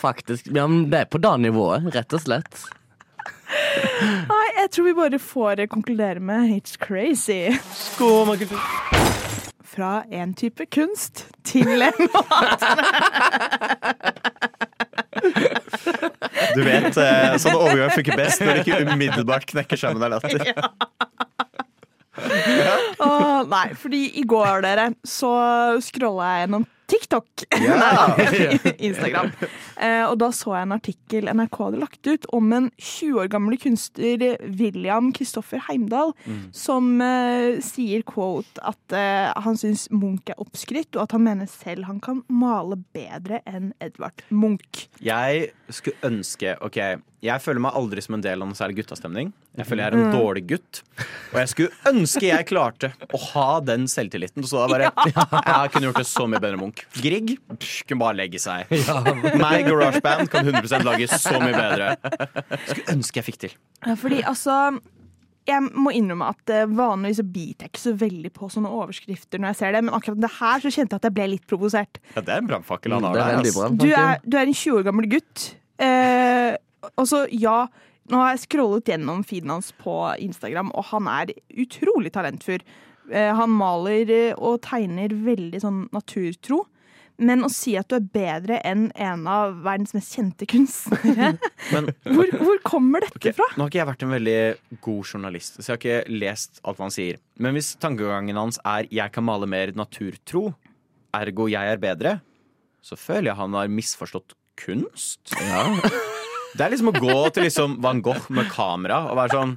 Faktisk. 0.01 0.49
Ja, 0.57 0.67
men 0.67 0.89
det 0.93 0.99
er 1.05 1.11
på 1.13 1.21
det 1.21 1.35
nivået, 1.45 1.91
rett 1.95 2.13
og 2.17 2.23
slett. 2.25 2.63
Nei, 4.31 4.47
jeg 4.57 4.71
tror 4.73 4.85
vi 4.87 4.95
bare 4.97 5.19
får 5.21 5.67
konkludere 5.69 6.21
med 6.23 6.55
It's 6.55 6.79
crazy. 6.81 7.51
Fra 9.71 10.05
en 10.11 10.35
type 10.35 10.67
kunst 10.73 11.27
til 11.45 11.69
en 11.69 11.81
Du 16.57 16.63
vet, 16.67 16.97
eh, 17.01 17.37
sånne 17.41 17.59
overganger 17.61 17.95
funker 17.97 18.19
best 18.21 18.43
når 18.45 18.59
de 18.59 18.65
ikke 18.65 18.81
umiddelbart 18.93 19.47
knekker 19.49 19.81
sammen 19.81 20.03
av 20.05 20.17
latter. 20.17 20.45
Åh, 23.01 23.41
Nei, 23.49 23.69
fordi 23.81 24.03
i 24.21 24.25
går, 24.29 24.61
dere, 24.67 24.91
så 25.07 25.31
scrolla 25.85 26.35
jeg 26.35 26.45
gjennom 26.45 26.67
TikTok. 26.91 27.45
Yeah. 27.57 27.81
Nei, 28.21 28.75
Instagram. 28.91 29.31
Eh, 29.81 30.05
og 30.11 30.17
da 30.21 30.29
så 30.35 30.55
jeg 30.57 30.67
en 30.67 30.75
artikkel 30.77 31.31
NRK 31.33 31.59
hadde 31.65 31.81
lagt 31.83 32.11
ut 32.11 32.27
om 32.37 32.51
en 32.57 32.69
20 32.77 33.21
år 33.23 33.31
gamle 33.33 33.59
kunstner, 33.63 34.25
William 34.61 35.13
Kristoffer 35.17 35.63
Heimdal, 35.69 36.13
Mm. 36.27 36.41
som 36.55 36.89
eh, 37.05 37.61
sier 37.65 38.03
quote 38.07 38.61
at 38.67 38.95
eh, 38.97 39.31
han 39.45 39.57
syns 39.59 39.87
Munch 39.95 40.29
er 40.33 40.39
oppskrytt, 40.43 40.97
og 40.99 41.05
at 41.07 41.15
han 41.17 41.25
mener 41.25 41.49
selv 41.51 41.87
han 41.89 42.01
kan 42.03 42.21
male 42.29 42.77
bedre 42.95 43.41
enn 43.49 43.71
Edvard 43.81 44.25
Munch. 44.31 44.89
Jeg 45.01 45.53
skulle 45.71 45.97
ønske 46.11 46.57
Ok, 46.67 46.77
jeg 47.25 47.43
føler 47.45 47.61
meg 47.63 47.77
aldri 47.79 48.03
som 48.05 48.17
en 48.19 48.23
del 48.25 48.41
av 48.43 48.49
noen 48.49 48.57
særlig 48.59 48.81
guttastemning. 48.83 49.31
Jeg 49.59 49.67
føler 49.69 49.85
jeg 49.85 49.93
er 49.93 49.97
en 49.99 50.07
Mm. 50.11 50.15
dårlig 50.19 50.43
gutt. 50.51 50.83
Og 51.33 51.39
jeg 51.41 51.49
skulle 51.53 51.91
ønske 51.91 52.23
jeg 52.27 52.47
klarte 52.49 52.93
å 53.13 53.19
ha 53.33 53.49
den 53.61 53.87
selvtilliten. 53.91 54.45
Så 54.47 54.61
da 54.61 54.69
bare 54.71 54.93
Jeg 55.47 55.73
kunne 55.75 55.89
gjort 55.91 56.01
det 56.01 56.07
så 56.09 56.27
mye 56.31 56.41
bedre 56.43 56.59
Munch. 56.61 56.80
Grieg 57.01 57.35
kunne 57.89 58.01
bare 58.03 58.19
legge 58.19 58.41
seg. 58.43 58.71
Meg, 59.43 59.67
GarageBand, 59.69 60.31
kan 60.33 60.49
100% 60.49 60.87
lage 60.87 61.11
så 61.13 61.37
mye 61.43 61.55
bedre. 61.57 61.93
Skulle 62.69 62.97
ønske 62.97 63.21
jeg 63.21 63.29
fikk 63.29 63.39
til. 63.47 63.59
Fordi 64.01 64.23
altså 64.29 64.57
jeg 65.49 65.65
må 65.73 65.91
innrømme 65.97 66.29
at 66.31 66.51
eh, 66.53 66.67
vanligvis 66.69 67.19
så 67.23 67.27
biter 67.27 67.67
jeg 67.67 67.73
ikke 67.73 67.83
så 67.83 67.93
veldig 67.99 68.31
på 68.37 68.49
sånne 68.53 68.71
overskrifter 68.77 69.41
når 69.41 69.53
jeg 69.53 69.59
ser 69.61 69.75
det, 69.75 69.81
men 69.87 69.97
akkurat 69.97 70.21
det 70.23 70.33
her 70.37 70.63
så 70.63 70.73
kjente 70.75 70.95
jeg 70.95 71.01
at 71.01 71.07
jeg 71.09 71.17
ble 71.17 71.29
litt 71.33 71.47
provosert. 71.51 72.01
Ja, 72.15 72.23
det 72.27 72.35
er 72.35 72.43
en 72.43 72.51
brannfakkel 72.51 72.95
han 72.95 73.01
Mm, 73.03 73.09
har 73.09 73.21
er 73.21 73.41
der. 73.41 73.79
Du 73.81 73.89
er, 73.89 74.21
du 74.23 74.37
er 74.37 74.45
en 74.47 74.55
20 74.55 74.77
år 74.79 74.85
gammel 74.91 75.09
gutt. 75.11 75.47
Eh, 75.81 76.53
og 76.95 77.09
så, 77.09 77.25
ja, 77.33 77.65
nå 78.11 78.21
har 78.21 78.35
jeg 78.35 78.45
scrollet 78.45 78.93
gjennom 78.93 79.25
feeden 79.27 79.53
hans 79.55 79.73
på 79.81 79.97
Instagram, 80.23 80.71
og 80.77 80.87
han 80.93 81.09
er 81.11 81.33
utrolig 81.65 82.13
talentfull. 82.15 82.63
Eh, 83.11 83.33
han 83.37 83.51
maler 83.51 84.11
eh, 84.15 84.35
og 84.39 84.61
tegner 84.67 85.15
veldig 85.27 85.63
sånn 85.63 85.81
naturtro. 85.95 86.65
Men 87.21 87.45
å 87.45 87.51
si 87.53 87.75
at 87.77 87.91
du 87.91 87.99
er 87.99 88.07
bedre 88.15 88.59
enn 88.65 88.87
en 88.97 89.27
av 89.29 89.59
verdens 89.65 89.93
mest 89.93 90.15
kjente 90.17 90.47
kunstnere 90.49 91.35
Men 91.75 91.91
Hvor, 92.07 92.31
hvor 92.41 92.63
kommer 92.65 93.05
dette 93.05 93.21
okay. 93.21 93.35
fra? 93.37 93.45
Nå 93.53 93.67
har 93.67 93.73
ikke 93.73 93.81
jeg 93.83 93.89
vært 93.91 94.05
en 94.07 94.15
veldig 94.15 94.39
god 94.87 95.13
journalist, 95.13 95.61
så 95.61 95.67
jeg 95.67 95.75
har 95.75 95.83
ikke 95.83 96.17
lest 96.23 96.63
alt 96.65 96.81
hva 96.81 96.89
han 96.89 96.97
sier. 96.97 97.21
Men 97.37 97.57
hvis 97.59 97.75
tankegangen 97.83 98.41
hans 98.41 98.61
er 98.65 98.89
'jeg 98.89 99.13
kan 99.13 99.29
male 99.29 99.47
mer 99.47 99.75
naturtro', 99.77 100.55
ergo 101.13 101.49
jeg 101.51 101.75
er 101.75 101.83
bedre, 101.83 102.21
så 102.81 102.97
føler 102.97 103.31
jeg 103.31 103.37
han 103.37 103.53
har 103.53 103.69
misforstått 103.69 104.33
kunst. 104.57 105.21
Det 106.55 106.65
er 106.65 106.73
liksom 106.73 106.91
å 106.91 106.95
gå 106.97 107.17
til 107.35 107.47
liksom 107.47 107.77
Van 107.85 108.01
Gogh 108.05 108.29
med 108.35 108.49
kamera 108.51 109.01
og 109.11 109.19
være 109.19 109.37
sånn 109.37 109.53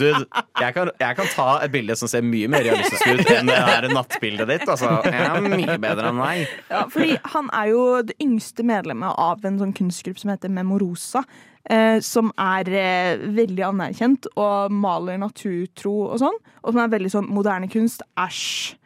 Dude, 0.00 0.24
jeg 0.60 0.74
kan, 0.76 0.90
jeg 1.00 1.18
kan 1.18 1.30
ta 1.32 1.48
et 1.64 1.72
bilde 1.74 1.96
som 1.98 2.10
ser 2.10 2.24
mye 2.26 2.48
mer 2.52 2.64
realistisk 2.66 3.06
ut 3.08 3.30
enn 3.34 3.50
det 3.50 3.58
her 3.58 3.88
nattbildet 3.92 4.50
ditt. 4.50 4.66
Altså, 4.68 4.90
jeg 5.06 5.28
er 5.28 5.46
mye 5.46 5.78
bedre 5.80 6.10
enn 6.12 6.20
deg. 6.24 6.56
Ja, 6.72 6.82
fordi 6.92 7.14
han 7.34 7.52
er 7.56 7.70
jo 7.72 7.84
det 8.06 8.16
yngste 8.22 8.66
medlemmet 8.66 9.16
av 9.20 9.46
en 9.48 9.60
sånn 9.62 9.76
kunstgruppe 9.76 10.22
som 10.22 10.32
heter 10.34 10.52
Memorosa. 10.52 11.24
Eh, 11.70 12.00
som 12.02 12.30
er 12.40 12.68
eh, 12.72 13.22
veldig 13.36 13.64
anerkjent 13.68 14.26
og 14.32 14.72
maler 14.72 15.20
naturtro 15.20 15.92
og 16.08 16.20
sånn. 16.22 16.38
Og 16.64 16.72
som 16.72 16.82
er 16.82 16.92
veldig 16.96 17.10
sånn 17.12 17.28
moderne 17.30 17.68
kunst. 17.70 18.04
Æsj. 18.18 18.76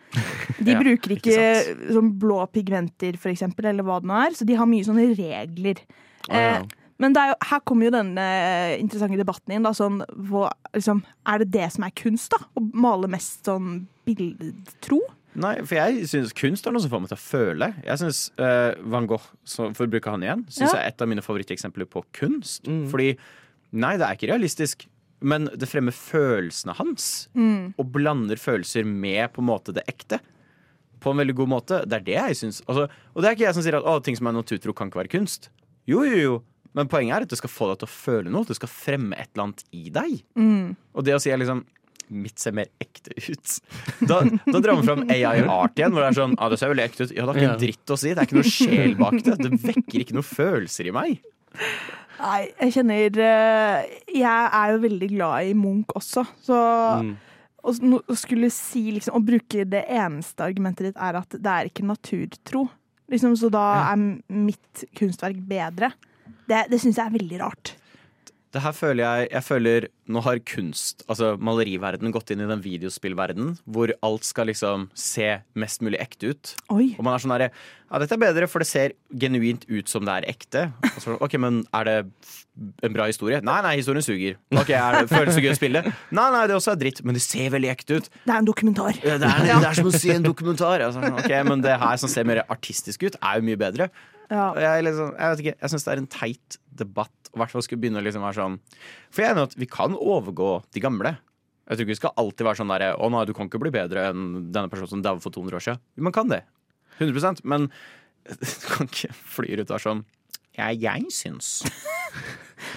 De 0.58 0.70
Ja, 0.74 0.80
bruker 0.82 1.16
ikke 1.16 1.32
ikke, 1.32 1.76
sånn 1.94 2.12
blå 2.22 2.42
pigmenter, 2.54 3.16
for 3.20 3.32
eksempel, 3.32 3.70
eller 3.70 3.86
hva 3.86 4.00
det 4.02 4.10
nå 4.10 4.18
er. 4.26 4.34
Så 4.36 4.46
de 4.46 4.58
har 4.58 4.68
mye 4.70 4.86
sånne 4.86 5.06
regler. 5.14 5.84
Oh, 6.28 6.34
ja. 6.34 6.58
Eh, 6.58 6.82
men 7.02 7.14
det 7.16 7.22
er 7.24 7.32
jo, 7.32 7.36
her 7.50 7.60
kommer 7.66 7.88
jo 7.88 7.94
den 7.96 8.12
interessante 8.78 9.18
debatten 9.18 9.56
inn. 9.56 9.64
Da, 9.66 9.72
sånn, 9.74 10.00
hvor, 10.28 10.52
liksom, 10.76 11.00
er 11.26 11.42
det 11.42 11.50
det 11.56 11.68
som 11.74 11.84
er 11.88 11.94
kunst, 11.98 12.30
da? 12.36 12.38
Å 12.54 12.62
male 12.74 13.08
mest 13.10 13.48
sånn 13.48 13.84
bildetro? 14.06 15.00
Nei, 15.34 15.56
for 15.66 15.74
jeg 15.74 16.04
syns 16.06 16.30
kunst 16.38 16.66
er 16.68 16.74
noe 16.76 16.82
som 16.84 16.92
får 16.92 17.00
meg 17.02 17.10
til 17.10 17.18
å 17.18 17.24
føle. 17.24 17.68
Jeg 17.82 17.98
synes 18.04 18.20
uh, 18.38 18.76
Van 18.94 19.08
Gogh, 19.10 19.24
så, 19.42 19.72
for 19.74 19.88
å 19.88 19.90
bruke 19.90 20.12
han 20.14 20.22
igjen, 20.22 20.44
synes 20.46 20.68
Ja. 20.68 20.76
jeg 20.76 20.84
er 20.84 20.92
et 20.92 21.02
av 21.02 21.10
mine 21.10 21.24
favoritteksempler 21.26 21.88
på 21.90 22.04
kunst. 22.14 22.70
Fordi 22.92 23.08
nei, 23.74 23.96
det 23.98 24.06
er 24.06 24.14
ikke 24.14 24.30
realistisk, 24.30 24.86
men 25.24 25.48
det 25.50 25.66
fremmer 25.70 25.96
følelsene 25.96 26.76
hans. 26.78 27.08
Og 27.34 27.90
blander 27.90 28.38
følelser 28.38 28.86
med 28.86 29.32
på 29.34 29.42
en 29.42 29.50
måte 29.50 29.74
det 29.74 29.82
ekte. 29.90 30.20
På 31.02 31.10
en 31.10 31.18
veldig 31.24 31.34
god 31.42 31.50
måte. 31.50 31.82
Det 31.90 31.98
er 31.98 32.06
det 32.06 32.14
jeg 32.20 32.38
syns. 32.44 32.62
Altså, 32.70 32.86
og 33.12 33.18
det 33.24 33.28
er 33.32 33.34
ikke 33.36 33.48
jeg 33.48 33.56
som 33.58 33.64
sier 33.66 33.80
at 33.80 33.90
å, 33.90 33.98
ting 34.06 34.14
som 34.16 34.30
er 34.30 34.38
naturtro, 34.38 34.72
kan 34.76 34.88
ikke 34.92 35.02
være 35.02 35.12
kunst. 35.18 35.50
Jo, 35.90 36.04
jo, 36.06 36.20
jo. 36.22 36.36
Men 36.74 36.88
poenget 36.90 37.14
er 37.16 37.22
at 37.26 37.30
det 37.30 37.38
skal 37.38 37.50
få 37.52 37.68
deg 37.70 37.78
til 37.82 37.86
å 37.88 37.92
føle 37.94 38.30
noe. 38.34 38.44
Det 38.48 38.56
skal 38.58 38.70
fremme 38.72 39.14
et 39.18 39.28
eller 39.34 39.44
annet 39.48 39.64
i 39.72 39.84
deg. 39.94 40.16
Og 40.94 41.04
det 41.06 41.14
å 41.14 41.20
si 41.22 41.30
er 41.34 41.38
liksom 41.42 41.64
Mitt 42.14 42.36
ser 42.38 42.52
mer 42.52 42.66
ekte 42.82 43.14
ut. 43.16 43.52
Da, 44.04 44.18
da 44.44 44.58
drar 44.60 44.76
man 44.76 44.84
fram 44.84 45.04
AI 45.08 45.40
art 45.48 45.78
igjen. 45.80 45.94
Hvor 45.94 46.02
det 46.04 46.10
er 46.10 46.16
sånn, 46.18 46.34
ah, 46.36 46.50
det 46.52 46.58
ser 46.60 46.68
veldig 46.74 46.84
ekte 46.84 47.06
ut 47.06 47.14
Ja, 47.16 47.22
det 47.24 47.30
har 47.30 47.38
ikke 47.38 47.46
Ja. 47.46 47.52
en 47.54 47.62
dritt 47.62 47.92
å 47.94 47.96
si. 47.96 48.10
Det 48.12 48.18
er 48.20 48.28
ikke 48.28 48.36
noe 48.36 48.50
sjel 48.52 48.92
bak 49.00 49.16
det. 49.24 49.36
Det 49.40 49.50
vekker 49.62 50.02
ikke 50.02 50.16
noen 50.18 50.26
følelser 50.28 50.90
i 50.90 50.92
meg. 50.94 51.22
Nei, 52.20 52.40
jeg 52.60 52.74
kjenner 52.76 53.16
eh, 53.24 53.94
Jeg 54.12 54.50
er 54.60 54.74
jo 54.74 54.82
veldig 54.84 55.08
glad 55.14 55.48
i 55.48 55.54
Munch 55.58 55.94
også, 55.96 56.26
så 56.44 56.58
Mm. 57.00 57.16
å 57.64 58.14
skulle 58.20 58.50
si 58.52 58.82
liksom 58.92 59.16
Å 59.16 59.24
bruke 59.24 59.64
det 59.64 59.86
eneste 59.88 60.44
argumentet 60.44 60.90
ditt 60.90 61.00
er 61.00 61.16
at 61.22 61.30
det 61.40 61.50
er 61.56 61.70
ikke 61.72 61.88
naturtro. 61.88 62.66
Liksom, 63.10 63.32
så 63.40 63.48
da 63.52 63.64
er 63.94 63.96
mitt 64.28 64.84
kunstverk 64.96 65.40
bedre. 65.48 65.88
Det, 66.48 66.66
det 66.70 66.80
syns 66.82 67.00
jeg 67.00 67.06
er 67.06 67.16
veldig 67.18 67.40
rart. 67.44 67.74
Det 68.54 68.62
her 68.62 68.74
føler 68.76 69.02
jeg 69.02 69.28
Jeg 69.32 69.42
føler 69.48 69.86
Nå 70.14 70.20
har 70.22 70.38
kunst, 70.46 71.02
altså 71.10 71.32
maleriverdenen, 71.40 72.12
gått 72.14 72.30
inn 72.30 72.42
i 72.44 72.46
den 72.46 72.60
videospillverdenen 72.62 73.54
hvor 73.64 73.90
alt 74.04 74.26
skal 74.28 74.46
liksom 74.50 74.84
se 74.94 75.30
mest 75.58 75.80
mulig 75.82 75.98
ekte 76.02 76.34
ut. 76.34 76.52
Oi. 76.74 76.90
Og 76.98 77.06
man 77.06 77.16
er 77.16 77.24
sånn 77.24 77.32
herre 77.34 77.48
Ja, 77.88 77.98
dette 78.02 78.14
er 78.18 78.20
bedre, 78.20 78.46
for 78.50 78.60
det 78.62 78.68
ser 78.68 78.94
genuint 79.22 79.64
ut 79.70 79.88
som 79.90 80.04
det 80.06 80.14
er 80.20 80.28
ekte. 80.34 80.66
Og 80.92 81.00
så, 81.02 81.16
ok, 81.24 81.38
men 81.40 81.62
er 81.74 81.88
det 81.88 81.96
en 82.84 82.94
bra 82.94 83.08
historie? 83.08 83.40
Nei, 83.44 83.56
nei, 83.64 83.74
historien 83.80 84.04
suger. 84.04 84.36
Ok, 84.54 84.70
er 84.76 85.00
det, 85.00 85.04
Føles 85.10 85.38
det 85.38 85.44
gøy 85.46 85.52
å 85.54 85.58
spille? 85.58 85.82
Nei, 86.14 86.28
nei, 86.36 86.44
det 86.50 86.58
også 86.58 86.74
er 86.74 86.80
dritt, 86.84 87.00
men 87.06 87.16
det 87.16 87.24
ser 87.24 87.48
veldig 87.54 87.70
ekte 87.72 87.98
ut. 88.00 88.10
Det 88.26 88.34
er 88.34 88.40
en 88.42 88.50
dokumentar. 88.50 88.98
Ja, 89.00 89.16
Det 89.22 89.30
er, 89.30 89.46
det 89.50 89.70
er 89.72 89.78
som 89.80 89.90
å 89.90 89.94
si 89.94 90.12
en 90.14 90.26
dokumentar. 90.26 90.84
Altså, 90.84 91.02
ok, 91.16 91.32
Men 91.48 91.64
det 91.64 91.78
her 91.80 92.02
som 92.02 92.12
ser 92.12 92.28
mer 92.28 92.44
artistisk 92.46 93.06
ut, 93.08 93.18
er 93.22 93.40
jo 93.40 93.48
mye 93.48 93.60
bedre. 93.62 93.88
Ja. 94.34 94.48
Jeg, 94.58 94.86
liksom, 94.88 95.12
jeg 95.14 95.32
vet 95.34 95.42
ikke, 95.44 95.56
jeg 95.60 95.72
syns 95.72 95.86
det 95.86 95.92
er 95.92 96.02
en 96.02 96.10
teit 96.10 96.58
debatt. 96.74 97.30
I 97.34 97.40
hvert 97.40 97.54
fall 97.54 97.64
skulle 97.66 97.82
begynne 97.82 98.02
å 98.02 98.04
liksom 98.06 98.22
være 98.22 98.38
sånn 98.38 98.56
For 99.10 99.22
jeg 99.22 99.30
er 99.30 99.34
enig 99.34 99.48
at 99.48 99.56
vi 99.58 99.66
kan 99.70 99.94
overgå 99.98 100.50
de 100.74 100.82
gamle. 100.82 101.16
Jeg 101.64 101.76
tror 101.78 101.86
ikke 101.86 101.94
vi 101.94 101.98
skal 101.98 102.18
alltid 102.20 102.46
være 102.46 102.60
sånn 102.60 102.72
der 102.74 102.84
Å 102.92 103.08
nei, 103.10 103.24
du 103.26 103.32
kan 103.36 103.48
ikke 103.48 103.62
bli 103.62 103.72
bedre 103.74 104.08
enn 104.10 104.24
denne 104.54 104.70
personen 104.70 104.92
som 104.92 105.04
daua 105.04 105.22
for 105.22 105.34
200 105.34 105.58
år 105.58 105.64
siden. 105.64 105.82
Man 105.96 106.14
kan 106.14 106.30
det. 106.30 106.44
100% 107.00 107.42
Men 107.50 107.70
du 108.28 108.68
kan 108.70 108.90
ikke 108.90 109.10
fly 109.14 109.56
ut 109.56 109.66
og 109.66 109.74
være 109.76 109.86
sånn 109.88 110.04
Ja, 110.54 110.70
jeg 110.70 111.10
syns. 111.14 111.56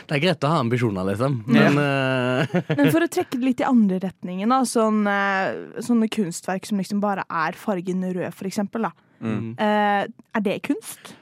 Det 0.07 0.17
er 0.17 0.23
greit 0.23 0.45
å 0.47 0.49
ha 0.49 0.61
ambisjoner, 0.63 1.05
liksom. 1.11 1.35
Men 1.45 1.77
eh, 1.79 2.55
Men 2.73 2.89
for 2.89 3.05
å 3.05 3.09
trekke 3.11 3.37
det 3.37 3.45
litt 3.45 3.61
i 3.61 3.67
andre 3.67 3.99
retningen, 4.01 4.49
da, 4.51 4.63
sånn, 4.67 5.03
eh, 5.11 5.77
sånne 5.85 6.09
kunstverk 6.11 6.65
som 6.67 6.81
liksom 6.81 7.03
bare 7.03 7.23
er 7.29 7.57
fargen 7.59 8.01
rød, 8.07 8.33
for 8.35 8.49
eksempel. 8.49 8.87
Da. 8.89 8.91
Mm. 9.21 9.53
Eh, 9.61 10.07
er 10.07 10.45
det 10.45 10.57
kunst? 10.67 11.13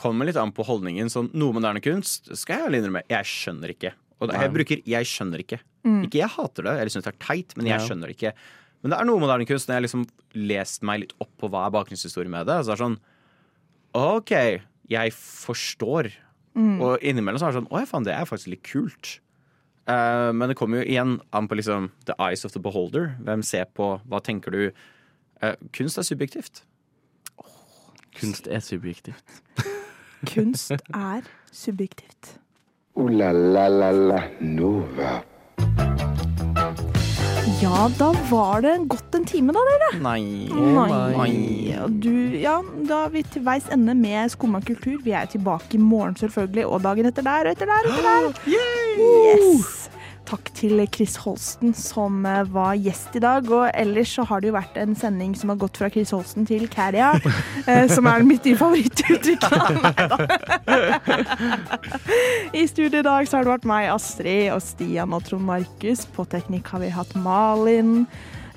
Kommer 0.00 0.28
litt 0.28 0.38
an 0.40 0.52
på 0.56 0.64
holdningen. 0.64 1.10
Sånn, 1.12 1.28
noe 1.36 1.56
moderne 1.56 1.82
kunst 1.84 2.30
skal 2.38 2.64
jeg 2.66 2.80
innrømme, 2.80 3.04
jeg 3.10 3.28
skjønner 3.28 3.74
ikke. 3.74 3.92
Og 4.20 4.32
jeg 4.36 4.52
bruker 4.52 4.82
'jeg 4.84 5.08
skjønner 5.08 5.40
ikke'. 5.40 5.60
Ikke 6.04 6.20
jeg 6.20 6.28
hater 6.28 6.62
det, 6.62 6.72
eller 6.76 6.92
syns 6.92 7.06
det 7.06 7.14
er 7.14 7.24
teit, 7.24 7.56
men 7.56 7.66
jeg 7.66 7.80
skjønner 7.80 8.12
ikke. 8.12 8.32
Men 8.82 8.92
det 8.92 8.98
er 8.98 9.08
noe 9.08 9.20
moderne 9.20 9.46
kunst 9.48 9.68
når 9.68 9.78
jeg 9.78 9.84
liksom 9.88 10.04
lest 10.34 10.82
meg 10.82 11.00
litt 11.00 11.14
opp 11.20 11.32
på 11.40 11.48
hva 11.48 11.66
er 11.66 11.74
bakgrunnshistorie 11.74 12.32
med 12.32 12.46
det. 12.48 12.64
Så 12.64 12.72
er 12.72 12.76
det 12.76 12.84
sånn 12.84 13.00
OK, 13.96 14.32
jeg 14.88 15.12
forstår. 15.16 16.12
Og 16.84 17.02
innimellom 17.02 17.40
så 17.40 17.48
er 17.48 17.52
det 17.52 17.60
sånn 17.60 17.70
Å 17.70 17.82
ja, 17.82 17.88
faen, 17.88 18.06
det 18.06 18.14
er 18.14 18.28
faktisk 18.28 18.52
litt 18.52 18.64
kult. 18.66 19.20
Uh, 19.88 20.30
men 20.36 20.50
det 20.50 20.56
kommer 20.58 20.80
jo 20.80 20.88
igjen 20.88 21.18
an 21.34 21.48
på 21.48 21.56
liksom 21.58 21.90
the 22.06 22.14
eyes 22.20 22.44
of 22.44 22.52
the 22.52 22.62
beholder. 22.62 23.14
Hvem 23.26 23.42
ser 23.46 23.66
på, 23.74 23.96
hva 24.06 24.20
tenker 24.22 24.54
du? 24.54 24.62
Uh, 25.42 25.54
kunst 25.72 25.98
er 25.98 26.06
subjektivt. 26.06 26.64
kunst 28.20 28.48
er 28.50 28.60
subjektivt. 28.60 29.40
Kunst 30.26 30.70
er 30.72 31.22
subjektivt. 31.52 32.36
O-la-la-la-la 32.94 34.20
Nova. 34.40 35.22
Ja, 37.60 37.88
da 37.98 38.10
var 38.30 38.60
det 38.64 38.74
godt 38.88 39.16
en 39.16 39.24
time, 39.28 39.52
da, 39.52 39.64
dere. 39.68 39.88
Nei. 40.04 40.48
Nei. 40.52 41.88
Du, 42.02 42.12
ja, 42.40 42.58
da 42.88 43.02
er 43.06 43.12
vi 43.16 43.24
til 43.32 43.44
veis 43.44 43.68
ende 43.72 43.94
med 43.96 44.32
Skumma 44.32 44.60
kultur. 44.64 45.00
Vi 45.04 45.12
er 45.16 45.28
tilbake 45.28 45.76
i 45.76 45.82
morgen, 45.82 46.16
selvfølgelig, 46.20 46.66
og 46.66 46.82
dagen 46.84 47.08
etter 47.12 47.24
der 47.24 47.48
og 47.48 47.56
etter 47.56 47.72
der. 47.72 47.92
Etter 47.92 48.08
der. 48.08 48.32
Yes! 48.50 49.79
Takk 50.30 50.50
til 50.54 50.78
Chris 50.94 51.16
Holsten 51.24 51.72
som 51.74 52.20
eh, 52.28 52.44
var 52.54 52.76
gjest 52.78 53.16
i 53.18 53.22
dag. 53.22 53.48
Og 53.50 53.66
ellers 53.74 54.12
så 54.14 54.22
har 54.28 54.42
det 54.42 54.52
jo 54.52 54.54
vært 54.54 54.76
en 54.78 54.94
sending 54.98 55.34
som 55.38 55.50
har 55.50 55.58
gått 55.58 55.80
fra 55.80 55.90
Chris 55.90 56.12
Holsten 56.14 56.46
til 56.46 56.68
Carria, 56.70 57.16
eh, 57.70 57.90
som 57.90 58.06
er 58.06 58.22
mitt 58.26 58.46
nye 58.46 58.58
favorittuttrykk. 58.60 59.42
I 62.60 62.66
studio 62.70 63.00
i 63.00 63.06
dag 63.06 63.26
så 63.26 63.40
har 63.40 63.48
det 63.48 63.54
vært 63.56 63.70
meg, 63.70 63.88
Astrid, 63.90 64.52
og 64.54 64.62
Stian 64.62 65.16
og 65.16 65.26
Trond 65.26 65.48
Markus. 65.50 66.06
På 66.14 66.28
teknikk 66.30 66.70
har 66.70 66.84
vi 66.84 66.92
hatt 66.94 67.16
Malin. 67.18 68.04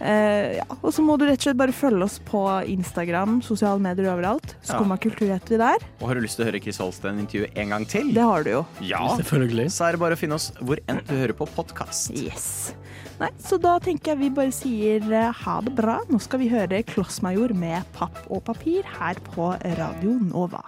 Eh, 0.04 0.58
ja, 0.60 0.66
og 0.82 0.92
så 0.92 1.04
må 1.06 1.16
du 1.20 1.24
rett 1.28 1.40
og 1.40 1.46
slett 1.48 1.60
bare 1.60 1.76
følge 1.76 2.04
oss 2.04 2.18
på 2.28 2.42
Instagram, 2.74 3.38
sosiale 3.46 3.80
medier 3.84 4.10
overalt. 4.12 4.56
Skumma 4.66 4.98
kultur 5.02 5.30
heter 5.32 5.56
vi 5.56 5.62
der. 5.62 5.86
Og 6.02 6.10
har 6.10 6.20
du 6.20 6.26
lyst 6.26 6.40
til 6.40 6.46
å 6.46 6.50
høre 6.50 6.62
Chris 6.64 6.82
Holsten 6.84 7.22
intervjue 7.24 7.52
en 7.64 7.72
gang 7.76 7.88
til? 7.90 8.12
Det 8.16 8.26
har 8.28 8.44
du 8.44 8.52
jo. 8.58 8.64
Ja, 8.84 9.04
Selvfølgelig. 9.20 9.70
så 9.72 9.88
er 9.88 9.96
det 9.96 10.04
bare 10.04 10.18
å 10.18 10.20
finne 10.20 10.40
oss 10.40 10.52
hvor 10.60 10.82
enn 10.92 11.00
du 11.08 11.16
hører 11.16 11.36
på 11.40 11.48
podkast. 11.56 12.12
Yes. 12.20 12.74
Nei, 13.22 13.30
så 13.40 13.60
da 13.62 13.78
tenker 13.80 14.14
jeg 14.14 14.24
vi 14.26 14.32
bare 14.36 14.52
sier 14.56 15.06
eh, 15.14 15.44
ha 15.46 15.58
det 15.64 15.76
bra. 15.78 16.00
Nå 16.12 16.20
skal 16.24 16.44
vi 16.44 16.52
høre 16.52 16.84
Klossmajor 16.90 17.56
med 17.56 17.88
Papp 17.96 18.26
og 18.28 18.44
papir 18.50 18.84
her 19.00 19.20
på 19.32 19.54
Radio 19.80 20.18
Nova. 20.20 20.66